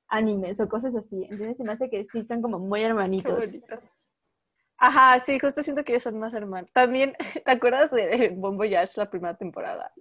animes 0.07 0.59
o 0.59 0.69
cosas 0.69 0.95
así. 0.95 1.27
Entonces 1.29 1.57
se 1.57 1.63
me 1.63 1.71
hace 1.71 1.89
que 1.89 2.03
sí 2.05 2.23
son 2.23 2.41
como 2.41 2.59
muy 2.59 2.83
hermanitos. 2.83 3.57
Ajá, 4.83 5.19
sí, 5.19 5.37
justo 5.39 5.61
siento 5.61 5.83
que 5.83 5.91
ellos 5.91 6.01
son 6.01 6.17
más 6.17 6.33
hermanos. 6.33 6.71
También, 6.73 7.15
¿te 7.45 7.51
acuerdas 7.51 7.91
de 7.91 8.33
Bon 8.35 8.57
Voyage, 8.57 8.93
la 8.95 9.11
primera 9.11 9.37
temporada? 9.37 9.91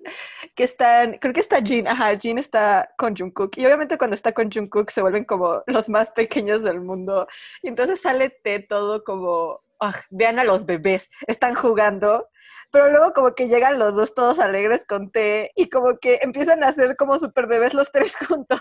Que 0.55 0.65
están, 0.65 1.19
creo 1.19 1.35
que 1.35 1.41
está 1.41 1.61
Jin, 1.61 1.87
ajá, 1.87 2.17
Jin 2.19 2.39
está 2.39 2.89
con 2.97 3.15
Jungkook. 3.15 3.59
Y 3.59 3.67
obviamente 3.67 3.99
cuando 3.99 4.15
está 4.15 4.33
con 4.33 4.51
Jungkook 4.51 4.91
se 4.91 5.03
vuelven 5.03 5.25
como 5.25 5.63
los 5.67 5.91
más 5.91 6.11
pequeños 6.11 6.63
del 6.63 6.81
mundo. 6.81 7.29
Y 7.63 7.69
entonces 7.69 8.01
sale 8.01 8.31
T 8.31 8.61
todo 8.61 9.05
como, 9.05 9.61
ah, 9.81 9.95
vean 10.11 10.39
a 10.39 10.45
los 10.45 10.67
bebés, 10.67 11.11
están 11.27 11.55
jugando. 11.55 12.29
Pero 12.73 12.91
luego 12.91 13.13
como 13.13 13.35
que 13.35 13.49
llegan 13.49 13.79
los 13.79 13.95
dos 13.97 14.15
todos 14.15 14.39
alegres 14.39 14.87
con 14.87 15.11
T 15.11 15.51
y 15.57 15.69
como 15.69 15.99
que 15.99 16.21
empiezan 16.23 16.63
a 16.63 16.73
ser 16.73 16.97
como 16.97 17.19
super 17.19 17.47
bebés 17.49 17.75
los 17.75 17.91
tres 17.91 18.15
juntos. 18.29 18.61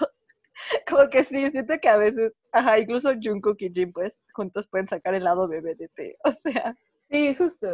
Como 0.89 1.09
que 1.09 1.23
sí, 1.23 1.49
siento 1.51 1.75
que 1.81 1.89
a 1.89 1.97
veces, 1.97 2.33
ajá, 2.51 2.79
incluso 2.79 3.11
Jungkook 3.21 3.61
y 3.61 3.71
Jin 3.71 3.93
pues 3.93 4.21
juntos 4.33 4.67
pueden 4.67 4.87
sacar 4.87 5.13
el 5.13 5.23
lado 5.23 5.47
bebé 5.47 5.75
de 5.75 5.87
T. 5.89 6.17
O 6.23 6.31
sea, 6.31 6.75
Sí, 7.09 7.33
justo. 7.35 7.67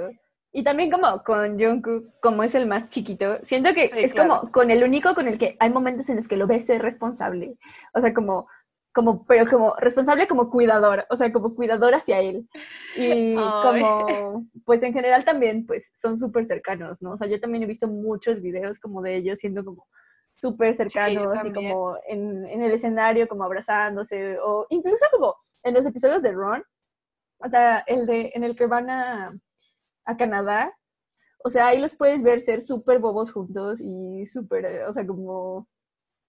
Y 0.53 0.63
también 0.63 0.89
como 0.89 1.21
con 1.23 1.59
Jungkook, 1.59 2.19
como 2.21 2.43
es 2.43 2.55
el 2.55 2.65
más 2.65 2.89
chiquito, 2.89 3.39
siento 3.43 3.73
que 3.73 3.89
Sí, 3.89 3.99
es 3.99 4.13
claro. 4.13 4.39
como 4.39 4.51
con 4.51 4.71
el 4.71 4.83
único 4.83 5.13
con 5.13 5.27
el 5.27 5.37
que 5.37 5.57
hay 5.59 5.69
momentos 5.69 6.07
en 6.07 6.15
los 6.15 6.27
que 6.29 6.37
lo 6.37 6.47
ves 6.47 6.65
ser 6.65 6.81
responsable. 6.81 7.57
O 7.93 7.99
sea, 7.99 8.13
como, 8.13 8.47
como, 8.95 9.25
pero 9.25 9.45
como 9.49 9.75
responsable 9.75 10.25
como 10.25 10.49
cuidador, 10.49 11.05
o 11.09 11.17
sea, 11.17 11.31
como 11.33 11.53
cuidador 11.53 11.93
hacia 11.93 12.21
él. 12.21 12.47
Y 12.95 13.35
Ay. 13.35 13.35
como, 13.35 14.47
pues 14.63 14.81
en 14.83 14.93
general 14.93 15.25
también, 15.25 15.65
pues 15.65 15.91
son 15.93 16.17
súper 16.17 16.47
cercanos, 16.47 17.01
¿no? 17.01 17.11
O 17.11 17.17
sea, 17.17 17.27
yo 17.27 17.39
también 17.41 17.63
he 17.63 17.67
visto 17.67 17.89
muchos 17.89 18.41
videos 18.41 18.79
como 18.79 19.01
de 19.01 19.17
ellos 19.17 19.39
siendo 19.39 19.65
como 19.65 19.85
súper 20.37 20.75
cercanos 20.75 21.45
y 21.45 21.51
como 21.51 21.97
en, 22.07 22.45
en 22.45 22.63
el 22.63 22.71
escenario 22.71 23.27
como 23.27 23.43
abrazándose 23.43 24.37
o 24.39 24.65
incluso 24.69 25.05
como 25.11 25.35
en 25.63 25.73
los 25.73 25.85
episodios 25.85 26.21
de 26.21 26.31
Ron, 26.31 26.63
o 27.39 27.49
sea, 27.49 27.79
el 27.87 28.05
de 28.05 28.31
en 28.33 28.45
el 28.45 28.55
que 28.55 28.65
van 28.65 28.89
a, 28.89 29.33
a 30.05 30.17
Canadá, 30.17 30.73
o 31.43 31.49
sea, 31.49 31.67
ahí 31.67 31.81
los 31.81 31.95
puedes 31.97 32.23
ver 32.23 32.39
ser 32.39 32.61
súper 32.61 32.99
bobos 32.99 33.33
juntos 33.33 33.81
y 33.81 34.25
súper, 34.25 34.83
o 34.87 34.93
sea, 34.93 35.05
como, 35.05 35.67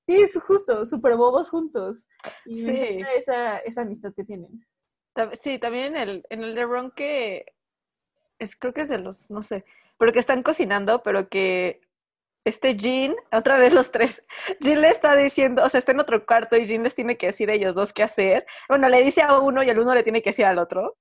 sí, 0.07 0.17
es 0.21 0.39
justo, 0.47 0.87
súper 0.87 1.17
bobos 1.17 1.51
juntos. 1.51 2.07
Y 2.45 2.57
Sí. 2.57 3.01
esa, 3.17 3.59
esa 3.59 3.83
amistad 3.83 4.13
que 4.15 4.25
tienen. 4.25 4.65
Sí, 5.33 5.59
también 5.59 5.97
en 5.97 6.09
el, 6.09 6.27
en 6.31 6.43
el 6.43 6.55
de 6.55 6.65
Ron 6.65 6.91
que 6.91 7.47
es, 8.39 8.57
creo 8.57 8.75
que 8.75 8.83
es 8.83 8.89
de 8.89 8.99
los, 8.99 9.31
no 9.31 9.43
sé, 9.43 9.65
pero 9.99 10.13
que 10.13 10.19
están 10.19 10.43
cocinando, 10.43 11.03
pero 11.03 11.29
que 11.29 11.81
este 12.45 12.77
Jean, 12.77 13.17
otra 13.33 13.59
vez 13.59 13.73
los 13.75 13.91
tres, 13.91 14.25
Jean 14.61 14.81
le 14.83 14.89
está 14.91 15.17
diciendo, 15.17 15.65
o 15.65 15.69
sea, 15.69 15.79
está 15.79 15.93
en 15.93 16.01
otro 16.01 16.25
cuarto 16.27 16.57
y 16.57 16.67
Jean 16.67 16.83
les 16.85 16.95
tiene 16.95 17.17
que 17.17 17.27
decir 17.27 17.51
a 17.51 17.55
ellos 17.55 17.75
dos 17.75 17.93
qué 17.93 18.03
hacer. 18.03 18.47
Bueno, 18.69 18.89
le 18.89 19.03
dice 19.03 19.23
a 19.23 19.39
uno 19.41 19.63
y 19.63 19.71
el 19.71 19.79
uno 19.81 19.95
le 19.95 20.03
tiene 20.05 20.23
que 20.23 20.31
decir 20.31 20.45
al 20.47 20.59
otro. 20.59 20.97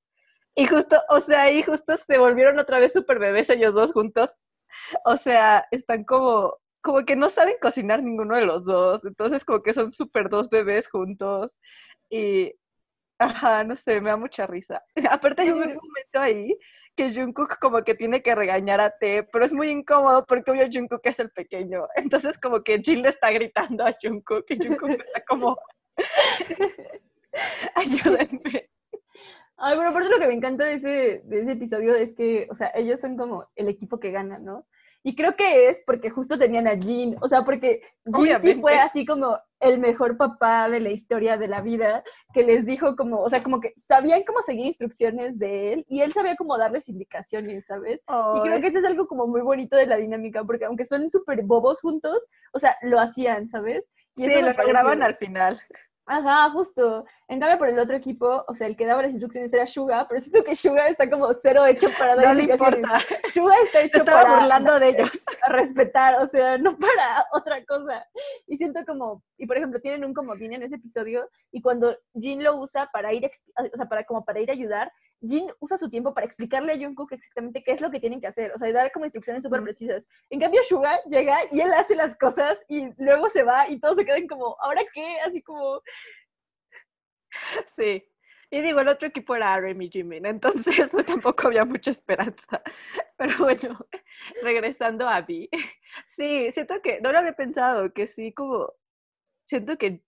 Y 0.55 0.65
justo, 0.67 0.97
o 1.09 1.19
sea, 1.19 1.43
ahí 1.43 1.63
justo 1.63 1.95
se 1.97 2.17
volvieron 2.17 2.57
otra 2.59 2.79
vez 2.79 2.93
súper 2.93 3.19
bebés 3.19 3.49
ellos 3.49 3.73
dos 3.73 3.93
juntos. 3.93 4.37
O 5.05 5.17
sea, 5.17 5.67
están 5.71 6.03
como, 6.05 6.57
como 6.85 7.03
que 7.03 7.15
no 7.15 7.29
saben 7.29 7.55
cocinar 7.59 8.03
ninguno 8.03 8.35
de 8.35 8.45
los 8.45 8.63
dos. 8.63 9.03
Entonces, 9.05 9.43
como 9.43 9.63
que 9.63 9.73
son 9.73 9.91
súper 9.91 10.29
dos 10.29 10.49
bebés 10.51 10.87
juntos. 10.87 11.59
Y, 12.11 12.53
ajá, 13.17 13.63
no 13.63 13.75
sé, 13.75 13.99
me 13.99 14.11
da 14.11 14.17
mucha 14.17 14.45
risa. 14.45 14.83
Aparte 15.09 15.41
hay 15.41 15.49
un 15.49 15.59
momento 15.59 16.19
ahí 16.19 16.55
que 16.95 17.11
Jungkook 17.11 17.57
como 17.59 17.83
que 17.83 17.95
tiene 17.95 18.21
que 18.21 18.35
regañar 18.35 18.79
a 18.79 18.91
T, 18.91 19.23
pero 19.31 19.43
es 19.43 19.51
muy 19.51 19.69
incómodo 19.69 20.25
porque 20.27 20.51
obvio 20.51 20.67
Jungkook 20.71 21.01
es 21.05 21.19
el 21.19 21.29
pequeño. 21.29 21.87
Entonces 21.95 22.37
como 22.37 22.61
que 22.61 22.79
Jin 22.79 23.01
le 23.01 23.09
está 23.09 23.31
gritando 23.31 23.83
a 23.83 23.91
Jungkook 23.91 24.45
y 24.49 24.57
Jungkook 24.63 24.91
está 24.91 25.23
como, 25.27 25.57
ayúdenme. 27.75 28.69
Ay, 29.57 29.75
bueno, 29.75 29.89
aparte 29.89 30.09
lo 30.09 30.19
que 30.19 30.27
me 30.27 30.35
encanta 30.35 30.65
de 30.65 30.73
ese, 30.75 31.21
de 31.25 31.41
ese 31.41 31.51
episodio 31.53 31.95
es 31.95 32.13
que, 32.13 32.47
o 32.51 32.55
sea, 32.55 32.71
ellos 32.75 32.99
son 32.99 33.17
como 33.17 33.49
el 33.55 33.69
equipo 33.69 33.99
que 33.99 34.11
gana, 34.11 34.37
¿no? 34.37 34.67
Y 35.07 35.15
creo 35.15 35.35
que 35.35 35.69
es 35.69 35.83
porque 35.85 36.09
justo 36.09 36.35
tenían 36.39 36.67
a 36.67 36.73
Jean, 36.73 37.15
o 37.21 37.27
sea, 37.27 37.43
porque 37.43 37.81
Jean 38.05 38.15
sí 38.15 38.21
Obviamente. 38.21 38.55
fue 38.61 38.79
así 38.79 39.05
como 39.05 39.39
el 39.59 39.77
mejor 39.79 40.17
papá 40.17 40.67
de 40.67 40.79
la 40.79 40.89
historia 40.89 41.37
de 41.37 41.47
la 41.47 41.61
vida, 41.61 42.03
que 42.33 42.43
les 42.43 42.65
dijo 42.65 42.95
como, 42.95 43.19
o 43.21 43.29
sea, 43.29 43.43
como 43.43 43.61
que 43.61 43.75
sabían 43.77 44.23
cómo 44.23 44.41
seguir 44.41 44.65
instrucciones 44.65 45.37
de 45.37 45.73
él 45.73 45.85
y 45.89 46.01
él 46.01 46.11
sabía 46.11 46.35
cómo 46.35 46.57
darles 46.57 46.89
indicaciones, 46.89 47.67
¿sabes? 47.67 48.03
Y 48.35 48.41
creo 48.41 48.59
que 48.59 48.67
eso 48.69 48.79
es 48.79 48.85
algo 48.85 49.05
como 49.07 49.27
muy 49.27 49.41
bonito 49.41 49.77
de 49.77 49.85
la 49.85 49.97
dinámica, 49.97 50.43
porque 50.43 50.65
aunque 50.65 50.85
son 50.85 51.07
súper 51.11 51.43
bobos 51.43 51.81
juntos, 51.81 52.17
o 52.51 52.59
sea, 52.59 52.75
lo 52.81 52.99
hacían, 52.99 53.47
¿sabes? 53.47 53.85
Y 54.15 54.25
Sí, 54.25 54.31
eso 54.31 54.39
lo 54.41 54.55
pareció- 54.55 54.69
graban 54.69 55.03
al 55.03 55.17
final. 55.17 55.61
Ajá, 56.07 56.49
justo. 56.51 57.05
En 57.27 57.39
cambio, 57.39 57.57
por 57.57 57.69
el 57.69 57.79
otro 57.79 57.95
equipo, 57.95 58.43
o 58.47 58.53
sea, 58.53 58.67
el 58.67 58.75
que 58.77 58.85
daba 58.85 59.01
las 59.01 59.11
instrucciones 59.11 59.51
era 59.53 59.65
Suga, 59.65 60.05
pero 60.07 60.21
siento 60.21 60.43
que 60.43 60.55
Suga 60.55 60.87
está 60.87 61.09
como 61.09 61.33
cero 61.33 61.65
hecho 61.65 61.89
para 61.97 62.15
dar 62.15 62.27
No 62.27 62.33
le 62.35 62.41
indicaciones. 62.43 62.79
importa. 62.79 63.05
Suga 63.31 63.55
está 63.65 63.81
hecho 63.81 63.97
Estaba 63.99 64.23
para 64.23 64.35
burlando 64.39 64.79
de 64.79 64.89
ellos. 64.89 65.09
respetar, 65.49 66.21
o 66.21 66.27
sea, 66.27 66.57
no 66.59 66.77
para 66.77 67.25
otra 67.33 67.65
cosa. 67.65 68.05
Y 68.45 68.57
siento 68.57 68.85
como, 68.85 69.23
y 69.37 69.47
por 69.47 69.57
ejemplo, 69.57 69.79
tienen 69.81 70.05
un 70.05 70.13
comodín 70.13 70.53
en 70.53 70.63
ese 70.63 70.75
episodio, 70.75 71.27
y 71.51 71.61
cuando 71.61 71.97
Jin 72.13 72.43
lo 72.43 72.57
usa 72.57 72.89
para 72.93 73.11
ir, 73.13 73.29
o 73.73 73.77
sea, 73.77 73.87
para 73.87 74.03
como 74.05 74.23
para 74.23 74.39
ir 74.39 74.49
a 74.51 74.53
ayudar, 74.53 74.91
Jin 75.21 75.51
usa 75.59 75.77
su 75.77 75.89
tiempo 75.89 76.13
para 76.13 76.25
explicarle 76.25 76.73
a 76.73 76.77
Jungkook 76.77 77.11
exactamente 77.13 77.63
qué 77.63 77.71
es 77.71 77.81
lo 77.81 77.89
que 77.89 77.99
tienen 77.99 78.21
que 78.21 78.27
hacer, 78.27 78.51
o 78.53 78.59
sea, 78.59 78.69
y 78.69 78.73
dar 78.73 78.91
como 78.91 79.05
instrucciones 79.05 79.43
súper 79.43 79.63
precisas. 79.63 80.07
En 80.29 80.39
cambio, 80.39 80.61
Suga 80.63 80.99
llega 81.09 81.37
y 81.51 81.61
él 81.61 81.71
hace 81.73 81.95
las 81.95 82.15
cosas 82.17 82.57
y 82.67 82.89
luego 82.97 83.29
se 83.29 83.43
va 83.43 83.69
y 83.69 83.79
todos 83.79 83.95
se 83.97 84.05
quedan 84.05 84.27
como, 84.27 84.55
¿ahora 84.59 84.81
qué? 84.93 85.17
Así 85.25 85.41
como, 85.41 85.81
Sí. 87.65 88.03
Y 88.51 88.61
digo, 88.61 88.79
el 88.79 88.87
otro 88.87 89.07
equipo 89.07 89.35
era 89.35 89.57
RM 89.59 89.81
y 89.81 89.89
Jimin, 89.89 90.25
entonces 90.25 90.89
tampoco 91.07 91.47
había 91.47 91.65
mucha 91.65 91.91
esperanza. 91.91 92.61
Pero 93.17 93.37
bueno, 93.39 93.77
regresando 94.41 95.07
a 95.07 95.21
Vi. 95.21 95.49
Sí, 96.07 96.51
siento 96.51 96.81
que, 96.81 97.01
no 97.01 97.11
lo 97.11 97.19
había 97.19 97.33
pensado, 97.33 97.91
que 97.93 98.07
sí, 98.07 98.33
como, 98.33 98.73
siento 99.45 99.77
que 99.77 100.03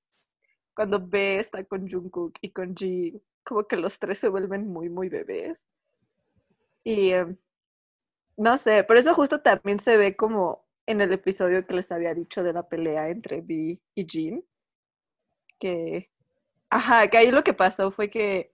cuando 0.76 1.00
B 1.00 1.40
está 1.40 1.64
con 1.66 1.90
Jungkook 1.90 2.38
y 2.42 2.52
con 2.52 2.76
Jin, 2.76 3.22
como 3.48 3.66
que 3.68 3.78
los 3.78 4.00
tres 4.00 4.20
se 4.20 4.30
vuelven 4.30 4.68
muy, 4.68 4.90
muy 4.90 5.10
bebés. 5.10 5.66
Y 6.84 7.12
em, 7.12 7.38
no 8.38 8.58
sé, 8.58 8.84
por 8.84 8.98
eso 8.98 9.14
justo 9.14 9.42
también 9.42 9.80
se 9.80 9.98
ve 9.98 10.16
como 10.16 10.66
en 10.86 11.02
el 11.02 11.12
episodio 11.14 11.66
que 11.66 11.74
les 11.76 11.92
había 11.92 12.14
dicho 12.14 12.44
de 12.44 12.54
la 12.54 12.68
pelea 12.68 13.10
entre 13.10 13.42
Vi 13.42 13.82
y 13.96 14.06
Jin, 14.06 14.46
que 15.60 16.12
Ajá, 16.70 17.08
que 17.10 17.18
ahí 17.18 17.32
lo 17.32 17.44
que 17.44 17.54
pasó 17.54 17.92
fue 17.92 18.10
que 18.10 18.52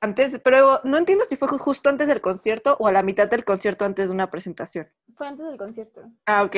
Antes, 0.00 0.38
pero 0.44 0.80
no 0.84 0.98
entiendo 0.98 1.24
si 1.24 1.36
fue 1.36 1.48
justo 1.48 1.88
antes 1.88 2.08
del 2.08 2.20
concierto 2.20 2.76
o 2.78 2.88
a 2.88 2.92
la 2.92 3.02
mitad 3.02 3.30
del 3.30 3.44
concierto 3.44 3.86
antes 3.86 4.08
de 4.08 4.14
una 4.14 4.30
presentación. 4.30 4.86
Fue 5.14 5.26
antes 5.26 5.46
del 5.46 5.56
concierto. 5.56 6.02
Ah, 6.26 6.42
ok. 6.44 6.56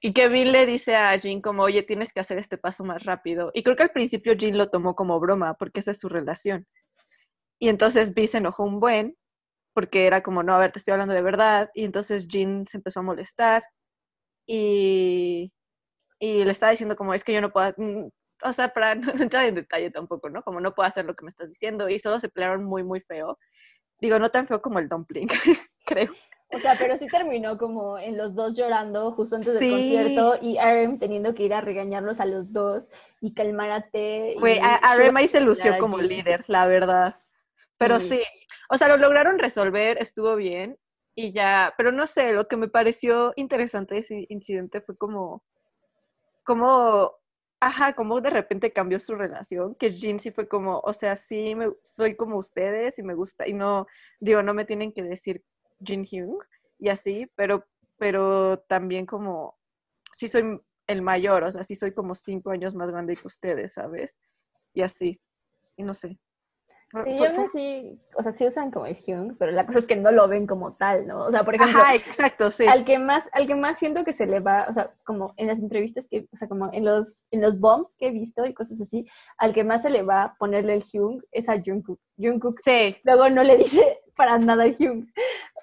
Y 0.00 0.12
Kevin 0.12 0.50
le 0.50 0.66
dice 0.66 0.96
a 0.96 1.14
Jean 1.16 1.40
como, 1.40 1.62
oye, 1.62 1.84
tienes 1.84 2.12
que 2.12 2.18
hacer 2.18 2.38
este 2.38 2.58
paso 2.58 2.84
más 2.84 3.04
rápido. 3.04 3.52
Y 3.54 3.62
creo 3.62 3.76
que 3.76 3.84
al 3.84 3.92
principio 3.92 4.32
Jean 4.32 4.58
lo 4.58 4.70
tomó 4.70 4.96
como 4.96 5.20
broma, 5.20 5.54
porque 5.54 5.78
esa 5.78 5.92
es 5.92 6.00
su 6.00 6.08
relación. 6.08 6.66
Y 7.60 7.68
entonces 7.68 8.14
Vi 8.14 8.26
se 8.26 8.38
enojó 8.38 8.64
un 8.64 8.80
buen, 8.80 9.16
porque 9.74 10.06
era 10.06 10.22
como, 10.22 10.42
no, 10.42 10.54
a 10.54 10.58
ver, 10.58 10.72
te 10.72 10.78
estoy 10.78 10.92
hablando 10.92 11.14
de 11.14 11.22
verdad. 11.22 11.70
Y 11.74 11.84
entonces 11.84 12.26
Jean 12.26 12.66
se 12.66 12.78
empezó 12.78 13.00
a 13.00 13.04
molestar. 13.04 13.62
Y, 14.46 15.52
y 16.18 16.44
le 16.44 16.50
estaba 16.50 16.70
diciendo 16.70 16.96
como, 16.96 17.14
es 17.14 17.22
que 17.22 17.34
yo 17.34 17.40
no 17.40 17.52
puedo, 17.52 17.72
mm, 17.76 18.08
o 18.42 18.52
sea, 18.52 18.70
para 18.70 18.94
no 18.96 19.12
entrar 19.22 19.44
en 19.44 19.54
detalle 19.54 19.90
tampoco, 19.90 20.30
¿no? 20.30 20.42
Como 20.42 20.58
no 20.58 20.74
puedo 20.74 20.88
hacer 20.88 21.04
lo 21.04 21.14
que 21.14 21.24
me 21.24 21.30
estás 21.30 21.50
diciendo. 21.50 21.88
Y 21.88 21.98
solo 21.98 22.18
se 22.18 22.30
pelearon 22.30 22.64
muy, 22.64 22.82
muy 22.82 23.00
feo. 23.00 23.38
Digo, 24.00 24.18
no 24.18 24.30
tan 24.30 24.46
feo 24.46 24.62
como 24.62 24.78
el 24.78 24.88
dumpling, 24.88 25.28
creo. 25.84 26.10
O 26.52 26.58
sea, 26.58 26.74
pero 26.78 26.96
sí 26.96 27.06
terminó 27.06 27.58
como 27.58 27.98
en 27.98 28.16
los 28.16 28.34
dos 28.34 28.56
llorando 28.56 29.12
justo 29.12 29.36
antes 29.36 29.60
del 29.60 29.70
concierto 29.70 30.38
y 30.42 30.58
Arem 30.58 30.98
teniendo 30.98 31.32
que 31.32 31.44
ir 31.44 31.54
a 31.54 31.60
regañarlos 31.60 32.18
a 32.18 32.24
los 32.24 32.52
dos 32.52 32.88
y 33.20 33.34
calmar 33.34 33.70
a 33.70 33.82
T. 33.88 34.34
Güey, 34.40 34.58
Arem 34.60 35.16
ahí 35.16 35.28
se 35.28 35.40
lució 35.40 35.78
como 35.78 35.98
líder, 35.98 36.44
la 36.48 36.66
verdad. 36.66 37.14
Pero 37.80 37.98
sí. 37.98 38.22
o 38.68 38.78
sea, 38.78 38.88
lo 38.88 38.96
lograron 38.96 39.38
resolver, 39.38 39.98
estuvo 40.00 40.36
bien 40.36 40.78
y 41.16 41.32
ya, 41.32 41.74
pero 41.76 41.90
no 41.90 42.06
sé, 42.06 42.32
lo 42.32 42.46
que 42.46 42.56
me 42.56 42.68
pareció 42.68 43.32
interesante 43.36 43.94
de 43.94 44.00
ese 44.00 44.26
incidente 44.28 44.80
fue 44.80 44.96
como, 44.96 45.42
como 46.44 47.20
Ajá, 47.62 47.92
como 47.92 48.22
de 48.22 48.30
repente 48.30 48.72
cambió 48.72 48.98
su 48.98 49.14
relación, 49.14 49.74
que 49.74 49.92
Jin 49.92 50.18
sí 50.18 50.30
fue 50.30 50.48
como, 50.48 50.80
o 50.80 50.94
sea, 50.94 51.14
sí, 51.14 51.54
me, 51.54 51.70
soy 51.82 52.16
como 52.16 52.38
ustedes 52.38 52.98
y 52.98 53.02
me 53.02 53.12
gusta, 53.12 53.46
y 53.46 53.52
no, 53.52 53.86
digo, 54.18 54.42
no 54.42 54.54
me 54.54 54.64
tienen 54.64 54.92
que 54.94 55.02
decir 55.02 55.44
Jin 55.84 56.04
Hyung 56.04 56.38
y 56.78 56.88
así, 56.88 57.30
pero, 57.36 57.66
pero 57.98 58.60
también 58.60 59.04
como, 59.04 59.58
sí 60.10 60.26
soy 60.26 60.58
el 60.86 61.02
mayor, 61.02 61.44
o 61.44 61.52
sea, 61.52 61.62
sí 61.62 61.74
soy 61.74 61.92
como 61.92 62.14
cinco 62.14 62.50
años 62.50 62.74
más 62.74 62.90
grande 62.90 63.14
que 63.14 63.26
ustedes, 63.26 63.74
¿sabes? 63.74 64.18
Y 64.72 64.80
así, 64.80 65.20
y 65.76 65.82
no 65.82 65.92
sé. 65.92 66.18
Sí, 67.04 67.18
yo 67.18 67.48
sí, 67.52 68.00
o 68.16 68.22
sea, 68.22 68.32
sí 68.32 68.46
usan 68.46 68.72
como 68.72 68.86
el 68.86 68.96
Hyung, 68.96 69.36
pero 69.38 69.52
la 69.52 69.64
cosa 69.64 69.78
es 69.78 69.86
que 69.86 69.94
no 69.94 70.10
lo 70.10 70.26
ven 70.26 70.48
como 70.48 70.74
tal, 70.74 71.06
¿no? 71.06 71.26
O 71.26 71.30
sea, 71.30 71.44
por 71.44 71.54
ejemplo, 71.54 71.80
Ajá, 71.80 71.94
exacto, 71.94 72.50
sí. 72.50 72.66
al 72.66 72.84
que 72.84 72.98
más, 72.98 73.28
al 73.32 73.46
que 73.46 73.54
más 73.54 73.78
siento 73.78 74.04
que 74.04 74.12
se 74.12 74.26
le 74.26 74.40
va, 74.40 74.66
o 74.68 74.74
sea, 74.74 74.92
como 75.04 75.32
en 75.36 75.46
las 75.46 75.60
entrevistas 75.60 76.08
que, 76.08 76.26
o 76.32 76.36
sea, 76.36 76.48
como 76.48 76.68
en 76.72 76.84
los, 76.84 77.22
en 77.30 77.42
los 77.42 77.60
bombs 77.60 77.94
que 77.96 78.08
he 78.08 78.10
visto 78.10 78.44
y 78.44 78.54
cosas 78.54 78.80
así, 78.80 79.06
al 79.38 79.54
que 79.54 79.62
más 79.62 79.82
se 79.82 79.90
le 79.90 80.02
va 80.02 80.22
a 80.24 80.34
ponerle 80.34 80.74
el 80.74 80.82
Hyung 80.82 81.22
es 81.30 81.48
a 81.48 81.62
Jungkook. 81.64 82.00
Jungkook 82.18 82.58
sí. 82.64 82.96
luego 83.04 83.30
no 83.30 83.44
le 83.44 83.56
dice 83.56 84.00
para 84.16 84.38
nada 84.38 84.64
el 84.64 84.76
Hyung. 84.76 85.06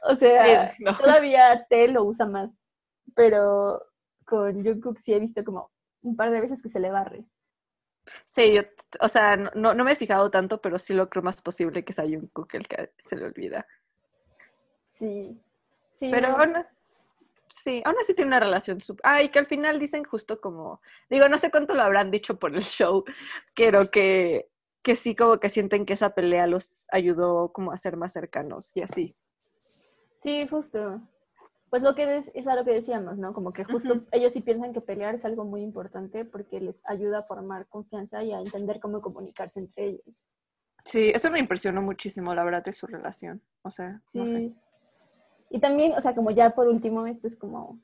O 0.09 0.15
sea, 0.15 0.73
todavía 0.97 1.65
T 1.69 1.89
lo 1.89 2.05
usa 2.05 2.25
más, 2.25 2.57
pero 3.15 3.82
con 4.25 4.63
Jungkook 4.63 4.97
sí 4.97 5.13
he 5.13 5.19
visto 5.19 5.43
como 5.43 5.71
un 6.03 6.15
par 6.15 6.32
de 6.32 6.39
veces 6.39 6.61
que 6.61 6.69
se 6.69 6.80
le 6.80 6.89
barre. 6.89 7.25
Sí, 8.26 8.53
yo, 8.53 8.62
o 8.99 9.08
sea, 9.08 9.36
no, 9.38 9.74
no 9.74 9.84
me 9.84 9.91
he 9.91 9.95
fijado 9.95 10.30
tanto, 10.32 10.62
pero 10.62 10.80
sí 10.80 10.93
lo 10.93 11.10
creo 11.10 11.24
más 11.24 11.41
posible 11.41 11.84
que 11.84 11.93
sea 11.93 12.05
Jungkook 12.05 12.53
el 12.55 12.68
que 12.68 12.91
se 12.97 13.16
le 13.16 13.26
olvida. 13.26 13.68
Sí, 14.91 15.39
sí. 15.93 16.10
Pero 16.12 16.28
aún, 16.30 16.53
sí, 17.47 17.82
aún 17.86 17.95
así 18.01 18.16
tiene 18.16 18.30
una 18.30 18.39
relación 18.39 18.80
super... 18.82 19.01
Ay, 19.05 19.30
que 19.30 19.39
al 19.39 19.47
final 19.47 19.80
dicen 19.80 20.03
justo 20.03 20.39
como... 20.39 20.82
Digo, 21.10 21.28
no 21.30 21.38
sé 21.38 21.51
cuánto 21.51 21.74
lo 21.74 21.84
habrán 21.84 22.12
dicho 22.12 22.38
por 22.39 22.55
el 22.55 22.64
show, 22.64 23.03
pero 23.55 23.91
que, 23.91 24.49
que 24.82 24.95
sí 24.95 25.16
como 25.16 25.39
que 25.39 25.49
sienten 25.49 25.86
que 25.86 25.93
esa 25.93 26.16
pelea 26.16 26.47
los 26.47 26.88
ayudó 26.91 27.51
como 27.51 27.72
a 27.72 27.78
ser 27.78 27.97
más 27.97 28.14
cercanos 28.14 28.76
y 28.76 28.82
así. 28.82 29.14
Sí, 30.18 30.47
justo. 30.47 31.01
Pues 31.70 31.84
lo 31.84 31.95
que 31.95 32.18
es, 32.18 32.32
es 32.34 32.47
a 32.47 32.55
lo 32.55 32.63
que 32.63 32.72
decíamos, 32.72 33.18
¿no? 33.18 33.34
Como 33.34 33.51
que 33.51 33.65
justo 33.65 33.95
ellos 34.11 34.32
sí 34.32 34.41
piensan 34.41 34.74
que 34.74 34.82
pelear 34.82 35.15
es 35.15 35.26
algo 35.26 35.43
muy 35.43 35.61
importante 35.61 36.24
porque 36.24 36.61
les 36.61 36.82
ayuda 36.86 37.20
a 37.20 37.24
formar 37.24 37.68
confianza 37.68 38.24
y 38.24 38.32
a 38.32 38.39
entender 38.39 38.80
cómo 38.80 39.01
comunicarse 39.01 39.59
entre 39.59 39.88
ellos. 39.88 40.24
Sí, 40.86 41.11
eso 41.13 41.30
me 41.30 41.39
impresionó 41.39 41.82
muchísimo, 41.82 42.34
la 42.34 42.45
verdad, 42.45 42.63
de 42.63 42.72
su 42.72 42.88
relación. 42.88 43.41
O 43.63 43.70
sea, 43.70 44.01
sí. 44.07 44.20
No 44.20 44.26
sé. 44.26 44.53
Y 45.49 45.59
también, 45.59 45.93
o 45.93 46.01
sea, 46.01 46.15
como 46.15 46.32
ya 46.32 46.51
por 46.51 46.68
último, 46.68 47.05
esto 47.07 47.28
es 47.28 47.36
como 47.36 47.80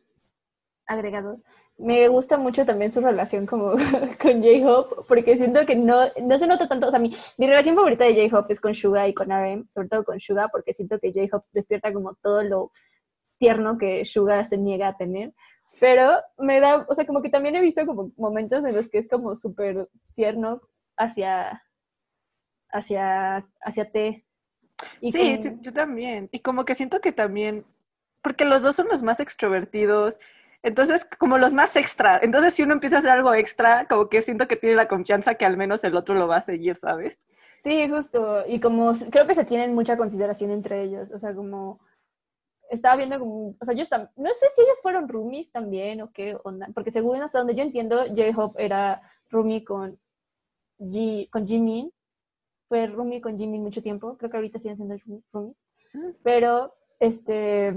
agregado. 0.86 1.42
Me 1.78 2.08
gusta 2.08 2.38
mucho 2.38 2.66
también 2.66 2.92
su 2.92 3.02
relación 3.02 3.46
como 3.46 3.72
con 4.22 4.42
J-Hope, 4.42 5.04
porque 5.08 5.38
siento 5.38 5.66
que 5.66 5.76
no, 5.76 6.06
no 6.22 6.38
se 6.38 6.48
nota 6.48 6.68
tanto, 6.68 6.88
o 6.88 6.92
sea, 6.92 7.00
mi, 7.00 7.16
mi 7.38 7.48
relación 7.48 7.76
favorita 7.76 8.06
de 8.06 8.30
J-Hope 8.30 8.54
es 8.54 8.62
con 8.62 8.76
Suga 8.76 9.08
y 9.08 9.14
con 9.14 9.30
RM, 9.30 9.68
sobre 9.74 9.90
todo 9.90 10.04
con 10.04 10.20
Suga, 10.20 10.50
porque 10.50 10.74
siento 10.74 11.00
que 11.00 11.12
J-Hope 11.12 11.48
despierta 11.52 11.92
como 11.94 12.16
todo 12.16 12.44
lo 12.44 12.72
tierno 13.44 13.78
que 13.78 14.06
Suga 14.06 14.46
se 14.46 14.58
niega 14.58 14.88
a 14.88 14.98
tener. 14.98 15.34
Pero 15.82 16.14
me 16.38 16.62
da, 16.62 16.86
o 16.88 16.96
sea, 16.96 17.06
como 17.06 17.22
que 17.22 17.30
también 17.30 17.58
he 17.58 17.62
visto 17.62 17.86
como 17.86 18.12
momentos 18.16 18.64
en 18.64 18.74
los 18.74 18.90
que 18.90 19.00
es 19.00 19.10
como 19.10 19.36
súper 19.36 19.90
tierno 20.16 20.62
hacia, 20.96 21.62
hacia, 22.72 23.46
hacia 23.62 23.92
T. 23.92 24.26
sí, 25.02 25.40
yo 25.60 25.74
también. 25.74 26.30
Y 26.32 26.40
como 26.40 26.64
que 26.64 26.74
siento 26.74 27.02
que 27.02 27.12
también, 27.12 27.66
porque 28.22 28.46
los 28.46 28.62
dos 28.62 28.78
son 28.78 28.88
los 28.88 29.04
más 29.04 29.20
extrovertidos, 29.20 30.20
entonces 30.62 31.06
como 31.20 31.38
los 31.38 31.54
más 31.54 31.76
extra. 31.76 32.20
Entonces 32.24 32.54
si 32.54 32.64
uno 32.64 32.74
empieza 32.74 32.96
a 32.96 33.00
hacer 33.00 33.12
algo 33.12 33.34
extra, 33.34 33.88
como 33.90 34.08
que 34.08 34.22
siento 34.22 34.48
que 34.48 34.56
tiene 34.56 34.76
la 34.76 34.88
confianza 34.88 35.36
que 35.36 35.46
al 35.46 35.58
menos 35.58 35.84
el 35.84 35.98
otro 35.98 36.16
lo 36.16 36.30
va 36.30 36.38
a 36.38 36.42
seguir, 36.42 36.78
¿sabes? 36.78 37.20
Sí, 37.62 37.90
justo. 37.90 38.46
Y 38.48 38.62
como 38.62 38.94
creo 39.12 39.28
que 39.28 39.36
se 39.36 39.44
tienen 39.44 39.76
mucha 39.76 39.98
consideración 39.98 40.52
entre 40.52 40.84
ellos, 40.84 41.12
o 41.12 41.20
sea, 41.20 41.34
como 41.34 41.82
estaba 42.70 42.96
viendo 42.96 43.20
como, 43.20 43.56
o 43.60 43.66
sea, 43.66 43.74
yo 43.74 43.84
estaba, 43.84 44.12
no 44.16 44.30
sé 44.34 44.48
si 44.56 44.62
ellos 44.62 44.80
fueron 44.82 45.08
roomies 45.08 45.52
también 45.52 46.02
o 46.02 46.12
qué 46.12 46.38
onda, 46.44 46.68
porque 46.74 46.92
según 46.92 47.22
hasta 47.22 47.40
donde 47.40 47.56
yo 47.56 47.64
entiendo, 47.64 48.06
J-Hope 48.08 48.64
era 48.64 49.02
roomie 49.30 49.64
con, 49.64 50.00
G, 50.80 51.30
con 51.30 51.48
Jimin, 51.48 51.92
fue 52.68 52.88
roomie 52.88 53.22
con 53.22 53.38
Jimin 53.38 53.62
mucho 53.62 53.82
tiempo, 53.82 54.18
creo 54.18 54.30
que 54.30 54.38
ahorita 54.38 54.60
siguen 54.60 54.78
siendo 54.78 54.96
roomies, 55.34 55.56
mm. 55.94 56.10
pero 56.24 56.74
este, 57.00 57.68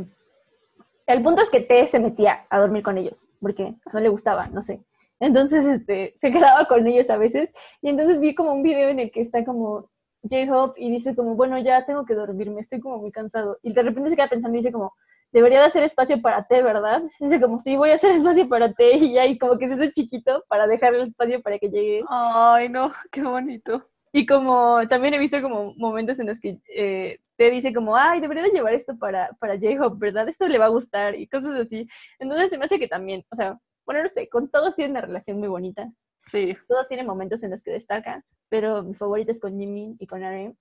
el 1.06 1.22
punto 1.22 1.42
es 1.42 1.50
que 1.50 1.60
T 1.60 1.86
se 1.86 1.98
metía 1.98 2.46
a 2.50 2.60
dormir 2.60 2.82
con 2.82 2.98
ellos, 2.98 3.26
porque 3.40 3.74
no 3.92 4.00
le 4.00 4.08
gustaba, 4.08 4.48
no 4.48 4.62
sé. 4.62 4.82
Entonces, 5.18 5.64
este, 5.64 6.12
se 6.16 6.30
quedaba 6.30 6.66
con 6.66 6.86
ellos 6.86 7.08
a 7.10 7.16
veces, 7.16 7.52
y 7.80 7.88
entonces 7.88 8.20
vi 8.20 8.34
como 8.34 8.52
un 8.52 8.62
video 8.62 8.88
en 8.88 8.98
el 8.98 9.10
que 9.10 9.20
está 9.20 9.44
como 9.44 9.90
J-Hope 10.28 10.80
y 10.80 10.90
dice 10.90 11.14
como, 11.14 11.34
bueno, 11.34 11.58
ya 11.58 11.84
tengo 11.84 12.04
que 12.04 12.14
dormirme, 12.14 12.60
estoy 12.60 12.80
como 12.80 12.98
muy 12.98 13.12
cansado. 13.12 13.58
Y 13.62 13.72
de 13.72 13.82
repente 13.82 14.10
se 14.10 14.16
queda 14.16 14.28
pensando 14.28 14.56
y 14.56 14.60
dice 14.60 14.72
como, 14.72 14.94
debería 15.32 15.60
de 15.60 15.66
hacer 15.66 15.82
espacio 15.82 16.20
para 16.22 16.46
té, 16.46 16.62
¿verdad? 16.62 17.02
Dice 17.20 17.40
como, 17.40 17.58
sí, 17.58 17.76
voy 17.76 17.90
a 17.90 17.94
hacer 17.94 18.10
espacio 18.12 18.48
para 18.48 18.72
té 18.72 18.96
y 18.96 19.12
ya, 19.14 19.26
y 19.26 19.38
como 19.38 19.58
que 19.58 19.68
se 19.68 19.74
hace 19.74 19.92
chiquito 19.92 20.44
para 20.48 20.66
dejar 20.66 20.94
el 20.94 21.08
espacio 21.08 21.42
para 21.42 21.58
que 21.58 21.68
llegue. 21.68 22.04
Ay, 22.08 22.68
no, 22.68 22.92
qué 23.10 23.22
bonito. 23.22 23.88
Y 24.12 24.24
como 24.24 24.80
también 24.88 25.12
he 25.14 25.18
visto 25.18 25.42
como 25.42 25.74
momentos 25.74 26.18
en 26.18 26.28
los 26.28 26.40
que 26.40 26.58
eh, 26.74 27.18
te 27.36 27.50
dice 27.50 27.74
como, 27.74 27.96
ay, 27.96 28.20
debería 28.20 28.44
de 28.44 28.50
llevar 28.50 28.72
esto 28.72 28.96
para, 28.96 29.30
para 29.38 29.58
J-Hope, 29.58 29.98
¿verdad? 29.98 30.26
Esto 30.28 30.48
le 30.48 30.58
va 30.58 30.66
a 30.66 30.70
gustar 30.70 31.14
y 31.14 31.26
cosas 31.28 31.60
así. 31.60 31.86
Entonces 32.18 32.48
se 32.48 32.56
me 32.56 32.64
hace 32.64 32.78
que 32.78 32.88
también, 32.88 33.24
o 33.30 33.36
sea, 33.36 33.58
bueno, 33.84 34.02
no 34.02 34.08
sé, 34.08 34.28
con 34.28 34.48
todos 34.50 34.74
tiene 34.74 34.92
una 34.92 35.02
relación 35.02 35.38
muy 35.38 35.48
bonita. 35.48 35.92
Sí. 36.26 36.56
Todos 36.68 36.88
tienen 36.88 37.06
momentos 37.06 37.42
en 37.42 37.52
los 37.52 37.62
que 37.62 37.70
destacan, 37.70 38.24
pero 38.48 38.82
mi 38.82 38.94
favorito 38.94 39.30
es 39.30 39.40
con 39.40 39.58
Jimin 39.58 39.96
y 39.98 40.06
con 40.06 40.22
RM 40.22 40.56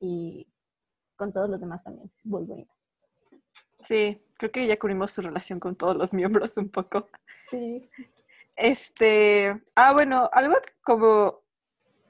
y 0.00 0.46
con 1.16 1.32
todos 1.32 1.50
los 1.50 1.60
demás 1.60 1.82
también. 1.84 2.10
Bonito. 2.22 2.72
Sí, 3.80 4.20
creo 4.36 4.50
que 4.50 4.66
ya 4.66 4.78
cubrimos 4.78 5.12
su 5.12 5.22
relación 5.22 5.60
con 5.60 5.76
todos 5.76 5.96
los 5.96 6.14
miembros 6.14 6.56
un 6.56 6.68
poco. 6.68 7.08
Sí. 7.48 7.88
Este, 8.56 9.60
ah, 9.76 9.92
bueno, 9.92 10.28
algo 10.32 10.56
como 10.82 11.42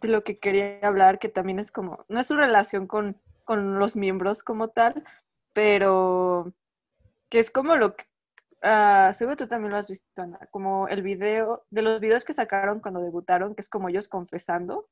de 0.01 0.09
lo 0.09 0.25
que 0.25 0.39
quería 0.39 0.81
hablar, 0.83 1.19
que 1.19 1.29
también 1.29 1.59
es 1.59 1.71
como, 1.71 2.05
no 2.09 2.21
es 2.21 2.27
su 2.27 2.37
relación 2.37 2.87
con, 2.87 3.21
con 3.45 3.79
los 3.79 3.97
miembros 3.97 4.43
como 4.43 4.69
tal, 4.69 4.95
pero 5.53 6.53
que 7.29 7.39
es 7.39 7.51
como 7.51 7.77
lo 7.77 7.97
que 7.97 8.05
Uh, 8.63 9.13
seguro 9.13 9.37
tú 9.37 9.47
también 9.47 9.73
lo 9.73 9.79
has 9.79 9.87
visto, 9.87 10.21
Ana, 10.21 10.39
como 10.51 10.89
el 10.89 11.03
video, 11.03 11.65
de 11.71 11.83
los 11.83 12.01
videos 12.01 12.25
que 12.25 12.33
sacaron 12.33 12.81
cuando 12.81 13.01
debutaron, 13.01 13.55
que 13.55 13.63
es 13.63 13.69
como 13.69 13.89
ellos 13.89 14.09
confesando, 14.09 14.89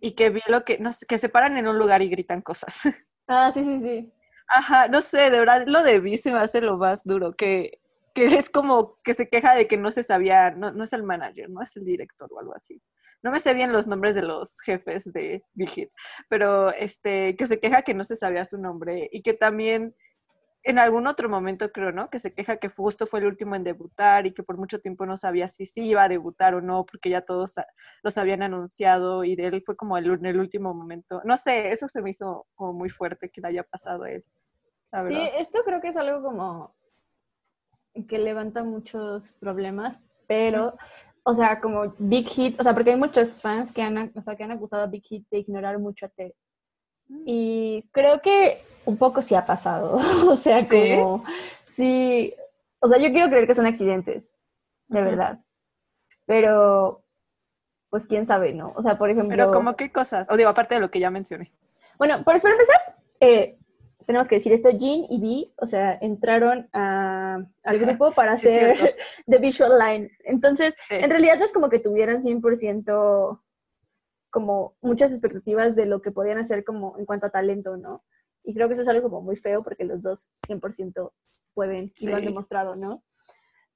y 0.00 0.12
que 0.14 0.30
vi 0.30 0.40
lo 0.48 0.64
que, 0.64 0.78
no 0.78 0.92
sé, 0.92 1.06
que 1.06 1.18
se 1.18 1.28
paran 1.28 1.56
en 1.56 1.66
un 1.66 1.78
lugar 1.78 2.02
y 2.02 2.08
gritan 2.08 2.42
cosas. 2.42 2.80
Ah, 3.28 3.50
sí, 3.52 3.64
sí, 3.64 3.80
sí. 3.80 4.12
Ajá, 4.46 4.86
no 4.86 5.00
sé, 5.00 5.30
de 5.30 5.40
verdad 5.40 5.64
lo 5.66 5.82
de 5.82 5.98
vi 5.98 6.16
se 6.16 6.30
me 6.30 6.38
hace 6.38 6.60
lo 6.60 6.76
más 6.76 7.02
duro, 7.02 7.34
que, 7.34 7.80
que 8.14 8.26
es 8.36 8.48
como 8.48 9.00
que 9.02 9.14
se 9.14 9.28
queja 9.28 9.56
de 9.56 9.66
que 9.66 9.76
no 9.76 9.90
se 9.90 10.04
sabía, 10.04 10.52
no, 10.52 10.70
no 10.70 10.84
es 10.84 10.92
el 10.92 11.02
manager, 11.02 11.50
no 11.50 11.60
es 11.60 11.76
el 11.76 11.84
director 11.84 12.32
o 12.32 12.38
algo 12.38 12.54
así. 12.54 12.80
No 13.24 13.32
me 13.32 13.40
sé 13.40 13.52
bien 13.52 13.72
los 13.72 13.88
nombres 13.88 14.14
de 14.14 14.22
los 14.22 14.60
jefes 14.60 15.12
de 15.12 15.42
Big 15.54 15.70
Hit, 15.70 15.90
pero 16.28 16.70
este, 16.72 17.34
que 17.34 17.48
se 17.48 17.58
queja 17.58 17.82
que 17.82 17.94
no 17.94 18.04
se 18.04 18.14
sabía 18.14 18.44
su 18.44 18.58
nombre 18.58 19.08
y 19.10 19.22
que 19.22 19.34
también 19.34 19.96
en 20.62 20.78
algún 20.78 21.06
otro 21.06 21.28
momento 21.28 21.70
creo, 21.70 21.92
¿no? 21.92 22.10
Que 22.10 22.18
se 22.18 22.34
queja 22.34 22.56
que 22.56 22.68
justo 22.68 23.06
fue 23.06 23.20
el 23.20 23.26
último 23.26 23.54
en 23.54 23.64
debutar 23.64 24.26
y 24.26 24.34
que 24.34 24.42
por 24.42 24.56
mucho 24.56 24.80
tiempo 24.80 25.06
no 25.06 25.16
sabía 25.16 25.46
si 25.48 25.64
sí 25.64 25.82
iba 25.82 26.02
a 26.02 26.08
debutar 26.08 26.54
o 26.54 26.60
no, 26.60 26.84
porque 26.84 27.10
ya 27.10 27.20
todos 27.20 27.54
los 28.02 28.18
habían 28.18 28.42
anunciado 28.42 29.24
y 29.24 29.36
de 29.36 29.46
él 29.46 29.62
fue 29.64 29.76
como 29.76 29.96
el, 29.96 30.06
en 30.06 30.26
el 30.26 30.40
último 30.40 30.74
momento. 30.74 31.22
No 31.24 31.36
sé, 31.36 31.70
eso 31.70 31.88
se 31.88 32.02
me 32.02 32.10
hizo 32.10 32.46
como 32.54 32.72
muy 32.72 32.90
fuerte 32.90 33.30
que 33.30 33.40
le 33.40 33.48
haya 33.48 33.62
pasado 33.62 34.04
a 34.04 34.10
él. 34.10 34.24
Sí, 35.06 35.18
esto 35.34 35.62
creo 35.64 35.80
que 35.80 35.88
es 35.88 35.96
algo 35.96 36.22
como 36.22 36.74
que 38.08 38.18
levanta 38.18 38.62
muchos 38.62 39.32
problemas, 39.34 40.02
pero, 40.26 40.76
o 41.22 41.34
sea, 41.34 41.60
como 41.60 41.84
Big 41.98 42.28
Hit, 42.28 42.60
o 42.60 42.62
sea, 42.62 42.74
porque 42.74 42.90
hay 42.90 42.96
muchos 42.96 43.34
fans 43.34 43.72
que 43.72 43.82
han, 43.82 44.12
o 44.14 44.22
sea, 44.22 44.36
que 44.36 44.44
han 44.44 44.52
acusado 44.52 44.82
a 44.82 44.86
Big 44.86 45.04
Hit 45.04 45.26
de 45.30 45.38
ignorar 45.38 45.78
mucho 45.78 46.06
a 46.06 46.08
Ted. 46.08 46.32
Y 47.08 47.84
creo 47.92 48.20
que 48.20 48.58
un 48.84 48.96
poco 48.96 49.22
sí 49.22 49.34
ha 49.34 49.44
pasado. 49.44 49.98
o 50.28 50.36
sea, 50.36 50.66
como, 50.66 51.24
sí, 51.64 52.34
o 52.80 52.88
sea, 52.88 52.98
yo 52.98 53.10
quiero 53.10 53.28
creer 53.28 53.46
que 53.46 53.54
son 53.54 53.66
accidentes, 53.66 54.34
de 54.88 55.02
verdad. 55.02 55.40
Pero, 56.24 57.04
pues 57.90 58.06
quién 58.06 58.26
sabe, 58.26 58.52
¿no? 58.52 58.72
O 58.76 58.82
sea, 58.82 58.98
por 58.98 59.10
ejemplo... 59.10 59.36
Pero 59.36 59.52
como 59.52 59.76
qué 59.76 59.92
cosas, 59.92 60.26
o 60.30 60.36
digo, 60.36 60.50
aparte 60.50 60.74
de 60.74 60.80
lo 60.80 60.90
que 60.90 61.00
ya 61.00 61.10
mencioné. 61.10 61.52
Bueno, 61.98 62.22
por 62.24 62.36
eso 62.36 62.48
empezar, 62.48 62.96
eh, 63.20 63.58
tenemos 64.06 64.28
que 64.28 64.36
decir 64.36 64.52
esto, 64.52 64.70
Jean 64.70 65.04
y 65.10 65.20
Vi, 65.20 65.54
o 65.56 65.66
sea, 65.66 65.98
entraron 66.00 66.68
al 66.72 67.78
grupo 67.78 68.10
para 68.14 68.32
hacer 68.32 68.96
The 69.26 69.38
Visual 69.38 69.78
Line. 69.78 70.10
Entonces, 70.24 70.76
en 70.90 71.10
realidad 71.10 71.38
no 71.38 71.44
es 71.44 71.52
como 71.52 71.68
que 71.68 71.80
tuvieran 71.80 72.22
100% 72.22 73.40
como 74.36 74.76
muchas 74.82 75.12
expectativas 75.12 75.74
de 75.74 75.86
lo 75.86 76.02
que 76.02 76.12
podían 76.12 76.36
hacer 76.36 76.62
como 76.62 76.98
en 76.98 77.06
cuanto 77.06 77.24
a 77.24 77.30
talento, 77.30 77.78
¿no? 77.78 78.04
Y 78.44 78.52
creo 78.52 78.68
que 78.68 78.74
eso 78.74 78.82
es 78.82 78.88
algo 78.88 79.08
como 79.08 79.22
muy 79.22 79.38
feo 79.38 79.62
porque 79.62 79.86
los 79.86 80.02
dos 80.02 80.28
100% 80.46 81.10
pueden 81.54 81.90
y 81.96 82.06
lo 82.06 82.16
han 82.16 82.24
demostrado, 82.26 82.76
¿no? 82.76 83.02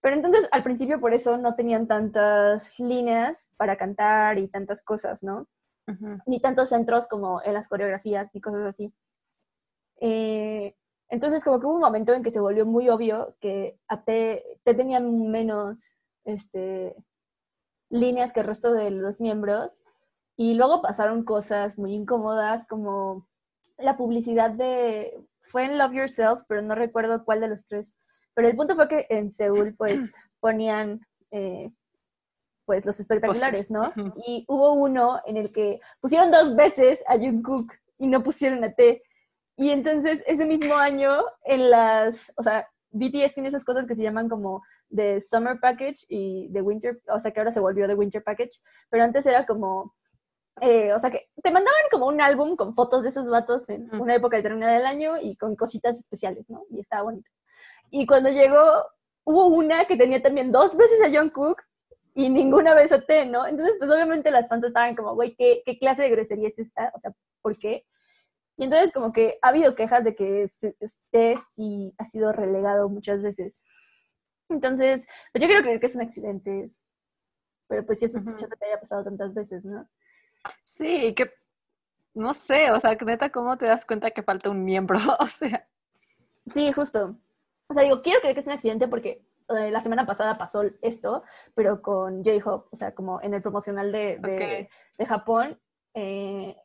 Pero 0.03 0.17
entonces 0.17 0.47
al 0.53 0.63
principio 0.63 1.01
por 1.01 1.15
eso 1.15 1.39
no 1.39 1.55
tenían 1.55 1.87
tantas 1.87 2.79
líneas 2.79 3.51
para 3.57 3.79
cantar 3.79 4.39
y 4.39 4.49
tantas 4.49 4.83
cosas, 4.83 5.23
¿no? 5.23 5.49
Ni 6.27 6.41
tantos 6.41 6.69
centros 6.69 7.09
como 7.09 7.41
en 7.43 7.55
las 7.55 7.67
coreografías 7.67 8.29
ni 8.35 8.43
cosas 8.43 8.67
así. 8.67 8.93
Eh, 9.99 10.77
entonces 11.09 11.43
como 11.43 11.59
que 11.59 11.65
hubo 11.65 11.77
un 11.77 11.81
momento 11.81 12.13
en 12.13 12.23
que 12.23 12.31
se 12.31 12.41
volvió 12.41 12.67
muy 12.67 12.91
obvio 12.91 13.35
que 13.41 13.81
a 13.89 14.05
T, 14.05 14.45
tenía 14.63 15.01
menos 15.01 15.81
este, 16.25 16.95
líneas 17.89 18.35
que 18.35 18.41
el 18.41 18.47
resto 18.47 18.75
de 18.75 18.91
los 18.91 19.23
miembros 19.23 19.81
y 20.41 20.55
luego 20.55 20.81
pasaron 20.81 21.23
cosas 21.23 21.77
muy 21.77 21.93
incómodas 21.93 22.67
como 22.67 23.29
la 23.77 23.99
publicidad 23.99 24.51
de, 24.51 25.23
fue 25.43 25.67
en 25.67 25.77
Love 25.77 25.93
Yourself, 25.93 26.41
pero 26.49 26.63
no 26.63 26.75
recuerdo 26.75 27.27
cuál 27.27 27.43
de 27.43 27.49
los 27.49 27.67
tres. 27.67 27.99
Pero 28.33 28.49
el 28.49 28.57
punto 28.57 28.75
fue 28.75 28.89
que 28.89 29.07
en 29.11 29.33
Seúl 29.33 29.75
pues 29.77 30.01
ponían 30.41 31.07
eh, 31.31 31.71
pues 32.65 32.87
los 32.87 32.99
espectaculares, 32.99 33.71
¿no? 33.71 33.93
Y 34.27 34.47
hubo 34.49 34.73
uno 34.73 35.21
en 35.27 35.37
el 35.37 35.53
que 35.53 35.79
pusieron 36.01 36.31
dos 36.31 36.57
veces 36.57 37.05
a 37.07 37.19
Jungkook 37.19 37.75
y 37.99 38.07
no 38.07 38.23
pusieron 38.23 38.65
a 38.65 38.73
T. 38.73 39.03
Y 39.59 39.69
entonces 39.69 40.25
ese 40.27 40.47
mismo 40.47 40.75
año 40.75 41.23
en 41.45 41.69
las, 41.69 42.33
o 42.39 42.43
sea, 42.43 42.67
BTS 42.93 43.35
tiene 43.35 43.51
esas 43.51 43.67
cosas 43.67 43.87
que 43.87 43.95
se 43.95 44.03
llaman 44.03 44.31
como 44.31 44.63
de 44.89 45.21
Summer 45.21 45.61
Package 45.61 46.07
y 46.09 46.49
de 46.49 46.63
Winter, 46.63 46.99
o 47.09 47.21
sea 47.21 47.31
que 47.31 47.41
ahora 47.41 47.53
se 47.53 47.61
volvió 47.61 47.87
de 47.87 47.95
Winter 47.95 48.25
Package, 48.25 48.63
pero 48.89 49.05
antes 49.05 49.27
era 49.27 49.45
como 49.45 49.93
eh, 50.61 50.93
o 50.93 50.99
sea 50.99 51.11
que 51.11 51.31
te 51.43 51.51
mandaban 51.51 51.83
como 51.91 52.07
un 52.07 52.21
álbum 52.21 52.57
con 52.57 52.75
fotos 52.75 53.03
de 53.03 53.09
esos 53.09 53.29
vatos 53.29 53.69
en 53.69 53.95
una 53.95 54.15
época 54.15 54.37
determinada 54.37 54.75
del 54.75 54.87
año 54.87 55.17
y 55.21 55.37
con 55.37 55.57
cositas 55.57 55.99
especiales, 55.99 56.49
¿no? 56.49 56.65
Y 56.71 56.81
estaba 56.81 57.05
bonito. 57.05 57.31
Y 57.91 58.07
cuando 58.07 58.31
llegó, 58.31 58.61
hubo 59.25 59.47
una 59.47 59.85
que 59.87 59.97
tenía 59.97 60.23
también 60.23 60.53
dos 60.53 60.77
veces 60.77 61.01
a 61.03 61.11
John 61.13 61.31
Cook 61.31 61.63
y 62.15 62.29
ninguna 62.29 62.75
vez 62.75 62.93
a 62.93 63.01
T, 63.01 63.27
¿no? 63.27 63.47
Entonces, 63.47 63.77
pues 63.79 63.91
obviamente 63.91 64.31
las 64.31 64.49
fans 64.49 64.65
estaban 64.65 64.95
como, 64.95 65.15
güey, 65.15 65.35
¿qué, 65.37 65.63
¿qué, 65.65 65.79
clase 65.79 66.03
de 66.03 66.11
grosería 66.11 66.49
es 66.49 66.59
esta? 66.59 66.93
O 66.95 67.01
sea, 67.01 67.13
¿por 67.43 67.59
qué? 67.59 67.87
Y 68.57 68.65
entonces 68.65 68.93
como 68.93 69.13
que 69.13 69.39
ha 69.41 69.49
habido 69.49 69.75
quejas 69.75 70.05
de 70.05 70.15
que 70.15 70.47
T 71.11 71.39
sí 71.55 71.95
ha 71.97 72.07
sido 72.07 72.33
relegado 72.33 72.89
muchas 72.91 73.23
veces. 73.23 73.63
Entonces, 74.51 75.07
pues 75.33 75.41
yo 75.41 75.49
quiero 75.49 75.63
creer 75.63 75.81
que 75.81 75.87
es 75.87 75.95
un 75.95 76.03
accidente, 76.03 76.69
pero 77.69 77.87
pues 77.87 78.01
sí 78.01 78.05
es 78.05 78.15
escuchado 78.15 78.51
que 78.59 78.67
haya 78.67 78.81
pasado 78.81 79.05
tantas 79.05 79.33
veces, 79.33 79.65
¿no? 79.65 79.89
Sí, 80.65 81.15
que 81.15 81.33
no 82.15 82.35
sé, 82.35 82.71
o 82.71 82.81
sea, 82.81 82.97
neta, 82.97 83.31
¿cómo 83.31 83.57
te 83.57 83.67
das 83.67 83.87
cuenta 83.87 84.11
que 84.11 84.23
falta 84.23 84.51
un 84.51 84.65
miembro? 84.65 84.99
O 85.21 85.27
sea. 85.27 85.67
Sí, 86.53 86.73
justo. 86.73 87.17
O 87.69 87.75
sea, 87.75 87.83
digo, 87.83 88.03
quiero 88.03 88.21
creer 88.21 88.35
que 88.35 88.41
es 88.41 88.47
un 88.47 88.53
accidente 88.53 88.89
porque 88.89 89.23
eh, 89.49 89.71
la 89.71 89.81
semana 89.81 90.07
pasada 90.07 90.39
pasó 90.39 90.63
esto, 90.83 91.23
pero 91.55 91.83
con 91.83 92.25
J-Hope, 92.25 92.69
o 92.73 92.77
sea, 92.77 92.95
como 92.95 93.21
en 93.23 93.35
el 93.35 93.43
promocional 93.43 93.93
de, 93.93 94.19
de, 94.19 94.69
de 94.99 95.07
Japón, 95.07 95.61
eh, 95.95 96.57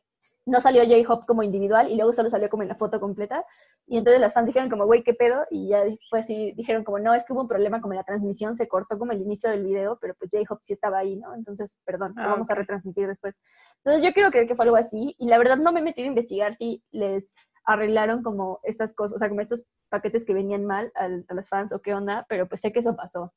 no 0.46 0.60
salió 0.60 0.84
J-Hop 0.84 1.26
como 1.26 1.42
individual 1.42 1.90
y 1.90 1.96
luego 1.96 2.12
solo 2.12 2.30
salió 2.30 2.48
como 2.48 2.62
en 2.62 2.68
la 2.68 2.76
foto 2.76 3.00
completa. 3.00 3.44
Y 3.86 3.98
entonces 3.98 4.20
las 4.20 4.32
fans 4.32 4.46
dijeron 4.46 4.70
como, 4.70 4.86
güey, 4.86 5.02
¿qué 5.02 5.12
pedo? 5.12 5.44
Y 5.50 5.68
ya 5.68 5.82
fue 6.08 6.20
así, 6.20 6.52
dijeron 6.52 6.84
como, 6.84 7.00
no, 7.00 7.14
es 7.14 7.24
que 7.24 7.32
hubo 7.32 7.42
un 7.42 7.48
problema 7.48 7.80
como 7.80 7.94
en 7.94 7.98
la 7.98 8.04
transmisión, 8.04 8.54
se 8.54 8.68
cortó 8.68 8.96
como 8.96 9.10
el 9.10 9.20
inicio 9.20 9.50
del 9.50 9.64
video, 9.64 9.98
pero 10.00 10.14
pues 10.14 10.30
J-Hop 10.32 10.60
sí 10.62 10.72
estaba 10.72 10.98
ahí, 10.98 11.16
¿no? 11.16 11.34
Entonces, 11.34 11.76
perdón, 11.84 12.14
lo 12.16 12.22
ah, 12.22 12.28
vamos 12.28 12.48
a 12.48 12.54
retransmitir 12.54 13.08
después. 13.08 13.40
Entonces 13.78 14.04
yo 14.04 14.12
quiero 14.12 14.30
creer 14.30 14.46
que 14.46 14.54
fue 14.54 14.64
algo 14.64 14.76
así 14.76 15.16
y 15.18 15.26
la 15.26 15.38
verdad 15.38 15.56
no 15.56 15.72
me 15.72 15.80
he 15.80 15.82
metido 15.82 16.06
a 16.06 16.08
investigar 16.08 16.54
si 16.54 16.82
les 16.92 17.34
arreglaron 17.64 18.22
como 18.22 18.60
estas 18.62 18.94
cosas, 18.94 19.16
o 19.16 19.18
sea, 19.18 19.28
como 19.28 19.40
estos 19.40 19.64
paquetes 19.88 20.24
que 20.24 20.32
venían 20.32 20.64
mal 20.64 20.92
a, 20.94 21.06
a 21.06 21.34
las 21.34 21.48
fans 21.48 21.72
o 21.72 21.80
qué 21.80 21.92
onda, 21.92 22.24
pero 22.28 22.48
pues 22.48 22.60
sé 22.60 22.72
que 22.72 22.78
eso 22.78 22.94
pasó. 22.94 23.32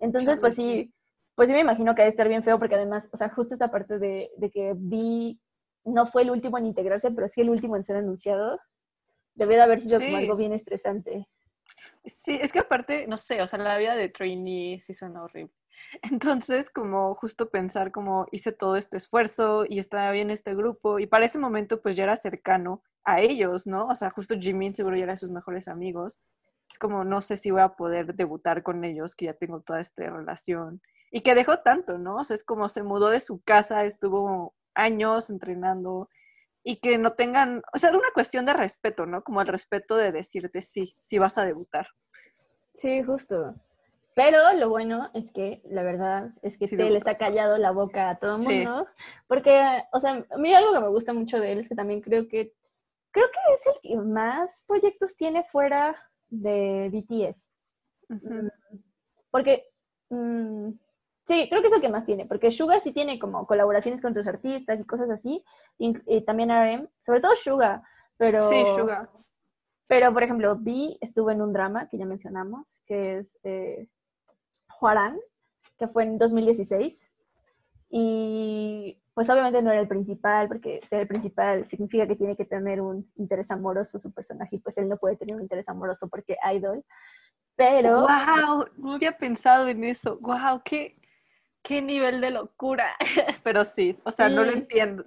Entonces, 0.00 0.40
pues 0.40 0.56
sí, 0.56 0.92
pues 1.36 1.48
sí 1.48 1.54
me 1.54 1.60
imagino 1.60 1.94
que 1.94 2.02
debe 2.02 2.10
estar 2.10 2.28
bien 2.28 2.42
feo 2.42 2.58
porque 2.58 2.74
además, 2.74 3.08
o 3.12 3.16
sea, 3.16 3.28
justo 3.28 3.54
esta 3.54 3.70
parte 3.70 4.00
de, 4.00 4.32
de 4.36 4.50
que 4.50 4.74
vi 4.76 5.40
no 5.84 6.06
fue 6.06 6.22
el 6.22 6.30
último 6.30 6.58
en 6.58 6.66
integrarse, 6.66 7.10
pero 7.10 7.28
sí 7.28 7.40
el 7.40 7.50
último 7.50 7.76
en 7.76 7.84
ser 7.84 7.96
anunciado. 7.96 8.60
Debe 9.34 9.56
de 9.56 9.62
haber 9.62 9.80
sido 9.80 10.00
como 10.00 10.16
algo 10.16 10.36
bien 10.36 10.52
estresante. 10.52 11.28
Sí, 12.04 12.38
es 12.40 12.52
que 12.52 12.58
aparte, 12.60 13.06
no 13.06 13.16
sé, 13.16 13.40
o 13.42 13.48
sea, 13.48 13.58
la 13.58 13.78
vida 13.78 13.94
de 13.94 14.08
trainee 14.08 14.80
sí 14.80 14.94
suena 14.94 15.22
horrible. 15.22 15.52
Entonces, 16.02 16.70
como 16.70 17.14
justo 17.14 17.50
pensar 17.50 17.92
como 17.92 18.26
hice 18.32 18.52
todo 18.52 18.76
este 18.76 18.96
esfuerzo 18.96 19.64
y 19.68 19.78
estaba 19.78 20.10
bien 20.10 20.30
este 20.30 20.54
grupo 20.54 20.98
y 20.98 21.06
para 21.06 21.26
ese 21.26 21.38
momento 21.38 21.80
pues 21.80 21.96
ya 21.96 22.04
era 22.04 22.16
cercano 22.16 22.82
a 23.04 23.20
ellos, 23.20 23.66
¿no? 23.66 23.86
O 23.86 23.94
sea, 23.94 24.10
justo 24.10 24.34
Jimin 24.38 24.72
seguro 24.72 24.96
ya 24.96 25.04
era 25.04 25.16
sus 25.16 25.30
mejores 25.30 25.68
amigos. 25.68 26.18
Es 26.70 26.78
como 26.78 27.04
no 27.04 27.20
sé 27.20 27.36
si 27.36 27.50
voy 27.50 27.62
a 27.62 27.70
poder 27.70 28.14
debutar 28.14 28.62
con 28.62 28.84
ellos, 28.84 29.16
que 29.16 29.26
ya 29.26 29.34
tengo 29.34 29.60
toda 29.60 29.80
esta 29.80 30.10
relación 30.10 30.82
y 31.10 31.22
que 31.22 31.34
dejó 31.34 31.60
tanto, 31.60 31.96
¿no? 31.98 32.16
O 32.16 32.24
sea, 32.24 32.36
es 32.36 32.44
como 32.44 32.68
se 32.68 32.82
mudó 32.82 33.08
de 33.08 33.20
su 33.20 33.40
casa, 33.42 33.84
estuvo 33.84 34.54
años 34.78 35.30
entrenando 35.30 36.08
y 36.62 36.76
que 36.80 36.98
no 36.98 37.12
tengan, 37.12 37.62
o 37.72 37.78
sea, 37.78 37.90
una 37.90 38.10
cuestión 38.14 38.46
de 38.46 38.52
respeto, 38.52 39.06
¿no? 39.06 39.22
Como 39.22 39.40
el 39.40 39.46
respeto 39.46 39.96
de 39.96 40.12
decirte 40.12 40.62
sí, 40.62 40.92
sí 41.00 41.18
vas 41.18 41.38
a 41.38 41.44
debutar. 41.44 41.88
Sí, 42.74 43.02
justo. 43.02 43.54
Pero 44.14 44.52
lo 44.54 44.68
bueno 44.68 45.10
es 45.14 45.32
que 45.32 45.62
la 45.64 45.82
verdad 45.82 46.30
es 46.42 46.58
que 46.58 46.66
te 46.66 46.90
les 46.90 47.06
ha 47.06 47.16
callado 47.16 47.56
la 47.56 47.70
boca 47.70 48.10
a 48.10 48.18
todo 48.18 48.36
el 48.36 48.42
mundo. 48.42 48.86
Porque, 49.28 49.82
o 49.92 50.00
sea, 50.00 50.26
a 50.30 50.36
mí 50.38 50.52
algo 50.52 50.72
que 50.72 50.80
me 50.80 50.88
gusta 50.88 51.12
mucho 51.12 51.38
de 51.38 51.52
él 51.52 51.58
es 51.60 51.68
que 51.68 51.76
también 51.76 52.00
creo 52.00 52.26
que 52.26 52.52
creo 53.10 53.26
que 53.26 53.54
es 53.54 53.66
el 53.66 53.80
que 53.82 53.96
más 53.96 54.64
proyectos 54.66 55.16
tiene 55.16 55.44
fuera 55.44 55.96
de 56.28 56.90
BTS. 56.92 57.50
Mm, 58.08 58.48
porque 59.30 59.68
mm, 60.10 60.70
Sí, 61.28 61.46
creo 61.50 61.60
que 61.60 61.68
es 61.68 61.74
el 61.74 61.82
que 61.82 61.90
más 61.90 62.06
tiene, 62.06 62.24
porque 62.24 62.50
Suga 62.50 62.80
sí 62.80 62.90
tiene 62.90 63.18
como 63.18 63.46
colaboraciones 63.46 64.00
con 64.00 64.12
otros 64.12 64.26
artistas 64.26 64.80
y 64.80 64.84
cosas 64.86 65.10
así, 65.10 65.44
y, 65.76 66.22
también 66.22 66.48
RM, 66.48 66.88
sobre 66.98 67.20
todo 67.20 67.36
Suga, 67.36 67.82
pero... 68.16 68.40
Sí, 68.40 68.64
Suga. 68.74 69.10
Pero, 69.88 70.14
por 70.14 70.22
ejemplo, 70.22 70.56
Vi 70.56 70.96
estuvo 71.02 71.30
en 71.30 71.42
un 71.42 71.52
drama 71.52 71.86
que 71.90 71.98
ya 71.98 72.06
mencionamos, 72.06 72.80
que 72.86 73.18
es 73.18 73.38
eh, 73.42 73.88
Juarán, 74.70 75.18
que 75.78 75.86
fue 75.86 76.04
en 76.04 76.16
2016, 76.16 77.10
y 77.90 78.98
pues 79.12 79.28
obviamente 79.28 79.60
no 79.60 79.70
era 79.70 79.82
el 79.82 79.88
principal, 79.88 80.48
porque 80.48 80.80
ser 80.82 81.00
el 81.00 81.08
principal 81.08 81.66
significa 81.66 82.06
que 82.06 82.16
tiene 82.16 82.36
que 82.36 82.46
tener 82.46 82.80
un 82.80 83.06
interés 83.16 83.50
amoroso 83.50 83.98
su 83.98 84.14
personaje, 84.14 84.56
y 84.56 84.60
pues 84.60 84.78
él 84.78 84.88
no 84.88 84.96
puede 84.96 85.16
tener 85.16 85.36
un 85.36 85.42
interés 85.42 85.68
amoroso 85.68 86.08
porque 86.08 86.38
idol, 86.54 86.82
pero... 87.54 88.06
¡Wow! 88.06 88.64
No 88.78 88.92
había 88.94 89.12
pensado 89.18 89.68
en 89.68 89.84
eso. 89.84 90.18
¡Wow! 90.22 90.62
¡Qué, 90.64 90.94
qué 91.62 91.82
nivel 91.82 92.20
de 92.20 92.30
locura. 92.30 92.96
pero 93.42 93.64
sí, 93.64 93.96
o 94.04 94.10
sea, 94.10 94.28
no 94.28 94.44
lo 94.44 94.52
entiendo. 94.52 95.04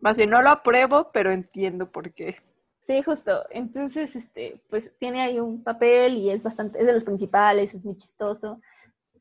Más 0.00 0.16
bien, 0.16 0.30
no 0.30 0.42
lo 0.42 0.50
apruebo, 0.50 1.12
pero 1.12 1.30
entiendo 1.30 1.90
por 1.90 2.12
qué. 2.12 2.36
Sí, 2.80 3.00
justo. 3.02 3.44
Entonces, 3.50 4.16
este, 4.16 4.60
pues 4.68 4.90
tiene 4.98 5.22
ahí 5.22 5.38
un 5.38 5.62
papel 5.62 6.16
y 6.16 6.30
es 6.30 6.42
bastante, 6.42 6.80
es 6.80 6.86
de 6.86 6.92
los 6.92 7.04
principales, 7.04 7.74
es 7.74 7.84
muy 7.84 7.96
chistoso. 7.96 8.60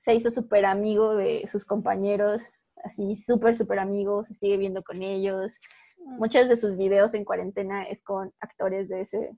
Se 0.02 0.16
hizo 0.16 0.32
súper 0.32 0.66
amigo 0.66 1.16
de 1.16 1.48
sus 1.48 1.66
compañeros, 1.66 2.44
así 2.84 3.16
súper, 3.16 3.56
súper 3.56 3.78
amigo, 3.78 4.26
se 4.26 4.34
sigue 4.34 4.58
viendo 4.58 4.84
con 4.84 5.04
ellos. 5.04 5.60
muchos 5.98 6.50
de 6.50 6.58
sus 6.58 6.76
videos 6.76 7.14
en 7.14 7.24
cuarentena 7.24 7.84
es 7.84 8.02
con 8.02 8.34
actores 8.40 8.90
de 8.90 9.02
ese, 9.02 9.38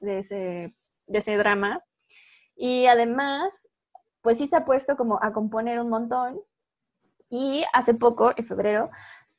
de 0.00 0.18
ese, 0.18 0.74
de 1.06 1.18
ese 1.18 1.36
drama. 1.38 1.82
Y 2.54 2.86
además, 2.86 3.70
pues 4.22 4.38
sí 4.38 4.46
se 4.46 4.56
ha 4.56 4.64
puesto 4.64 4.96
como 4.96 5.22
a 5.22 5.32
componer 5.32 5.80
un 5.80 5.90
montón. 5.90 6.40
Y 7.28 7.64
hace 7.72 7.94
poco, 7.94 8.32
en 8.36 8.46
febrero, 8.46 8.90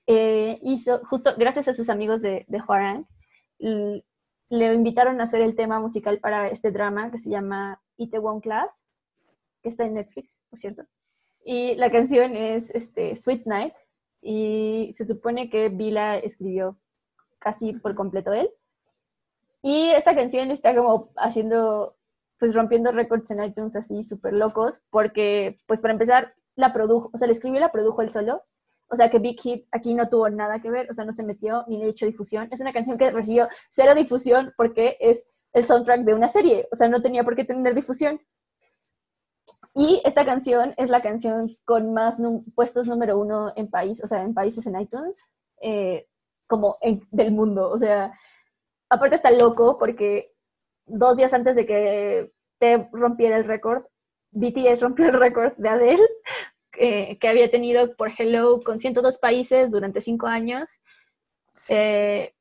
eh, 0.08 0.60
hizo, 0.62 1.02
justo 1.06 1.32
gracias 1.38 1.68
a 1.68 1.74
sus 1.74 1.90
amigos 1.90 2.22
de, 2.22 2.46
de 2.48 2.62
Huarang, 2.62 3.08
le 3.60 4.74
invitaron 4.74 5.20
a 5.20 5.24
hacer 5.24 5.42
el 5.42 5.56
tema 5.56 5.80
musical 5.80 6.20
para 6.20 6.50
este 6.50 6.72
drama 6.72 7.10
que 7.12 7.18
se 7.18 7.30
llama 7.30 7.82
Itaewon 7.98 8.42
Class, 8.42 8.86
que 9.62 9.70
está 9.70 9.86
en 9.86 9.96
Netflix, 9.96 10.40
por 10.50 10.60
cierto. 10.60 10.84
Y 11.46 11.76
la 11.76 11.92
canción 11.92 12.36
es 12.36 12.70
este, 12.72 13.16
Sweet 13.16 13.46
Night, 13.46 13.74
y 14.22 14.94
se 14.96 15.06
supone 15.06 15.50
que 15.50 15.70
Vila 15.70 16.18
escribió 16.18 16.78
casi 17.40 17.74
por 17.74 17.94
completo 17.96 18.32
él. 18.32 18.50
Y 19.62 19.92
esta 19.92 20.16
canción 20.16 20.52
está 20.52 20.76
como 20.76 21.12
haciendo, 21.18 21.96
pues 22.44 22.56
rompiendo 22.56 22.92
récords 22.92 23.32
en 23.32 23.42
iTunes 23.42 23.74
así 23.78 24.04
súper 24.04 24.34
locos, 24.34 24.82
porque 24.90 25.62
pues 25.66 25.80
para 25.80 25.94
empezar 25.94 26.36
la 26.58 26.74
produjo, 26.74 27.10
o 27.14 27.18
sea, 27.18 27.26
le 27.26 27.32
escribió 27.32 27.60
y 27.60 27.62
la 27.62 27.72
produjo 27.72 28.02
él 28.02 28.12
solo. 28.12 28.44
O 28.90 28.98
sea 28.98 29.10
que 29.10 29.18
Big 29.18 29.40
Hit 29.40 29.66
aquí 29.72 29.94
no 29.94 30.10
tuvo 30.10 30.28
nada 30.28 30.60
que 30.62 30.70
ver, 30.70 30.92
o 30.92 30.94
sea, 30.94 31.06
no 31.06 31.14
se 31.14 31.24
metió 31.24 31.64
ni 31.70 31.78
le 31.78 31.88
hecho 31.88 32.06
difusión. 32.06 32.50
Es 32.52 32.60
una 32.60 32.74
canción 32.74 32.98
que 32.98 33.12
recibió 33.12 33.48
cero 33.72 33.96
difusión 33.96 34.54
porque 34.58 34.98
es 35.00 35.26
el 35.54 35.64
soundtrack 35.64 36.02
de 36.02 36.16
una 36.16 36.28
serie, 36.28 36.68
o 36.70 36.76
sea, 36.76 36.90
no 36.90 37.02
tenía 37.02 37.24
por 37.24 37.38
qué 37.38 37.46
tener 37.46 37.74
difusión. 37.76 38.20
Y 39.74 40.02
esta 40.04 40.26
canción 40.26 40.74
es 40.76 40.90
la 40.90 41.02
canción 41.02 41.58
con 41.64 41.94
más 41.94 42.18
puestos 42.56 42.88
número 42.88 43.18
uno 43.18 43.54
en 43.56 43.70
país, 43.70 44.04
o 44.04 44.08
sea, 44.08 44.22
en 44.22 44.34
países 44.34 44.68
en 44.68 44.82
iTunes, 44.82 45.24
eh, 45.62 46.10
como 46.46 46.78
del 47.10 47.32
mundo. 47.32 47.70
O 47.70 47.80
sea, 47.80 48.12
aparte 48.90 49.16
está 49.16 49.32
loco 49.32 49.78
porque 49.78 50.33
dos 50.86 51.18
días 51.18 51.34
antes 51.34 51.56
de 51.56 51.66
que 51.66 52.32
te 52.60 52.90
rompiera 52.92 53.38
el 53.38 53.46
récord, 53.46 53.84
BTS 54.32 54.82
rompió 54.82 55.06
el 55.06 55.20
récord 55.20 55.54
de 55.58 55.70
Adele, 55.70 56.08
eh, 56.78 57.18
que 57.20 57.28
había 57.28 57.52
tenido 57.52 57.96
por 57.96 58.12
Hello 58.18 58.62
con 58.62 58.80
102 58.80 59.18
países 59.20 59.70
durante 59.70 60.02
cinco 60.02 60.28
años. 60.28 60.70
Eh, 61.70 62.34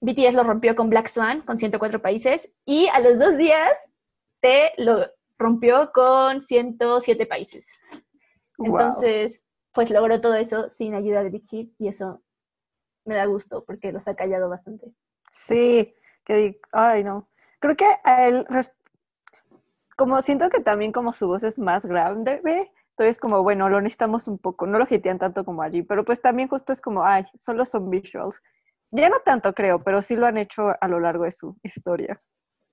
BTS 0.00 0.34
lo 0.34 0.42
rompió 0.42 0.74
con 0.74 0.90
Black 0.90 1.08
Swan 1.08 1.42
con 1.42 1.58
104 1.58 2.00
países 2.02 2.52
y 2.64 2.88
a 2.88 2.98
los 2.98 3.18
dos 3.18 3.36
días 3.36 3.70
te 4.40 4.72
lo 4.78 5.06
rompió 5.38 5.92
con 5.92 6.42
107 6.42 7.26
países. 7.26 7.68
Entonces, 8.58 9.44
pues 9.72 9.90
logró 9.90 10.20
todo 10.20 10.34
eso 10.34 10.70
sin 10.70 10.94
ayuda 10.94 11.22
de 11.22 11.30
Big 11.30 11.48
Hit 11.48 11.74
y 11.78 11.88
eso 11.88 12.22
me 13.04 13.14
da 13.14 13.26
gusto 13.26 13.64
porque 13.64 13.92
los 13.92 14.06
ha 14.08 14.14
callado 14.14 14.48
bastante. 14.48 14.92
Sí, 15.30 15.94
que 16.24 16.60
ay 16.72 17.04
no. 17.04 17.28
Creo 17.62 17.76
que 17.76 17.86
a 18.02 18.26
él, 18.26 18.44
como 19.96 20.20
siento 20.20 20.50
que 20.50 20.58
también 20.58 20.90
como 20.90 21.12
su 21.12 21.28
voz 21.28 21.44
es 21.44 21.60
más 21.60 21.86
grande, 21.86 22.40
¿ve? 22.42 22.72
entonces 22.90 23.18
como, 23.18 23.44
bueno, 23.44 23.68
lo 23.68 23.80
necesitamos 23.80 24.26
un 24.26 24.38
poco, 24.38 24.66
no 24.66 24.80
lo 24.80 24.86
hitean 24.90 25.20
tanto 25.20 25.44
como 25.44 25.62
allí, 25.62 25.82
pero 25.84 26.04
pues 26.04 26.20
también 26.20 26.48
justo 26.48 26.72
es 26.72 26.80
como, 26.80 27.04
ay, 27.04 27.24
solo 27.38 27.64
son 27.64 27.88
visuals. 27.88 28.42
Ya 28.90 29.08
no 29.08 29.20
tanto 29.24 29.54
creo, 29.54 29.80
pero 29.80 30.02
sí 30.02 30.16
lo 30.16 30.26
han 30.26 30.38
hecho 30.38 30.72
a 30.80 30.88
lo 30.88 30.98
largo 30.98 31.22
de 31.22 31.30
su 31.30 31.56
historia. 31.62 32.20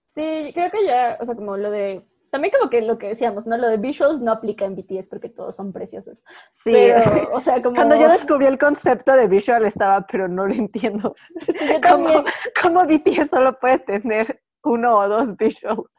Sí, 0.07 0.51
creo 0.55 0.71
que 0.71 0.83
ya, 0.83 1.19
o 1.21 1.25
sea, 1.25 1.35
como 1.35 1.55
lo 1.55 1.69
de 1.69 2.03
también 2.31 2.51
como 2.57 2.71
que 2.71 2.81
lo 2.81 2.97
que 2.97 3.09
decíamos, 3.09 3.45
¿no? 3.45 3.57
Lo 3.57 3.67
de 3.67 3.77
visuals 3.77 4.21
no 4.21 4.31
aplica 4.31 4.65
en 4.65 4.75
BTS 4.75 5.09
porque 5.09 5.29
todos 5.29 5.55
son 5.55 5.71
preciosos. 5.71 6.23
Sí. 6.49 6.73
o 7.31 7.39
sea, 7.39 7.61
como... 7.61 7.75
Cuando 7.75 7.95
yo 7.95 8.09
descubrí 8.09 8.47
el 8.47 8.57
concepto 8.57 9.13
de 9.13 9.27
visual 9.27 9.65
estaba, 9.65 10.05
pero 10.07 10.27
no 10.27 10.47
lo 10.47 10.53
entiendo. 10.53 11.15
¿Cómo, 11.87 12.23
¿Cómo, 12.61 12.85
BTS 12.85 13.29
solo 13.29 13.59
puede 13.59 13.79
tener 13.79 14.41
uno 14.64 14.97
o 14.97 15.07
dos 15.07 15.36
visuals? 15.38 15.91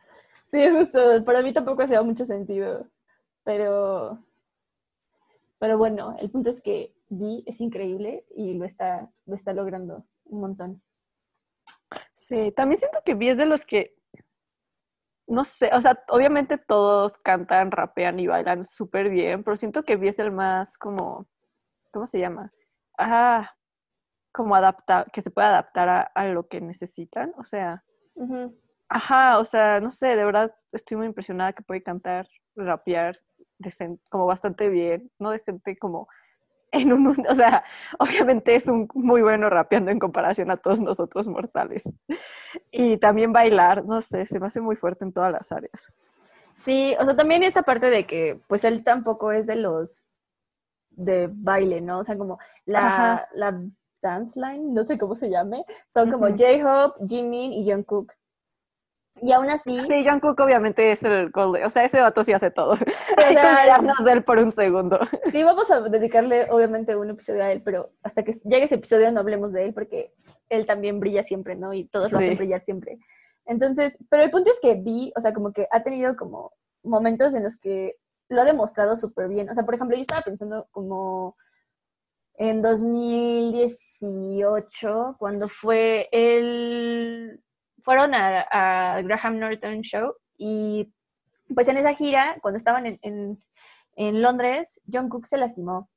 Sí, 0.44 0.68
justo. 0.70 1.24
Para 1.24 1.42
mí 1.42 1.52
tampoco 1.52 1.82
hacía 1.82 2.02
mucho 2.02 2.24
sentido. 2.24 2.86
Pero... 3.44 4.18
Pero 5.58 5.76
bueno, 5.76 6.16
el 6.18 6.30
punto 6.30 6.48
es 6.50 6.62
que 6.62 6.94
V 7.10 7.42
es 7.44 7.60
increíble 7.60 8.24
y 8.34 8.54
lo 8.54 8.64
está, 8.64 9.10
lo 9.26 9.34
está 9.34 9.52
logrando 9.52 10.04
un 10.24 10.40
montón. 10.40 10.82
Sí, 12.14 12.50
también 12.52 12.78
siento 12.78 13.00
que 13.04 13.14
V 13.14 13.30
es 13.30 13.36
de 13.36 13.46
los 13.46 13.66
que 13.66 14.00
no 15.30 15.44
sé, 15.44 15.70
o 15.72 15.80
sea, 15.80 16.02
obviamente 16.08 16.58
todos 16.58 17.18
cantan, 17.18 17.70
rapean 17.70 18.18
y 18.18 18.26
bailan 18.26 18.64
súper 18.64 19.08
bien, 19.08 19.44
pero 19.44 19.56
siento 19.56 19.84
que 19.84 19.96
Vi 19.96 20.08
es 20.08 20.18
el 20.18 20.32
más 20.32 20.76
como, 20.76 21.28
¿cómo 21.92 22.06
se 22.06 22.18
llama? 22.18 22.52
Ah, 22.98 23.54
como 24.32 24.56
adapta, 24.56 25.06
que 25.12 25.20
se 25.22 25.30
puede 25.30 25.46
adaptar 25.48 26.10
a, 26.14 26.24
lo 26.26 26.48
que 26.48 26.60
necesitan, 26.60 27.32
o 27.38 27.44
sea, 27.44 27.84
ajá, 28.88 29.38
o 29.38 29.44
sea, 29.44 29.80
no 29.80 29.90
sé, 29.90 30.16
de 30.16 30.24
verdad 30.24 30.54
estoy 30.72 30.96
muy 30.96 31.06
impresionada 31.06 31.52
que 31.52 31.62
puede 31.62 31.82
cantar, 31.82 32.28
rapear, 32.56 33.18
como 34.08 34.26
bastante 34.26 34.68
bien, 34.68 35.10
no 35.18 35.30
decente 35.30 35.76
como 35.76 36.08
en 36.72 36.92
un, 36.92 37.08
o 37.28 37.34
sea, 37.34 37.64
obviamente 37.98 38.54
es 38.54 38.68
un 38.68 38.88
muy 38.94 39.22
bueno 39.22 39.50
rapeando 39.50 39.90
en 39.90 39.98
comparación 39.98 40.50
a 40.50 40.56
todos 40.56 40.80
nosotros 40.80 41.26
mortales. 41.26 41.82
Y 42.70 42.96
también 42.98 43.32
bailar, 43.32 43.84
no 43.84 44.00
sé, 44.02 44.24
se 44.26 44.38
me 44.38 44.46
hace 44.46 44.60
muy 44.60 44.76
fuerte 44.76 45.04
en 45.04 45.12
todas 45.12 45.32
las 45.32 45.50
áreas. 45.50 45.92
Sí, 46.54 46.94
o 47.00 47.04
sea, 47.04 47.16
también 47.16 47.42
esta 47.42 47.62
parte 47.62 47.90
de 47.90 48.06
que, 48.06 48.40
pues 48.46 48.64
él 48.64 48.84
tampoco 48.84 49.32
es 49.32 49.46
de 49.46 49.56
los 49.56 50.04
de 50.90 51.28
baile, 51.32 51.80
¿no? 51.80 52.00
O 52.00 52.04
sea, 52.04 52.16
como 52.16 52.38
la, 52.66 53.28
la 53.34 53.60
dance 54.02 54.38
line, 54.38 54.72
no 54.72 54.84
sé 54.84 54.98
cómo 54.98 55.14
se 55.14 55.30
llame, 55.30 55.64
son 55.88 56.10
como 56.10 56.28
J-Hope, 56.28 57.06
Jimin 57.06 57.52
y 57.52 57.70
Jungkook. 57.70 58.12
Y 59.22 59.32
aún 59.32 59.50
así... 59.50 59.80
Sí, 59.82 60.04
Jungkook 60.08 60.40
obviamente 60.40 60.92
es 60.92 61.02
el 61.02 61.30
golden, 61.30 61.64
o 61.64 61.70
sea, 61.70 61.84
ese 61.84 62.00
vato 62.00 62.24
sí 62.24 62.32
hace 62.32 62.50
todo. 62.50 62.72
Hay 63.18 63.34
que 63.34 64.04
de 64.04 64.12
él 64.12 64.24
por 64.24 64.38
un 64.38 64.50
segundo. 64.50 64.98
Sí, 65.30 65.42
vamos 65.42 65.70
a 65.70 65.80
dedicarle 65.80 66.50
obviamente 66.50 66.96
un 66.96 67.10
episodio 67.10 67.44
a 67.44 67.52
él, 67.52 67.62
pero 67.62 67.90
hasta 68.02 68.22
que 68.22 68.32
llegue 68.44 68.64
ese 68.64 68.76
episodio 68.76 69.12
no 69.12 69.20
hablemos 69.20 69.52
de 69.52 69.66
él 69.66 69.74
porque 69.74 70.14
él 70.48 70.66
también 70.66 71.00
brilla 71.00 71.22
siempre, 71.22 71.54
¿no? 71.54 71.74
Y 71.74 71.84
todos 71.84 72.12
lo 72.12 72.18
hacen 72.18 72.36
brillar 72.36 72.62
siempre. 72.62 72.98
Entonces, 73.44 73.98
pero 74.08 74.22
el 74.22 74.30
punto 74.30 74.50
es 74.50 74.60
que 74.60 74.74
Vi, 74.74 75.12
o 75.16 75.20
sea, 75.20 75.34
como 75.34 75.52
que 75.52 75.66
ha 75.70 75.82
tenido 75.82 76.16
como 76.16 76.52
momentos 76.82 77.34
en 77.34 77.44
los 77.44 77.58
que 77.58 77.96
lo 78.28 78.42
ha 78.42 78.44
demostrado 78.44 78.96
súper 78.96 79.28
bien. 79.28 79.50
O 79.50 79.54
sea, 79.54 79.64
por 79.64 79.74
ejemplo, 79.74 79.96
yo 79.96 80.02
estaba 80.02 80.22
pensando 80.22 80.68
como 80.70 81.36
en 82.40 82.62
2018, 82.62 85.16
cuando 85.18 85.48
fue 85.50 86.08
el 86.10 87.38
fueron 87.82 88.14
a, 88.14 89.02
Graham 89.02 89.38
Norton 89.38 89.82
Show 89.82 90.14
y 90.38 90.90
pues 91.54 91.68
en 91.68 91.76
esa 91.76 91.92
gira, 91.92 92.38
cuando 92.40 92.56
estaban 92.56 92.86
en, 92.86 92.98
en, 93.94 94.22
Londres, 94.22 94.80
John 94.90 95.10
Cook 95.10 95.26
se 95.26 95.36
lastimó 95.36 95.90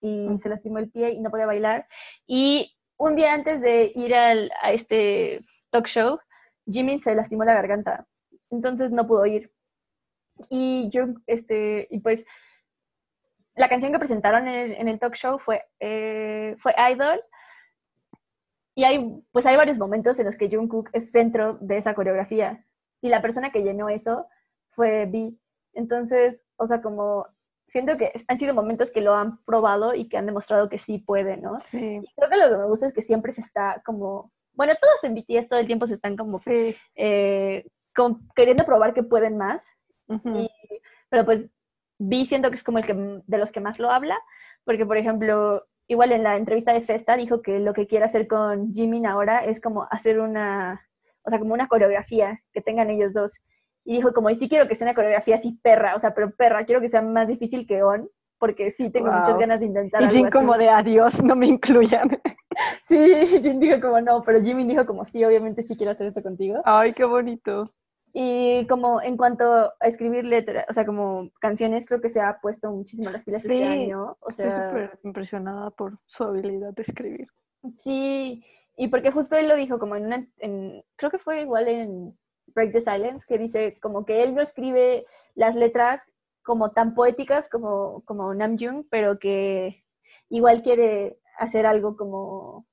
y 0.00 0.36
se 0.38 0.48
lastimó 0.48 0.78
el 0.78 0.90
pie 0.90 1.12
y 1.12 1.20
no 1.20 1.30
podía 1.30 1.46
bailar. 1.46 1.86
Y 2.26 2.74
un 2.96 3.14
día 3.14 3.32
antes 3.32 3.60
de 3.60 3.92
ir 3.94 4.16
al, 4.16 4.50
a 4.62 4.72
este 4.72 5.42
talk 5.70 5.86
show, 5.86 6.18
Jimmy 6.66 6.98
se 6.98 7.14
lastimó 7.14 7.44
la 7.44 7.54
garganta, 7.54 8.04
entonces 8.50 8.90
no 8.90 9.06
pudo 9.06 9.26
ir. 9.26 9.52
Y 10.50 10.90
yo, 10.90 11.04
este, 11.28 11.86
y 11.88 12.00
pues 12.00 12.26
la 13.56 13.68
canción 13.68 13.92
que 13.92 13.98
presentaron 13.98 14.48
en 14.48 14.88
el, 14.88 14.98
talk 14.98 15.14
show 15.14 15.38
fue, 15.38 15.64
eh, 15.80 16.56
fue 16.58 16.74
Idol 16.92 17.22
y 18.74 18.84
hay, 18.84 19.22
pues 19.30 19.46
hay 19.46 19.56
varios 19.56 19.78
momentos 19.78 20.18
en 20.18 20.26
los 20.26 20.36
que 20.36 20.48
Jungkook 20.48 20.90
es 20.92 21.12
centro 21.12 21.58
de 21.60 21.76
esa 21.76 21.94
coreografía. 21.94 22.66
Y 23.00 23.08
la 23.08 23.22
persona 23.22 23.50
que 23.50 23.62
llenó 23.62 23.88
eso 23.88 24.26
fue 24.70 25.06
B. 25.06 25.34
Entonces, 25.74 26.44
o 26.56 26.66
sea, 26.66 26.82
como 26.82 27.26
siento 27.66 27.96
que 27.96 28.12
han 28.26 28.38
sido 28.38 28.54
momentos 28.54 28.90
que 28.90 29.00
lo 29.00 29.14
han 29.14 29.42
probado 29.44 29.94
y 29.94 30.08
que 30.08 30.16
han 30.16 30.26
demostrado 30.26 30.68
que 30.68 30.78
sí 30.78 30.98
puede, 30.98 31.36
¿no? 31.36 31.58
Sí. 31.58 32.00
creo 32.16 32.30
que 32.30 32.36
lo 32.36 32.50
que 32.50 32.56
me 32.56 32.66
gusta 32.66 32.86
es 32.86 32.92
que 32.92 33.02
siempre 33.02 33.32
se 33.32 33.40
está 33.40 33.80
como, 33.84 34.32
bueno, 34.52 34.74
todos 34.80 35.04
en 35.04 35.14
BTS 35.14 35.48
todo 35.48 35.60
el 35.60 35.66
tiempo 35.66 35.86
se 35.86 35.94
están 35.94 36.16
como, 36.16 36.40
eh, 36.96 37.66
queriendo 38.34 38.64
probar 38.64 38.92
que 38.92 39.02
pueden 39.02 39.36
más. 39.36 39.68
pero 41.08 41.24
pues 41.24 41.48
B 41.98 42.24
siento 42.24 42.50
que 42.50 42.56
es 42.56 42.64
como 42.64 42.78
el 42.78 42.86
que 42.86 42.94
de 42.94 43.38
los 43.38 43.52
que 43.52 43.60
más 43.60 43.78
lo 43.78 43.90
habla, 43.90 44.18
porque 44.64 44.86
por 44.86 44.96
ejemplo, 44.96 45.64
igual 45.86 46.12
en 46.12 46.22
la 46.22 46.36
entrevista 46.36 46.72
de 46.72 46.80
Festa 46.80 47.16
dijo 47.16 47.42
que 47.42 47.58
lo 47.58 47.74
que 47.74 47.86
quiere 47.86 48.04
hacer 48.04 48.26
con 48.26 48.72
Jimin 48.74 49.06
ahora 49.06 49.44
es 49.44 49.60
como 49.60 49.86
hacer 49.90 50.20
una, 50.20 50.88
o 51.22 51.30
sea, 51.30 51.38
como 51.38 51.54
una 51.54 51.68
coreografía 51.68 52.40
que 52.52 52.60
tengan 52.60 52.90
ellos 52.90 53.12
dos. 53.12 53.34
Y 53.84 53.96
dijo 53.96 54.12
como, 54.12 54.30
y 54.30 54.36
sí 54.36 54.48
quiero 54.48 54.66
que 54.66 54.74
sea 54.74 54.86
una 54.86 54.94
coreografía 54.94 55.36
así 55.36 55.58
perra, 55.62 55.94
o 55.94 56.00
sea, 56.00 56.14
pero 56.14 56.30
perra, 56.30 56.64
quiero 56.64 56.80
que 56.80 56.88
sea 56.88 57.02
más 57.02 57.28
difícil 57.28 57.66
que 57.66 57.82
On, 57.82 58.08
porque 58.38 58.70
sí 58.70 58.90
tengo 58.90 59.10
muchas 59.10 59.38
ganas 59.38 59.60
de 59.60 59.66
intentar. 59.66 60.02
Y 60.02 60.10
Jin 60.10 60.30
como 60.30 60.56
de 60.56 60.68
adiós, 60.68 61.22
no 61.22 61.36
me 61.36 61.46
incluyan. 61.46 62.20
sí, 62.88 62.96
Jin 63.42 63.60
dijo 63.60 63.80
como 63.80 64.00
no, 64.00 64.22
pero 64.22 64.42
Jimin 64.42 64.68
dijo 64.68 64.86
como 64.86 65.04
sí, 65.04 65.24
obviamente 65.24 65.62
sí 65.62 65.76
quiero 65.76 65.92
hacer 65.92 66.08
esto 66.08 66.22
contigo. 66.22 66.60
Ay, 66.64 66.92
qué 66.92 67.04
bonito. 67.04 67.70
Y 68.16 68.64
como 68.68 69.02
en 69.02 69.16
cuanto 69.16 69.44
a 69.52 69.74
escribir 69.80 70.24
letras, 70.24 70.66
o 70.70 70.72
sea, 70.72 70.86
como 70.86 71.30
canciones, 71.40 71.84
creo 71.84 72.00
que 72.00 72.08
se 72.08 72.20
ha 72.20 72.38
puesto 72.40 72.70
muchísimo 72.70 73.10
las 73.10 73.24
pilas 73.24 73.44
este 73.44 73.64
año. 73.64 74.16
O 74.20 74.30
sea, 74.30 74.46
estoy 74.46 74.68
súper 74.68 75.00
impresionada 75.02 75.70
por 75.70 75.98
su 76.06 76.22
habilidad 76.22 76.72
de 76.72 76.82
escribir. 76.82 77.28
Sí, 77.76 78.44
y 78.76 78.86
porque 78.86 79.10
justo 79.10 79.34
él 79.36 79.48
lo 79.48 79.56
dijo 79.56 79.80
como 79.80 79.96
en 79.96 80.06
una, 80.06 80.28
en, 80.38 80.84
creo 80.94 81.10
que 81.10 81.18
fue 81.18 81.40
igual 81.40 81.66
en 81.66 82.16
Break 82.54 82.70
the 82.70 82.80
Silence, 82.80 83.26
que 83.26 83.36
dice 83.36 83.78
como 83.80 84.04
que 84.04 84.22
él 84.22 84.36
no 84.36 84.42
escribe 84.42 85.06
las 85.34 85.56
letras 85.56 86.06
como 86.44 86.70
tan 86.70 86.94
poéticas 86.94 87.48
como, 87.48 88.04
como 88.04 88.32
Namjoon, 88.32 88.86
pero 88.90 89.18
que 89.18 89.84
igual 90.28 90.62
quiere 90.62 91.18
hacer 91.36 91.66
algo 91.66 91.96
como 91.96 92.64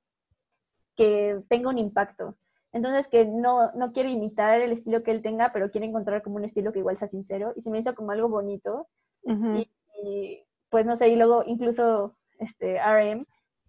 que 0.94 1.42
tenga 1.48 1.70
un 1.70 1.78
impacto. 1.78 2.36
Entonces 2.72 3.08
que 3.08 3.26
no, 3.26 3.70
no 3.72 3.92
quiere 3.92 4.10
imitar 4.10 4.60
el 4.60 4.72
estilo 4.72 5.02
que 5.02 5.10
él 5.10 5.22
tenga, 5.22 5.52
pero 5.52 5.70
quiere 5.70 5.86
encontrar 5.86 6.22
como 6.22 6.36
un 6.36 6.44
estilo 6.44 6.72
que 6.72 6.78
igual 6.78 6.96
sea 6.96 7.08
sincero. 7.08 7.52
Y 7.54 7.60
se 7.60 7.70
me 7.70 7.78
hizo 7.78 7.94
como 7.94 8.12
algo 8.12 8.28
bonito. 8.28 8.88
y, 9.24 10.42
pues 10.70 10.86
no 10.86 10.96
sé, 10.96 11.08
y 11.08 11.16
luego 11.16 11.44
incluso 11.46 12.16
este 12.38 12.78
RM 12.78 13.26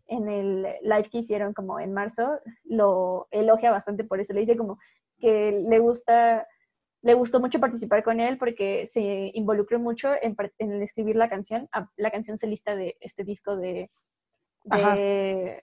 en 0.08 0.30
el 0.30 0.62
live 0.82 1.10
que 1.12 1.20
hicieron 1.20 1.54
como 1.54 1.80
en 1.80 1.94
marzo, 1.94 2.40
lo 2.64 3.28
elogia 3.32 3.72
bastante 3.72 4.04
por 4.04 4.20
eso. 4.20 4.34
Le 4.34 4.42
dice 4.42 4.58
como 4.58 4.80
que 5.20 5.52
le 5.52 5.80
gusta, 5.80 6.48
le 7.02 7.14
gustó 7.14 7.40
mucho 7.40 7.60
participar 7.60 8.04
con 8.04 8.20
él 8.20 8.38
porque 8.38 8.88
se 8.88 9.32
involucró 9.34 9.80
mucho 9.80 10.12
en, 10.22 10.36
en 10.60 10.82
escribir 10.82 11.18
la 11.18 11.30
canción. 11.30 11.70
La 11.98 12.12
canción 12.12 12.38
se 12.38 12.48
lista 12.48 12.76
de 12.76 12.96
este 13.02 13.24
disco 13.26 13.58
de, 13.58 13.92
de 14.64 15.62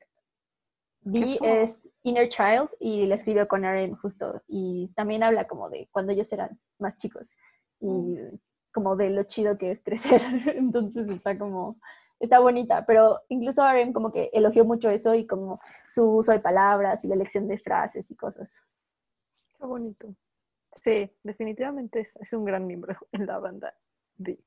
B 1.03 1.39
es, 1.43 1.83
Inner 2.03 2.29
Child 2.29 2.71
y 2.79 3.07
la 3.07 3.15
escribió 3.15 3.47
con 3.49 3.65
Aaron 3.65 3.95
justo. 3.97 4.43
Y 4.49 4.89
también 4.95 5.23
habla 5.23 5.47
como 5.47 5.69
de 5.71 5.89
cuando 5.93 6.13
ellos 6.13 6.33
eran 6.33 6.59
más 6.79 6.99
chicos 6.99 7.35
y 7.81 7.87
mm. 7.87 8.39
como 8.73 8.97
de 8.97 9.11
lo 9.11 9.25
chido 9.25 9.59
que 9.59 9.71
es 9.71 9.83
crecer. 9.85 10.23
Entonces 10.55 11.09
está 11.09 11.39
como 11.39 11.79
está 12.21 12.39
bonita, 12.39 12.85
pero 12.85 13.19
incluso 13.29 13.63
Aaron 13.63 13.93
como 13.93 14.13
que 14.13 14.31
elogió 14.33 14.65
mucho 14.65 14.91
eso 14.91 15.15
y 15.15 15.27
como 15.27 15.59
su 15.89 16.05
uso 16.05 16.33
de 16.33 16.41
palabras 16.41 17.05
y 17.05 17.09
la 17.09 17.15
elección 17.15 17.49
de 17.49 17.57
frases 17.57 18.11
y 18.11 18.17
cosas. 18.17 18.63
Qué 19.59 19.65
bonito. 19.67 20.15
Sí, 20.71 21.11
definitivamente 21.23 22.01
es, 22.01 22.33
un 22.33 22.45
gran 22.45 22.67
miembro 22.67 22.97
en 23.13 23.27
la 23.27 23.39
banda 23.39 23.75
B. 24.17 24.39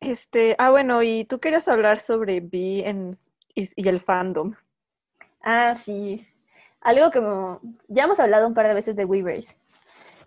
Este, 0.00 0.56
ah, 0.58 0.70
bueno, 0.70 1.02
y 1.02 1.24
tú 1.26 1.38
querías 1.38 1.68
hablar 1.68 2.00
sobre 2.00 2.40
B 2.40 2.88
en, 2.88 3.16
y, 3.54 3.88
el 3.88 4.00
fandom. 4.00 4.54
Ah, 5.42 5.74
sí. 5.76 6.26
Algo 6.80 7.10
que 7.10 7.20
ya 7.88 8.04
hemos 8.04 8.20
hablado 8.20 8.46
un 8.46 8.54
par 8.54 8.66
de 8.66 8.74
veces 8.74 8.96
de 8.96 9.04
Weavers. 9.04 9.56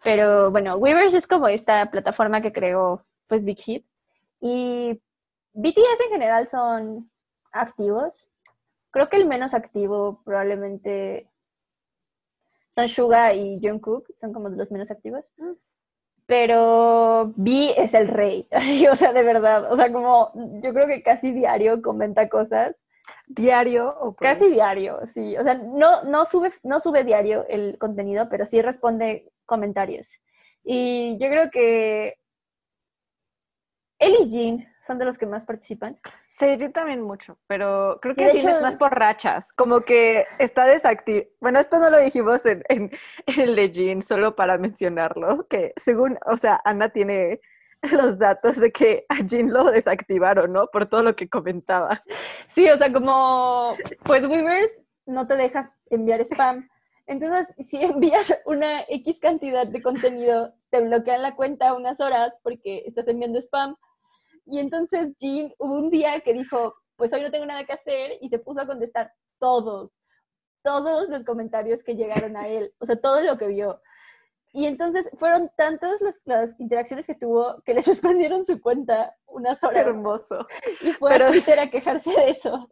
Pero 0.03 0.51
bueno, 0.51 0.77
Weavers 0.77 1.13
es 1.13 1.27
como 1.27 1.47
esta 1.47 1.89
plataforma 1.89 2.41
que 2.41 2.53
creó 2.53 3.05
pues 3.27 3.43
Big 3.43 3.59
Hit. 3.59 3.85
Y 4.39 5.01
BTS 5.53 6.01
en 6.05 6.11
general 6.11 6.47
son 6.47 7.09
activos. 7.51 8.29
Creo 8.91 9.09
que 9.09 9.17
el 9.17 9.25
menos 9.25 9.53
activo 9.53 10.21
probablemente 10.23 11.29
son 12.75 12.87
Suga 12.89 13.33
y 13.33 13.59
Jungkook, 13.61 14.05
son 14.19 14.33
como 14.33 14.49
los 14.49 14.71
menos 14.71 14.91
activos. 14.91 15.25
Mm. 15.37 15.53
Pero 16.27 17.33
B 17.35 17.73
es 17.77 17.93
el 17.93 18.07
rey, 18.07 18.47
así, 18.51 18.87
o 18.87 18.95
sea, 18.95 19.13
de 19.13 19.23
verdad. 19.23 19.71
O 19.71 19.77
sea, 19.77 19.91
como 19.91 20.31
yo 20.61 20.73
creo 20.73 20.87
que 20.87 21.03
casi 21.03 21.31
diario 21.31 21.81
comenta 21.81 22.29
cosas. 22.29 22.83
¿Diario 23.27 23.95
o 23.99 24.15
Casi 24.15 24.49
diario, 24.49 24.99
sí. 25.05 25.37
O 25.37 25.43
sea, 25.43 25.55
no, 25.55 26.03
no, 26.03 26.25
sube, 26.25 26.49
no 26.63 26.79
sube 26.79 27.03
diario 27.03 27.45
el 27.47 27.77
contenido, 27.77 28.27
pero 28.29 28.45
sí 28.45 28.61
responde 28.61 29.31
comentarios. 29.45 30.11
Y 30.63 31.17
yo 31.19 31.29
creo 31.29 31.49
que 31.51 32.15
él 33.99 34.15
y 34.21 34.29
Jean 34.29 34.67
son 34.81 34.97
de 34.99 35.05
los 35.05 35.17
que 35.17 35.25
más 35.25 35.43
participan. 35.43 35.97
Sí, 36.29 36.57
yo 36.57 36.71
también 36.71 37.01
mucho, 37.01 37.39
pero 37.47 37.99
creo 38.01 38.13
que 38.13 38.31
Jean 38.31 38.55
es 38.55 38.61
más 38.61 38.75
por 38.75 38.93
rachas, 38.93 39.51
como 39.53 39.81
que 39.81 40.25
está 40.37 40.65
desactivado. 40.65 41.27
Bueno, 41.39 41.59
esto 41.59 41.79
no 41.79 41.89
lo 41.89 41.99
dijimos 41.99 42.45
en, 42.45 42.91
el 43.25 43.55
de 43.55 43.71
Jean, 43.71 44.01
solo 44.01 44.35
para 44.35 44.57
mencionarlo, 44.57 45.47
que 45.47 45.73
según, 45.75 46.19
o 46.25 46.37
sea, 46.37 46.61
Ana 46.65 46.89
tiene 46.89 47.39
los 47.91 48.17
datos 48.17 48.59
de 48.59 48.71
que 48.71 49.05
a 49.09 49.21
Jean 49.25 49.51
lo 49.51 49.65
desactivaron, 49.65 50.53
¿no? 50.53 50.67
Por 50.67 50.87
todo 50.87 51.03
lo 51.03 51.15
que 51.15 51.29
comentaba. 51.29 52.03
Sí, 52.47 52.69
o 52.69 52.77
sea, 52.77 52.91
como, 52.91 53.73
pues 54.03 54.25
Weavers 54.25 54.71
no 55.05 55.27
te 55.27 55.35
dejas 55.35 55.69
enviar 55.89 56.21
spam. 56.21 56.67
Entonces, 57.07 57.53
si 57.67 57.81
envías 57.83 58.41
una 58.45 58.81
X 58.89 59.19
cantidad 59.19 59.67
de 59.67 59.81
contenido, 59.81 60.53
te 60.71 60.81
bloquean 60.81 61.21
la 61.21 61.35
cuenta 61.35 61.73
unas 61.73 61.99
horas 61.99 62.39
porque 62.41 62.83
estás 62.87 63.07
enviando 63.07 63.39
spam 63.39 63.75
y 64.45 64.59
entonces 64.59 65.15
Jean 65.17 65.53
hubo 65.57 65.75
un 65.75 65.89
día 65.89 66.19
que 66.21 66.33
dijo, 66.33 66.75
pues 66.95 67.11
hoy 67.13 67.21
no 67.21 67.31
tengo 67.31 67.45
nada 67.45 67.65
que 67.65 67.73
hacer 67.73 68.17
y 68.21 68.29
se 68.29 68.39
puso 68.39 68.61
a 68.61 68.67
contestar 68.67 69.11
todos, 69.39 69.91
todos 70.63 71.09
los 71.09 71.23
comentarios 71.23 71.83
que 71.83 71.95
llegaron 71.95 72.37
a 72.37 72.47
él, 72.47 72.73
o 72.79 72.85
sea, 72.85 72.95
todo 72.95 73.21
lo 73.21 73.37
que 73.37 73.47
vio. 73.47 73.81
Y 74.55 74.67
entonces 74.67 75.09
fueron 75.17 75.51
tantas 75.57 75.99
las, 76.23 76.57
interacciones 76.61 77.05
que 77.05 77.13
tuvo 77.13 77.61
que 77.65 77.73
le 77.73 77.81
suspendieron 77.83 78.45
su 78.45 78.61
cuenta 78.61 79.13
unas 79.27 79.61
horas. 79.61 79.85
hermoso. 79.85 80.47
Y 80.79 80.93
fue 80.93 81.11
Pero... 81.11 81.25
a 81.25 81.31
Twitter 81.31 81.59
a 81.59 81.69
quejarse 81.69 82.09
de 82.09 82.29
eso. 82.29 82.69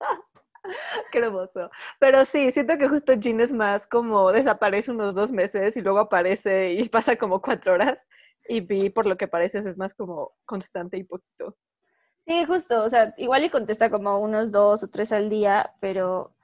Qué 1.12 1.18
hermoso. 1.18 1.70
Pero 1.98 2.24
sí, 2.24 2.50
siento 2.50 2.78
que 2.78 2.88
justo 2.88 3.12
Jean 3.12 3.38
es 3.40 3.52
más 3.52 3.86
como 3.86 4.32
desaparece 4.32 4.92
unos 4.92 5.14
dos 5.14 5.30
meses 5.30 5.76
y 5.76 5.82
luego 5.82 5.98
aparece 5.98 6.72
y 6.72 6.88
pasa 6.88 7.16
como 7.16 7.42
cuatro 7.42 7.74
horas. 7.74 8.06
Y 8.48 8.60
vi, 8.60 8.88
por 8.88 9.04
lo 9.04 9.18
que 9.18 9.28
pareces, 9.28 9.66
es 9.66 9.76
más 9.76 9.92
como 9.92 10.32
constante 10.46 10.96
y 10.96 11.04
poquito. 11.04 11.54
Sí, 12.26 12.46
justo, 12.46 12.82
o 12.82 12.88
sea, 12.88 13.12
igual 13.18 13.44
y 13.44 13.50
contesta 13.50 13.90
como 13.90 14.18
unos 14.20 14.50
dos 14.50 14.82
o 14.82 14.88
tres 14.88 15.12
al 15.12 15.28
día, 15.28 15.74
pero 15.80 16.34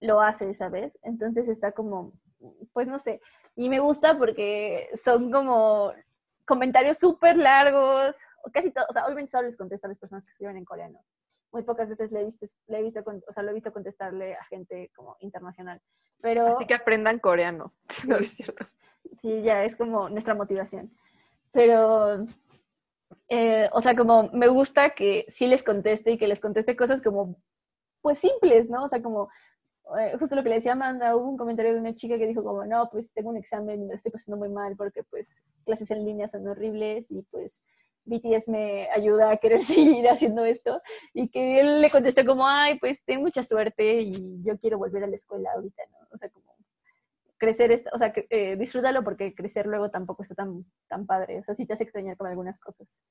lo 0.00 0.22
hace, 0.22 0.54
¿sabes? 0.54 0.98
Entonces 1.02 1.48
está 1.48 1.72
como, 1.72 2.12
pues 2.72 2.86
no 2.88 2.98
sé, 2.98 3.20
y 3.56 3.68
me 3.68 3.80
gusta 3.80 4.18
porque 4.18 4.88
son 5.04 5.30
como 5.30 5.92
comentarios 6.44 6.98
súper 6.98 7.36
largos, 7.38 8.16
casi 8.52 8.70
todos, 8.70 8.88
o 8.90 8.92
sea, 8.92 9.04
obviamente 9.04 9.30
solo 9.30 9.48
les 9.48 9.56
contesta 9.56 9.86
a 9.86 9.90
las 9.90 9.98
personas 9.98 10.24
que 10.24 10.32
escriben 10.32 10.56
en 10.56 10.64
coreano. 10.64 11.00
Muy 11.52 11.62
pocas 11.64 11.88
veces 11.88 12.12
le 12.12 12.20
he 12.20 12.24
visto, 12.24 12.46
le 12.68 12.78
he 12.78 12.82
visto, 12.82 13.02
o 13.04 13.32
sea, 13.32 13.42
lo 13.42 13.50
he 13.50 13.54
visto 13.54 13.72
contestarle 13.72 14.34
a 14.34 14.44
gente 14.44 14.90
como 14.94 15.16
internacional. 15.20 15.80
Pero... 16.20 16.46
Así 16.46 16.66
que 16.66 16.74
aprendan 16.74 17.18
coreano, 17.18 17.74
no 18.08 18.16
es 18.16 18.30
cierto 18.30 18.66
sí, 19.16 19.42
ya 19.42 19.64
es 19.64 19.76
como 19.76 20.08
nuestra 20.08 20.34
motivación. 20.34 20.92
Pero, 21.52 22.24
eh, 23.28 23.68
o 23.72 23.80
sea, 23.80 23.94
como 23.94 24.30
me 24.32 24.48
gusta 24.48 24.90
que 24.90 25.26
sí 25.28 25.46
les 25.46 25.62
conteste 25.62 26.12
y 26.12 26.18
que 26.18 26.28
les 26.28 26.40
conteste 26.40 26.76
cosas 26.76 27.02
como, 27.02 27.36
pues 28.00 28.18
simples, 28.18 28.70
¿no? 28.70 28.84
O 28.84 28.88
sea, 28.88 29.02
como, 29.02 29.28
justo 30.18 30.36
lo 30.36 30.42
que 30.42 30.48
le 30.48 30.54
decía 30.56 30.72
Amanda, 30.72 31.16
hubo 31.16 31.28
un 31.28 31.36
comentario 31.36 31.74
de 31.74 31.80
una 31.80 31.94
chica 31.94 32.18
que 32.18 32.26
dijo 32.26 32.42
como, 32.42 32.64
no, 32.64 32.88
pues 32.90 33.12
tengo 33.12 33.30
un 33.30 33.36
examen 33.36 33.86
me 33.86 33.94
estoy 33.94 34.12
pasando 34.12 34.36
muy 34.36 34.48
mal 34.48 34.76
porque 34.76 35.02
pues 35.04 35.42
clases 35.64 35.90
en 35.90 36.04
línea 36.04 36.28
son 36.28 36.46
horribles 36.48 37.10
y 37.10 37.22
pues 37.30 37.62
BTS 38.04 38.48
me 38.48 38.88
ayuda 38.90 39.30
a 39.30 39.36
querer 39.36 39.60
seguir 39.62 40.08
haciendo 40.08 40.44
esto 40.44 40.80
y 41.14 41.28
que 41.28 41.60
él 41.60 41.80
le 41.80 41.90
contestó 41.90 42.24
como, 42.24 42.46
ay, 42.46 42.78
pues 42.78 43.04
ten 43.04 43.20
mucha 43.20 43.42
suerte 43.42 44.00
y 44.00 44.42
yo 44.42 44.58
quiero 44.58 44.78
volver 44.78 45.04
a 45.04 45.06
la 45.06 45.16
escuela 45.16 45.50
ahorita, 45.54 45.82
¿no? 45.90 45.98
O 46.12 46.18
sea, 46.18 46.28
como 46.30 46.52
crecer, 47.38 47.84
o 47.92 47.98
sea, 47.98 48.12
eh, 48.30 48.56
disfrútalo 48.56 49.02
porque 49.02 49.34
crecer 49.34 49.66
luego 49.66 49.90
tampoco 49.90 50.22
está 50.22 50.34
tan, 50.34 50.64
tan 50.88 51.06
padre, 51.06 51.40
o 51.40 51.42
sea, 51.42 51.54
sí 51.54 51.66
te 51.66 51.72
hace 51.72 51.84
extrañar 51.84 52.16
con 52.16 52.28
algunas 52.28 52.60
cosas. 52.60 53.02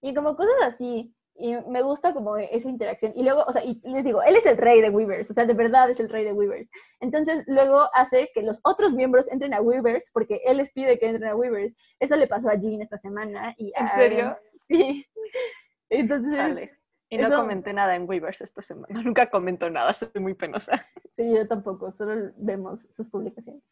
Y 0.00 0.12
como 0.12 0.36
cosas 0.36 0.56
así, 0.62 1.14
y 1.38 1.54
me 1.68 1.82
gusta 1.82 2.12
como 2.12 2.36
esa 2.36 2.68
interacción. 2.68 3.12
Y 3.14 3.22
luego, 3.22 3.44
o 3.46 3.52
sea, 3.52 3.62
y 3.64 3.80
les 3.84 4.04
digo, 4.04 4.22
él 4.22 4.36
es 4.36 4.46
el 4.46 4.56
rey 4.56 4.80
de 4.80 4.90
Weavers, 4.90 5.30
o 5.30 5.34
sea, 5.34 5.44
de 5.44 5.54
verdad 5.54 5.90
es 5.90 6.00
el 6.00 6.08
rey 6.08 6.24
de 6.24 6.32
Weavers. 6.32 6.70
Entonces, 7.00 7.44
luego 7.46 7.88
hace 7.94 8.30
que 8.34 8.42
los 8.42 8.60
otros 8.64 8.94
miembros 8.94 9.30
entren 9.30 9.54
a 9.54 9.60
Weavers 9.60 10.10
porque 10.12 10.40
él 10.44 10.58
les 10.58 10.72
pide 10.72 10.98
que 10.98 11.08
entren 11.08 11.30
a 11.30 11.36
Weavers. 11.36 11.76
Eso 12.00 12.16
le 12.16 12.26
pasó 12.26 12.48
a 12.48 12.54
Jean 12.54 12.82
esta 12.82 12.98
semana. 12.98 13.54
Y 13.58 13.72
¿En 13.76 13.88
serio? 13.88 14.36
Sí. 14.68 15.06
Entonces, 15.90 16.70
y 17.08 17.18
no 17.18 17.34
comenté 17.34 17.72
nada 17.72 17.94
en 17.94 18.08
Weavers 18.08 18.40
esta 18.40 18.62
semana. 18.62 18.88
Nunca 19.02 19.30
comento 19.30 19.70
nada, 19.70 19.92
soy 19.92 20.10
muy 20.20 20.34
penosa. 20.34 20.84
Sí, 21.16 21.34
yo 21.34 21.46
tampoco, 21.46 21.92
solo 21.92 22.32
vemos 22.36 22.86
sus 22.92 23.08
publicaciones. 23.08 23.62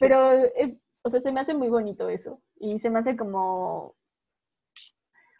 Pero 0.00 0.32
es, 0.32 0.84
o 1.02 1.08
sea, 1.08 1.20
se 1.20 1.32
me 1.32 1.40
hace 1.40 1.54
muy 1.54 1.68
bonito 1.68 2.08
eso. 2.08 2.42
Y 2.56 2.78
se 2.80 2.90
me 2.90 2.98
hace 2.98 3.16
como. 3.16 3.94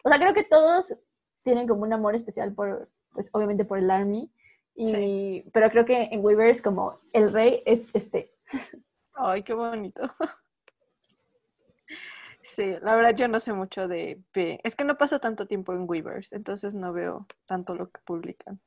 O 0.05 0.09
sea, 0.09 0.19
creo 0.19 0.33
que 0.33 0.43
todos 0.43 0.95
tienen 1.43 1.67
como 1.67 1.83
un 1.83 1.93
amor 1.93 2.15
especial 2.15 2.53
por, 2.53 2.89
pues 3.11 3.29
obviamente 3.33 3.65
por 3.65 3.77
el 3.77 3.91
Army. 3.91 4.31
Y, 4.75 5.43
Pero 5.51 5.69
creo 5.69 5.85
que 5.85 6.09
en 6.11 6.25
Weavers 6.25 6.61
como 6.61 6.99
el 7.13 7.31
rey 7.31 7.61
es 7.65 7.93
este. 7.93 8.33
Ay, 9.13 9.43
qué 9.43 9.53
bonito. 9.53 10.01
Sí, 12.41 12.75
la 12.81 12.95
verdad 12.95 13.15
yo 13.15 13.27
no 13.27 13.39
sé 13.39 13.53
mucho 13.53 13.87
de. 13.87 14.21
Es 14.63 14.75
que 14.75 14.83
no 14.83 14.97
paso 14.97 15.19
tanto 15.19 15.47
tiempo 15.47 15.73
en 15.73 15.89
Weavers, 15.89 16.33
entonces 16.33 16.75
no 16.75 16.93
veo 16.93 17.25
tanto 17.47 17.73
lo 17.73 17.89
que 17.89 17.99
publican. 18.05 18.59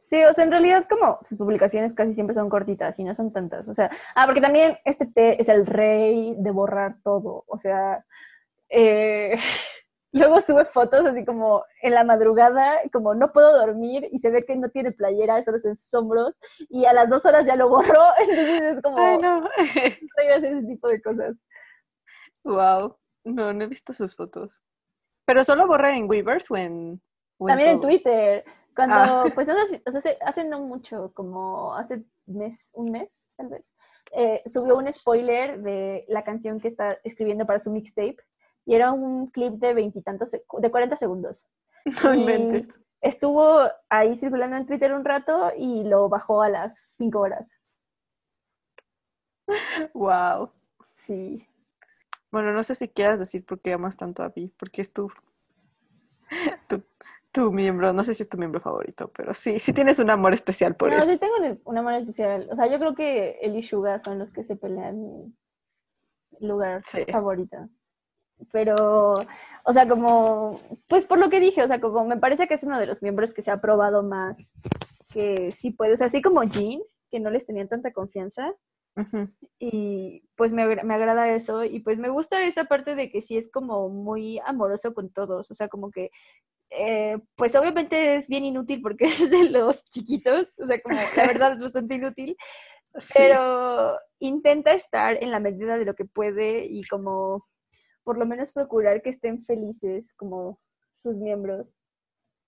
Sí, 0.00 0.22
o 0.24 0.32
sea, 0.32 0.44
en 0.44 0.52
realidad 0.52 0.78
es 0.78 0.86
como 0.86 1.18
sus 1.22 1.36
publicaciones 1.36 1.92
casi 1.92 2.12
siempre 2.12 2.34
son 2.34 2.48
cortitas 2.48 2.98
y 2.98 3.04
no 3.04 3.14
son 3.14 3.32
tantas. 3.32 3.66
O 3.66 3.74
sea, 3.74 3.90
ah, 4.14 4.24
porque 4.24 4.40
también 4.40 4.78
este 4.84 5.06
T 5.06 5.40
es 5.40 5.48
el 5.48 5.66
rey 5.66 6.34
de 6.38 6.50
borrar 6.52 6.96
todo. 7.02 7.44
O 7.48 7.58
sea, 7.58 8.04
eh, 8.68 9.36
luego 10.12 10.40
sube 10.40 10.64
fotos 10.64 11.04
así 11.06 11.24
como 11.24 11.64
en 11.82 11.94
la 11.94 12.04
madrugada, 12.04 12.78
como 12.92 13.14
no 13.14 13.32
puedo 13.32 13.56
dormir 13.58 14.08
y 14.12 14.18
se 14.18 14.30
ve 14.30 14.44
que 14.44 14.56
no 14.56 14.68
tiene 14.70 14.92
playera, 14.92 15.42
solo 15.42 15.58
en 15.62 15.74
sus 15.74 15.92
hombros 15.94 16.34
y 16.68 16.84
a 16.86 16.92
las 16.92 17.08
dos 17.10 17.24
horas 17.24 17.46
ya 17.46 17.56
lo 17.56 17.68
borró, 17.68 18.02
entonces 18.20 18.76
es 18.76 18.82
como, 18.82 18.98
Ay, 18.98 19.18
no. 19.18 19.48
ese 19.56 20.62
tipo 20.66 20.88
de 20.88 21.02
cosas. 21.02 21.36
wow. 22.44 22.96
No, 23.24 23.52
no 23.52 23.64
he 23.64 23.66
visto 23.66 23.92
sus 23.92 24.14
fotos. 24.14 24.52
Pero 25.26 25.42
solo 25.42 25.66
borra 25.66 25.96
en 25.96 26.08
Weavers 26.08 26.48
o 26.50 26.56
en. 26.56 27.02
o 27.38 27.46
También 27.48 27.70
en? 27.70 27.80
Twitter, 27.80 28.44
cuando, 28.74 28.94
Ah. 28.94 29.24
pues 29.34 29.48
hace, 29.48 30.18
hace 30.20 30.44
no 30.44 30.60
mucho, 30.60 31.10
como 31.12 31.74
hace 31.74 32.04
mes, 32.26 32.70
un 32.74 32.92
mes, 32.92 33.32
tal 33.36 33.48
vez, 33.48 33.74
eh, 34.12 34.42
subió 34.46 34.76
un 34.76 34.92
spoiler 34.92 35.60
de 35.60 36.04
la 36.06 36.22
canción 36.22 36.60
que 36.60 36.68
está 36.68 36.98
escribiendo 37.02 37.44
para 37.46 37.58
su 37.58 37.72
mixtape 37.72 38.16
y 38.66 38.74
era 38.74 38.92
un 38.92 39.28
clip 39.28 39.54
de 39.54 39.72
veintitantos, 39.72 40.30
de 40.32 40.70
40 40.70 40.96
segundos. 40.96 41.46
No 42.04 42.12
inventes. 42.14 42.66
Estuvo 43.00 43.60
ahí 43.88 44.16
circulando 44.16 44.56
en 44.56 44.66
Twitter 44.66 44.92
un 44.92 45.04
rato 45.04 45.52
y 45.56 45.84
lo 45.84 46.08
bajó 46.08 46.42
a 46.42 46.48
las 46.48 46.76
5 46.96 47.20
horas. 47.20 47.52
Wow. 49.94 50.50
Sí. 50.98 51.46
Bueno, 52.32 52.52
no 52.52 52.62
sé 52.64 52.74
si 52.74 52.88
quieras 52.88 53.18
decir 53.18 53.44
por 53.44 53.60
qué 53.60 53.72
amas 53.72 53.96
tanto 53.96 54.22
a 54.22 54.28
Vi, 54.30 54.48
porque 54.58 54.82
es 54.82 54.92
tu, 54.92 55.10
tu, 56.68 56.82
tu 57.30 57.52
miembro, 57.52 57.92
no 57.92 58.02
sé 58.02 58.14
si 58.14 58.22
es 58.24 58.28
tu 58.28 58.36
miembro 58.36 58.60
favorito, 58.60 59.08
pero 59.16 59.32
sí, 59.34 59.58
sí 59.60 59.72
tienes 59.72 59.98
un 60.00 60.10
amor 60.10 60.32
especial 60.34 60.74
por 60.74 60.90
no, 60.90 60.96
él. 61.02 61.08
sí 61.08 61.18
tengo 61.18 61.34
un- 61.64 61.74
mano 61.76 61.96
especial. 61.98 62.48
O 62.50 62.56
sea, 62.56 62.66
yo 62.66 62.78
creo 62.78 62.94
que 62.94 63.38
él 63.40 63.56
y 63.56 63.62
Suga 63.62 64.00
son 64.00 64.18
los 64.18 64.32
que 64.32 64.42
se 64.42 64.56
pelean 64.56 65.00
mi 65.00 65.32
lugar 66.40 66.82
Sí. 66.84 67.04
favorito. 67.10 67.68
Pero, 68.52 69.26
o 69.64 69.72
sea, 69.72 69.88
como, 69.88 70.60
pues 70.88 71.06
por 71.06 71.18
lo 71.18 71.30
que 71.30 71.40
dije, 71.40 71.62
o 71.62 71.66
sea, 71.66 71.80
como 71.80 72.04
me 72.04 72.18
parece 72.18 72.46
que 72.46 72.54
es 72.54 72.62
uno 72.62 72.78
de 72.78 72.86
los 72.86 73.02
miembros 73.02 73.32
que 73.32 73.42
se 73.42 73.50
ha 73.50 73.60
probado 73.60 74.02
más, 74.02 74.52
que 75.12 75.50
sí 75.50 75.70
puede, 75.70 75.94
o 75.94 75.96
sea, 75.96 76.08
así 76.08 76.22
como 76.22 76.42
Jean, 76.44 76.80
que 77.10 77.20
no 77.20 77.30
les 77.30 77.46
tenían 77.46 77.68
tanta 77.68 77.92
confianza, 77.92 78.54
y 79.58 80.22
pues 80.36 80.52
me, 80.52 80.64
me 80.66 80.94
agrada 80.94 81.30
eso 81.30 81.64
y 81.64 81.80
pues 81.80 81.98
me 81.98 82.08
gusta 82.08 82.42
esta 82.44 82.64
parte 82.64 82.94
de 82.94 83.10
que 83.10 83.20
sí 83.20 83.36
es 83.36 83.50
como 83.50 83.90
muy 83.90 84.38
amoroso 84.46 84.94
con 84.94 85.10
todos, 85.10 85.50
o 85.50 85.54
sea, 85.54 85.68
como 85.68 85.90
que 85.90 86.10
eh, 86.70 87.18
pues 87.36 87.54
obviamente 87.54 88.16
es 88.16 88.28
bien 88.28 88.44
inútil 88.44 88.80
porque 88.82 89.04
es 89.06 89.30
de 89.30 89.50
los 89.50 89.84
chiquitos, 89.84 90.58
o 90.58 90.66
sea, 90.66 90.80
como 90.80 90.96
la 90.96 91.26
verdad 91.26 91.52
es 91.52 91.60
bastante 91.60 91.94
inútil, 91.96 92.36
Sí. 92.98 93.12
pero 93.14 93.98
intenta 94.20 94.72
estar 94.72 95.22
en 95.22 95.30
la 95.30 95.38
medida 95.38 95.76
de 95.76 95.84
lo 95.84 95.94
que 95.94 96.06
puede 96.06 96.64
y 96.64 96.82
como 96.84 97.46
por 98.06 98.18
lo 98.18 98.24
menos 98.24 98.52
procurar 98.52 99.02
que 99.02 99.10
estén 99.10 99.44
felices 99.44 100.14
como 100.14 100.60
sus 101.02 101.16
miembros 101.16 101.74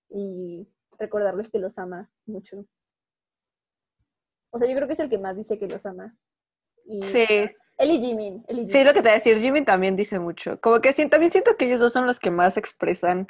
y 0.09 0.65
recordarles 0.97 1.51
que 1.51 1.59
los 1.59 1.77
ama 1.77 2.09
mucho. 2.25 2.65
O 4.51 4.57
sea, 4.57 4.69
yo 4.69 4.75
creo 4.77 4.87
que 4.87 4.93
es 4.93 4.99
el 5.01 5.09
que 5.09 5.17
más 5.17 5.35
dice 5.35 5.59
que 5.59 5.67
los 5.67 5.85
ama. 5.85 6.15
Y 6.85 7.01
Sí, 7.01 7.25
él 7.77 7.91
y 7.91 7.99
Jimin. 7.99 8.45
Él 8.47 8.59
y 8.59 8.61
sí, 8.67 8.67
Jimin. 8.69 8.87
lo 8.87 8.93
que 8.93 8.99
te 8.99 9.09
voy 9.09 9.11
a 9.11 9.13
decir, 9.15 9.37
Jimmy 9.41 9.65
también 9.65 9.97
dice 9.97 10.17
mucho. 10.17 10.61
Como 10.61 10.79
que 10.79 10.93
sí, 10.93 11.09
también 11.09 11.29
siento 11.33 11.57
que 11.57 11.65
ellos 11.65 11.81
dos 11.81 11.91
son 11.91 12.07
los 12.07 12.21
que 12.21 12.31
más 12.31 12.55
expresan 12.55 13.27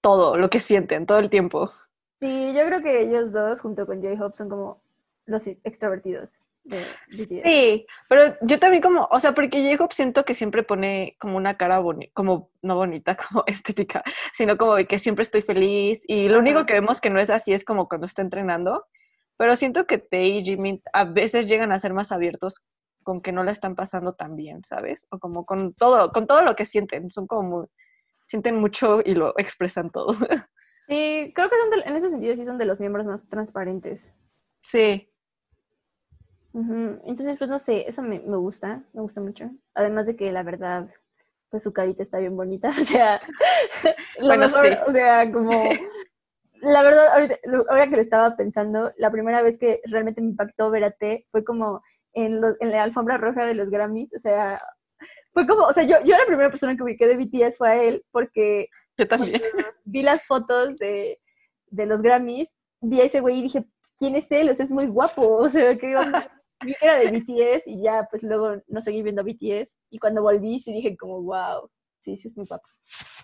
todo 0.00 0.36
lo 0.36 0.50
que 0.50 0.58
sienten, 0.58 1.06
todo 1.06 1.20
el 1.20 1.30
tiempo. 1.30 1.70
Sí, 2.18 2.52
yo 2.56 2.66
creo 2.66 2.82
que 2.82 3.02
ellos 3.02 3.30
dos, 3.30 3.60
junto 3.60 3.86
con 3.86 4.02
J-Hope, 4.02 4.36
son 4.36 4.48
como 4.48 4.82
los 5.26 5.46
extrovertidos 5.46 6.42
de. 6.64 6.80
Sí, 7.10 7.86
pero 8.08 8.36
yo 8.42 8.58
también 8.58 8.82
como, 8.82 9.08
o 9.10 9.20
sea, 9.20 9.34
porque 9.34 9.70
J-Hope 9.72 9.94
siento 9.94 10.24
que 10.24 10.34
siempre 10.34 10.62
pone 10.62 11.16
como 11.18 11.36
una 11.36 11.56
cara 11.56 11.78
bonita, 11.80 12.12
como 12.14 12.50
no 12.62 12.76
bonita, 12.76 13.16
como 13.28 13.44
estética, 13.46 14.02
sino 14.34 14.56
como 14.56 14.74
de 14.76 14.86
que 14.86 14.98
siempre 14.98 15.22
estoy 15.22 15.42
feliz 15.42 16.02
y 16.06 16.28
lo 16.28 16.38
único 16.38 16.64
que 16.66 16.74
vemos 16.74 17.00
que 17.00 17.10
no 17.10 17.18
es 17.20 17.30
así 17.30 17.52
es 17.52 17.64
como 17.64 17.88
cuando 17.88 18.06
está 18.06 18.22
entrenando, 18.22 18.84
pero 19.36 19.56
siento 19.56 19.86
que 19.86 19.98
Tae 19.98 20.28
y 20.38 20.44
Jimin 20.44 20.82
a 20.92 21.04
veces 21.04 21.46
llegan 21.48 21.72
a 21.72 21.78
ser 21.78 21.92
más 21.94 22.12
abiertos 22.12 22.64
con 23.02 23.20
que 23.20 23.32
no 23.32 23.42
la 23.42 23.50
están 23.50 23.74
pasando 23.74 24.12
tan 24.14 24.36
bien, 24.36 24.62
¿sabes? 24.62 25.06
O 25.10 25.18
como 25.18 25.44
con 25.44 25.74
todo, 25.74 26.12
con 26.12 26.26
todo 26.28 26.42
lo 26.42 26.54
que 26.54 26.66
sienten, 26.66 27.10
son 27.10 27.26
como 27.26 27.42
muy, 27.42 27.66
sienten 28.26 28.56
mucho 28.56 29.00
y 29.04 29.14
lo 29.14 29.34
expresan 29.38 29.90
todo. 29.90 30.14
Sí, 30.88 31.32
creo 31.34 31.48
que 31.48 31.56
son 31.56 31.70
de- 31.70 31.88
en 31.88 31.96
ese 31.96 32.10
sentido 32.10 32.34
sí 32.36 32.44
son 32.44 32.58
de 32.58 32.64
los 32.66 32.80
miembros 32.80 33.06
más 33.06 33.26
transparentes. 33.28 34.12
Sí, 34.60 35.08
Entonces, 36.54 37.38
pues 37.38 37.48
no 37.48 37.58
sé, 37.58 37.88
eso 37.88 38.02
me, 38.02 38.20
me 38.20 38.36
gusta, 38.36 38.82
me 38.92 39.00
gusta 39.02 39.20
mucho. 39.20 39.50
Además 39.74 40.06
de 40.06 40.16
que 40.16 40.30
la 40.32 40.42
verdad, 40.42 40.88
pues 41.50 41.62
su 41.62 41.72
carita 41.72 42.02
está 42.02 42.18
bien 42.18 42.36
bonita, 42.36 42.68
o 42.78 42.84
sea, 42.84 43.20
lo 44.18 44.26
Bueno, 44.26 44.46
mejor, 44.46 44.66
sí. 44.68 44.78
o 44.86 44.92
sea, 44.92 45.32
como, 45.32 45.50
la 46.60 46.82
verdad, 46.82 47.08
ahorita- 47.14 47.38
ahora 47.68 47.88
que 47.88 47.96
lo 47.96 48.02
estaba 48.02 48.36
pensando, 48.36 48.92
la 48.96 49.10
primera 49.10 49.42
vez 49.42 49.58
que 49.58 49.80
realmente 49.84 50.20
me 50.20 50.28
impactó 50.28 50.70
ver 50.70 50.84
a 50.84 50.90
T 50.90 51.26
fue 51.30 51.42
como 51.44 51.82
en, 52.12 52.40
lo- 52.40 52.56
en 52.60 52.70
la 52.70 52.82
alfombra 52.82 53.16
roja 53.16 53.46
de 53.46 53.54
los 53.54 53.70
Grammys, 53.70 54.14
o 54.14 54.18
sea, 54.18 54.60
fue 55.32 55.46
como, 55.46 55.64
o 55.64 55.72
sea, 55.72 55.84
yo, 55.84 55.96
yo 56.04 56.16
la 56.18 56.26
primera 56.26 56.50
persona 56.50 56.76
que 56.76 56.82
ubiqué 56.82 57.06
de 57.08 57.16
BTS 57.16 57.56
fue 57.56 57.68
a 57.70 57.82
él, 57.82 58.04
porque 58.10 58.68
yo 58.98 59.08
también. 59.08 59.40
vi 59.84 60.02
las 60.02 60.22
fotos 60.24 60.76
de, 60.76 61.18
de 61.68 61.86
los 61.86 62.02
Grammys, 62.02 62.50
vi 62.82 63.00
a 63.00 63.04
ese 63.04 63.20
güey 63.20 63.38
y 63.38 63.42
dije, 63.42 63.64
¿quién 63.98 64.14
es 64.16 64.30
él? 64.30 64.50
O 64.50 64.54
sea, 64.54 64.64
es 64.64 64.70
muy 64.70 64.86
guapo, 64.88 65.26
o 65.36 65.48
sea, 65.48 65.76
que 65.78 65.96
vi 66.64 66.74
que 66.74 66.84
era 66.84 66.96
de 66.98 67.10
BTS 67.10 67.66
y 67.66 67.82
ya, 67.82 68.06
pues 68.10 68.22
luego 68.22 68.56
no 68.66 68.80
seguí 68.80 69.02
viendo 69.02 69.24
BTS 69.24 69.76
y 69.90 69.98
cuando 69.98 70.22
volví 70.22 70.58
sí 70.60 70.72
dije 70.72 70.96
como, 70.96 71.22
wow, 71.22 71.68
sí, 71.98 72.16
sí 72.16 72.28
es 72.28 72.36
muy 72.36 72.46
guapo. 72.46 72.68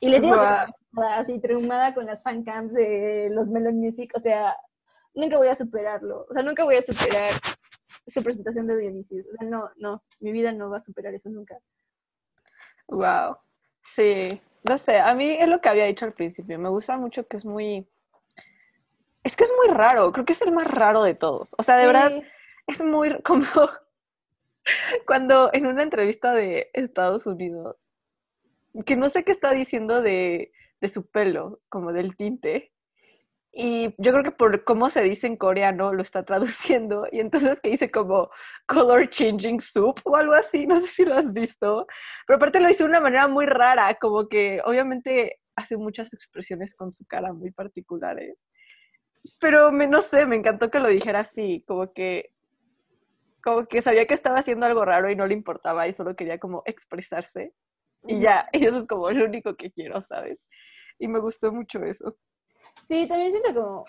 Y 0.01 0.09
les 0.09 0.23
digo 0.23 0.37
estaba 0.37 1.15
así 1.17 1.41
traumada 1.41 1.95
con 1.95 2.07
las 2.07 2.23
fancams 2.23 2.73
de 2.73 3.29
los 3.33 3.51
Melon 3.51 3.77
Music, 3.77 4.13
o 4.15 4.21
sea, 4.21 4.57
nunca 5.15 5.37
voy 5.37 5.49
a 5.49 5.55
superarlo, 5.55 6.27
o 6.29 6.33
sea, 6.33 6.43
nunca 6.43 6.65
voy 6.65 6.77
a 6.77 6.83
superar 6.83 7.29
su 8.07 8.23
presentación 8.23 8.67
de 8.67 8.79
Dionysius, 8.79 9.27
o 9.27 9.33
sea, 9.37 9.49
no, 9.49 9.71
no, 9.77 10.03
mi 10.21 10.33
vida 10.33 10.53
no 10.53 10.71
va 10.71 10.79
a 10.79 10.81
superar 10.81 11.15
eso 11.15 11.29
nunca. 11.29 11.59
Wow. 12.87 13.37
Sí, 13.83 14.41
no 14.69 14.79
sé, 14.79 14.99
a 14.99 15.15
mí 15.15 15.31
es 15.31 15.49
lo 15.49 15.61
que 15.61 15.69
había 15.69 15.85
dicho 15.85 16.05
al 16.05 16.15
principio, 16.15 16.59
me 16.59 16.69
gusta 16.69 16.97
mucho 16.97 17.27
que 17.27 17.37
es 17.37 17.45
muy... 17.45 17.87
Es 19.25 19.37
que 19.37 19.45
es 19.45 19.53
muy 19.63 19.75
raro, 19.75 20.13
creo 20.13 20.25
que 20.25 20.33
es 20.33 20.43
el 20.43 20.53
más 20.53 20.67
raro 20.67 21.03
de 21.03 21.15
todos. 21.15 21.55
O 21.59 21.63
sea, 21.63 21.77
de 21.77 21.87
verdad. 21.87 22.11
Es 22.69 22.85
muy 22.85 23.21
como 23.23 23.45
cuando 25.07 25.51
en 25.53 25.67
una 25.67 25.83
entrevista 25.83 26.33
de 26.35 26.71
Estados 26.75 27.27
Unidos, 27.27 27.77
que 28.87 28.97
no 28.97 29.09
sé 29.09 29.25
qué 29.25 29.33
está 29.33 29.53
diciendo 29.53 30.03
de, 30.03 30.53
de 30.81 30.89
su 30.89 31.11
pelo, 31.11 31.61
como 31.69 31.93
del 31.93 32.17
tinte, 32.17 32.73
y 33.51 33.95
yo 33.97 34.13
creo 34.13 34.23
que 34.23 34.31
por 34.31 34.63
cómo 34.65 34.91
se 34.91 35.03
dice 35.03 35.27
en 35.27 35.37
coreano 35.37 35.93
lo 35.93 36.03
está 36.03 36.23
traduciendo, 36.25 37.07
y 37.11 37.21
entonces 37.21 37.61
que 37.61 37.71
dice 37.71 37.91
como 37.91 38.31
color 38.67 39.09
changing 39.11 39.61
soup 39.61 40.01
o 40.05 40.17
algo 40.17 40.35
así, 40.35 40.67
no 40.67 40.79
sé 40.81 40.89
si 40.89 41.05
lo 41.05 41.17
has 41.17 41.33
visto, 41.33 41.87
pero 42.27 42.37
aparte 42.37 42.61
lo 42.61 42.69
hizo 42.71 42.85
de 42.85 42.91
una 42.91 43.01
manera 43.01 43.27
muy 43.29 43.47
rara, 43.47 43.95
como 44.01 44.29
que 44.29 44.61
obviamente 44.65 45.41
hace 45.57 45.77
muchas 45.77 46.13
expresiones 46.13 46.75
con 46.77 46.93
su 46.93 47.05
cara 47.07 47.33
muy 47.33 47.51
particulares. 47.51 48.47
Pero 49.41 49.73
me, 49.73 49.87
no 49.89 50.03
sé, 50.03 50.27
me 50.27 50.37
encantó 50.37 50.71
que 50.71 50.79
lo 50.79 50.89
dijera 50.89 51.21
así, 51.21 51.65
como 51.67 51.93
que 51.93 52.31
como 53.43 53.67
que 53.67 53.83
sabía 53.83 54.07
que 54.07 54.15
estaba 54.15 54.39
haciendo 54.39 54.67
algo 54.67 54.85
raro 54.85 55.11
y 55.11 55.17
no 55.17 55.27
le 55.27 55.35
importaba 55.35 55.87
y 55.89 55.95
solo 55.95 56.17
quería 56.17 56.39
como 56.39 56.63
expresarse. 56.67 57.55
Y 58.07 58.21
ya, 58.21 58.49
y 58.53 58.65
eso 58.67 58.79
es 58.79 58.87
como 58.87 59.11
lo 59.11 59.25
único 59.25 59.57
que 59.57 59.71
quiero, 59.71 60.03
¿sabes? 60.03 60.45
Y 60.99 61.09
me 61.09 61.19
gustó 61.21 61.53
mucho 61.53 61.83
eso. 61.85 62.17
Sí, 62.89 63.07
también 63.07 63.33
siento 63.33 63.55
como 63.55 63.85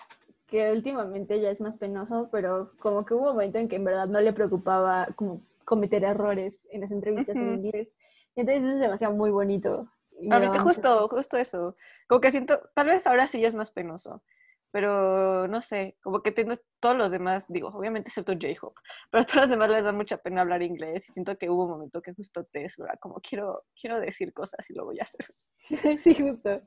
que 0.46 0.70
últimamente 0.72 1.40
ya 1.40 1.50
es 1.50 1.60
más 1.60 1.76
penoso, 1.76 2.28
pero 2.30 2.72
como 2.80 3.04
que 3.04 3.14
hubo 3.14 3.28
un 3.28 3.34
momento 3.36 3.58
en 3.58 3.68
que 3.68 3.76
en 3.76 3.84
verdad 3.84 4.08
no 4.08 4.20
le 4.20 4.32
preocupaba 4.32 5.08
como 5.16 5.42
cometer 5.64 6.02
errores 6.04 6.66
en 6.70 6.80
las 6.80 6.90
entrevistas 6.90 7.36
en 7.36 7.48
Ujú. 7.48 7.66
inglés. 7.66 7.96
Y 8.34 8.40
entonces 8.40 8.64
eso 8.64 8.78
se 8.78 8.88
me 8.88 8.94
hacía 8.94 9.10
muy 9.10 9.30
bonito. 9.30 9.88
Ahorita 10.30 10.58
justo, 10.60 11.08
justo 11.08 11.36
eso. 11.36 11.76
Como 12.08 12.20
que 12.20 12.30
siento, 12.30 12.60
tal 12.74 12.88
vez 12.88 13.06
ahora 13.06 13.26
sí 13.26 13.40
ya 13.40 13.48
es 13.48 13.54
más 13.54 13.70
penoso, 13.70 14.22
pero 14.70 15.48
no 15.48 15.62
sé, 15.62 15.96
como 16.02 16.22
que 16.22 16.32
tengo 16.32 16.54
todos 16.80 16.96
los 16.96 17.10
demás, 17.10 17.44
digo, 17.48 17.68
obviamente 17.68 18.08
excepto 18.08 18.32
J-Hope, 18.32 18.76
pero 19.10 19.22
a 19.22 19.26
todos 19.26 19.42
los 19.42 19.50
demás 19.50 19.70
les 19.70 19.84
da 19.84 19.92
mucha 19.92 20.18
pena 20.18 20.42
hablar 20.42 20.62
inglés 20.62 21.08
y 21.08 21.12
siento 21.12 21.36
que 21.36 21.50
hubo 21.50 21.64
un 21.64 21.70
momento 21.70 22.02
que 22.02 22.14
justo 22.14 22.44
te 22.44 22.66
¿verdad? 22.78 22.98
Como 23.00 23.20
quiero, 23.20 23.64
quiero 23.80 24.00
decir 24.00 24.32
cosas 24.32 24.68
y 24.70 24.74
lo 24.74 24.84
voy 24.84 25.00
a 25.00 25.04
hacer. 25.04 25.26
Sí, 25.98 26.14
justo. 26.14 26.62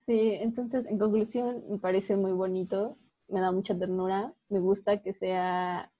Sí, 0.00 0.34
entonces 0.40 0.86
en 0.88 0.98
conclusión 0.98 1.64
me 1.68 1.78
parece 1.78 2.16
muy 2.16 2.32
bonito, 2.32 2.98
me 3.28 3.40
da 3.40 3.52
mucha 3.52 3.78
ternura, 3.78 4.32
me 4.48 4.58
gusta 4.58 5.02
que 5.02 5.12
sea 5.12 5.92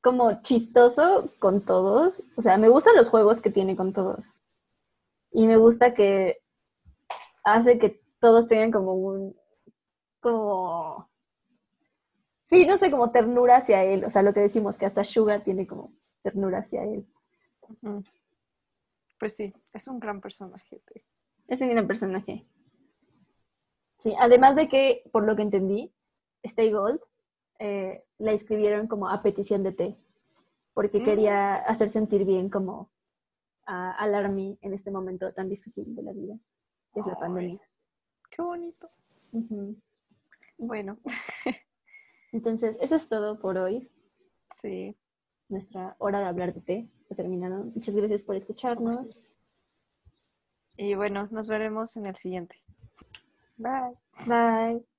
como 0.00 0.42
chistoso 0.42 1.30
con 1.38 1.64
todos, 1.64 2.22
o 2.36 2.42
sea, 2.42 2.56
me 2.58 2.68
gustan 2.68 2.96
los 2.96 3.08
juegos 3.08 3.40
que 3.40 3.50
tiene 3.50 3.76
con 3.76 3.92
todos 3.92 4.36
y 5.32 5.46
me 5.46 5.56
gusta 5.56 5.94
que 5.94 6.38
hace 7.44 7.78
que 7.78 8.00
todos 8.20 8.48
tengan 8.48 8.70
como 8.70 8.94
un, 8.94 9.36
como, 10.22 11.10
sí, 12.48 12.64
no 12.66 12.78
sé, 12.78 12.90
como 12.90 13.10
ternura 13.10 13.56
hacia 13.58 13.84
él, 13.84 14.04
o 14.04 14.10
sea, 14.10 14.22
lo 14.22 14.32
que 14.32 14.40
decimos 14.40 14.78
que 14.78 14.86
hasta 14.86 15.04
Suga 15.04 15.42
tiene 15.42 15.66
como 15.66 15.92
ternura 16.22 16.58
hacia 16.58 16.84
él. 16.84 17.06
Pues 19.18 19.36
sí, 19.36 19.52
es 19.74 19.88
un 19.88 19.98
gran 20.00 20.20
personaje. 20.20 20.80
Es 21.48 21.60
un 21.60 21.68
gran 21.68 21.86
personaje. 21.86 22.46
Sí, 23.98 24.14
además 24.18 24.56
de 24.56 24.68
que, 24.68 25.02
por 25.12 25.24
lo 25.24 25.36
que 25.36 25.42
entendí, 25.42 25.92
Stay 26.42 26.72
Gold 26.72 27.00
eh, 27.58 28.04
la 28.18 28.32
escribieron 28.32 28.88
como 28.88 29.08
a 29.08 29.20
petición 29.20 29.62
de 29.62 29.72
té, 29.72 29.96
porque 30.74 31.00
Mm. 31.00 31.04
quería 31.04 31.54
hacer 31.54 31.90
sentir 31.90 32.24
bien 32.24 32.48
como 32.48 32.90
a, 33.66 33.92
al 33.92 34.14
Army 34.14 34.58
en 34.60 34.72
este 34.74 34.90
momento 34.90 35.32
tan 35.32 35.48
difícil 35.48 35.94
de 35.94 36.02
la 36.02 36.12
vida, 36.12 36.34
que 36.92 37.00
es 37.00 37.06
la 37.06 37.16
pandemia. 37.16 37.60
Qué 38.30 38.42
bonito. 38.42 38.88
Bueno, 40.58 40.98
Entonces, 42.32 42.78
eso 42.80 42.96
es 42.96 43.08
todo 43.08 43.38
por 43.38 43.58
hoy. 43.58 43.90
sí. 44.54 44.96
Nuestra 45.48 45.96
hora 45.98 46.18
de 46.20 46.24
hablar 46.24 46.54
de 46.54 46.62
té 46.62 46.88
ha 47.10 47.14
terminado. 47.14 47.64
Muchas 47.64 47.94
gracias 47.94 48.22
por 48.22 48.36
escucharnos. 48.36 49.34
Y 50.78 50.94
bueno, 50.94 51.28
nos 51.30 51.46
veremos 51.48 51.94
en 51.98 52.06
el 52.06 52.16
siguiente. 52.16 52.56
Bye. 53.58 53.98
Bye. 54.26 54.82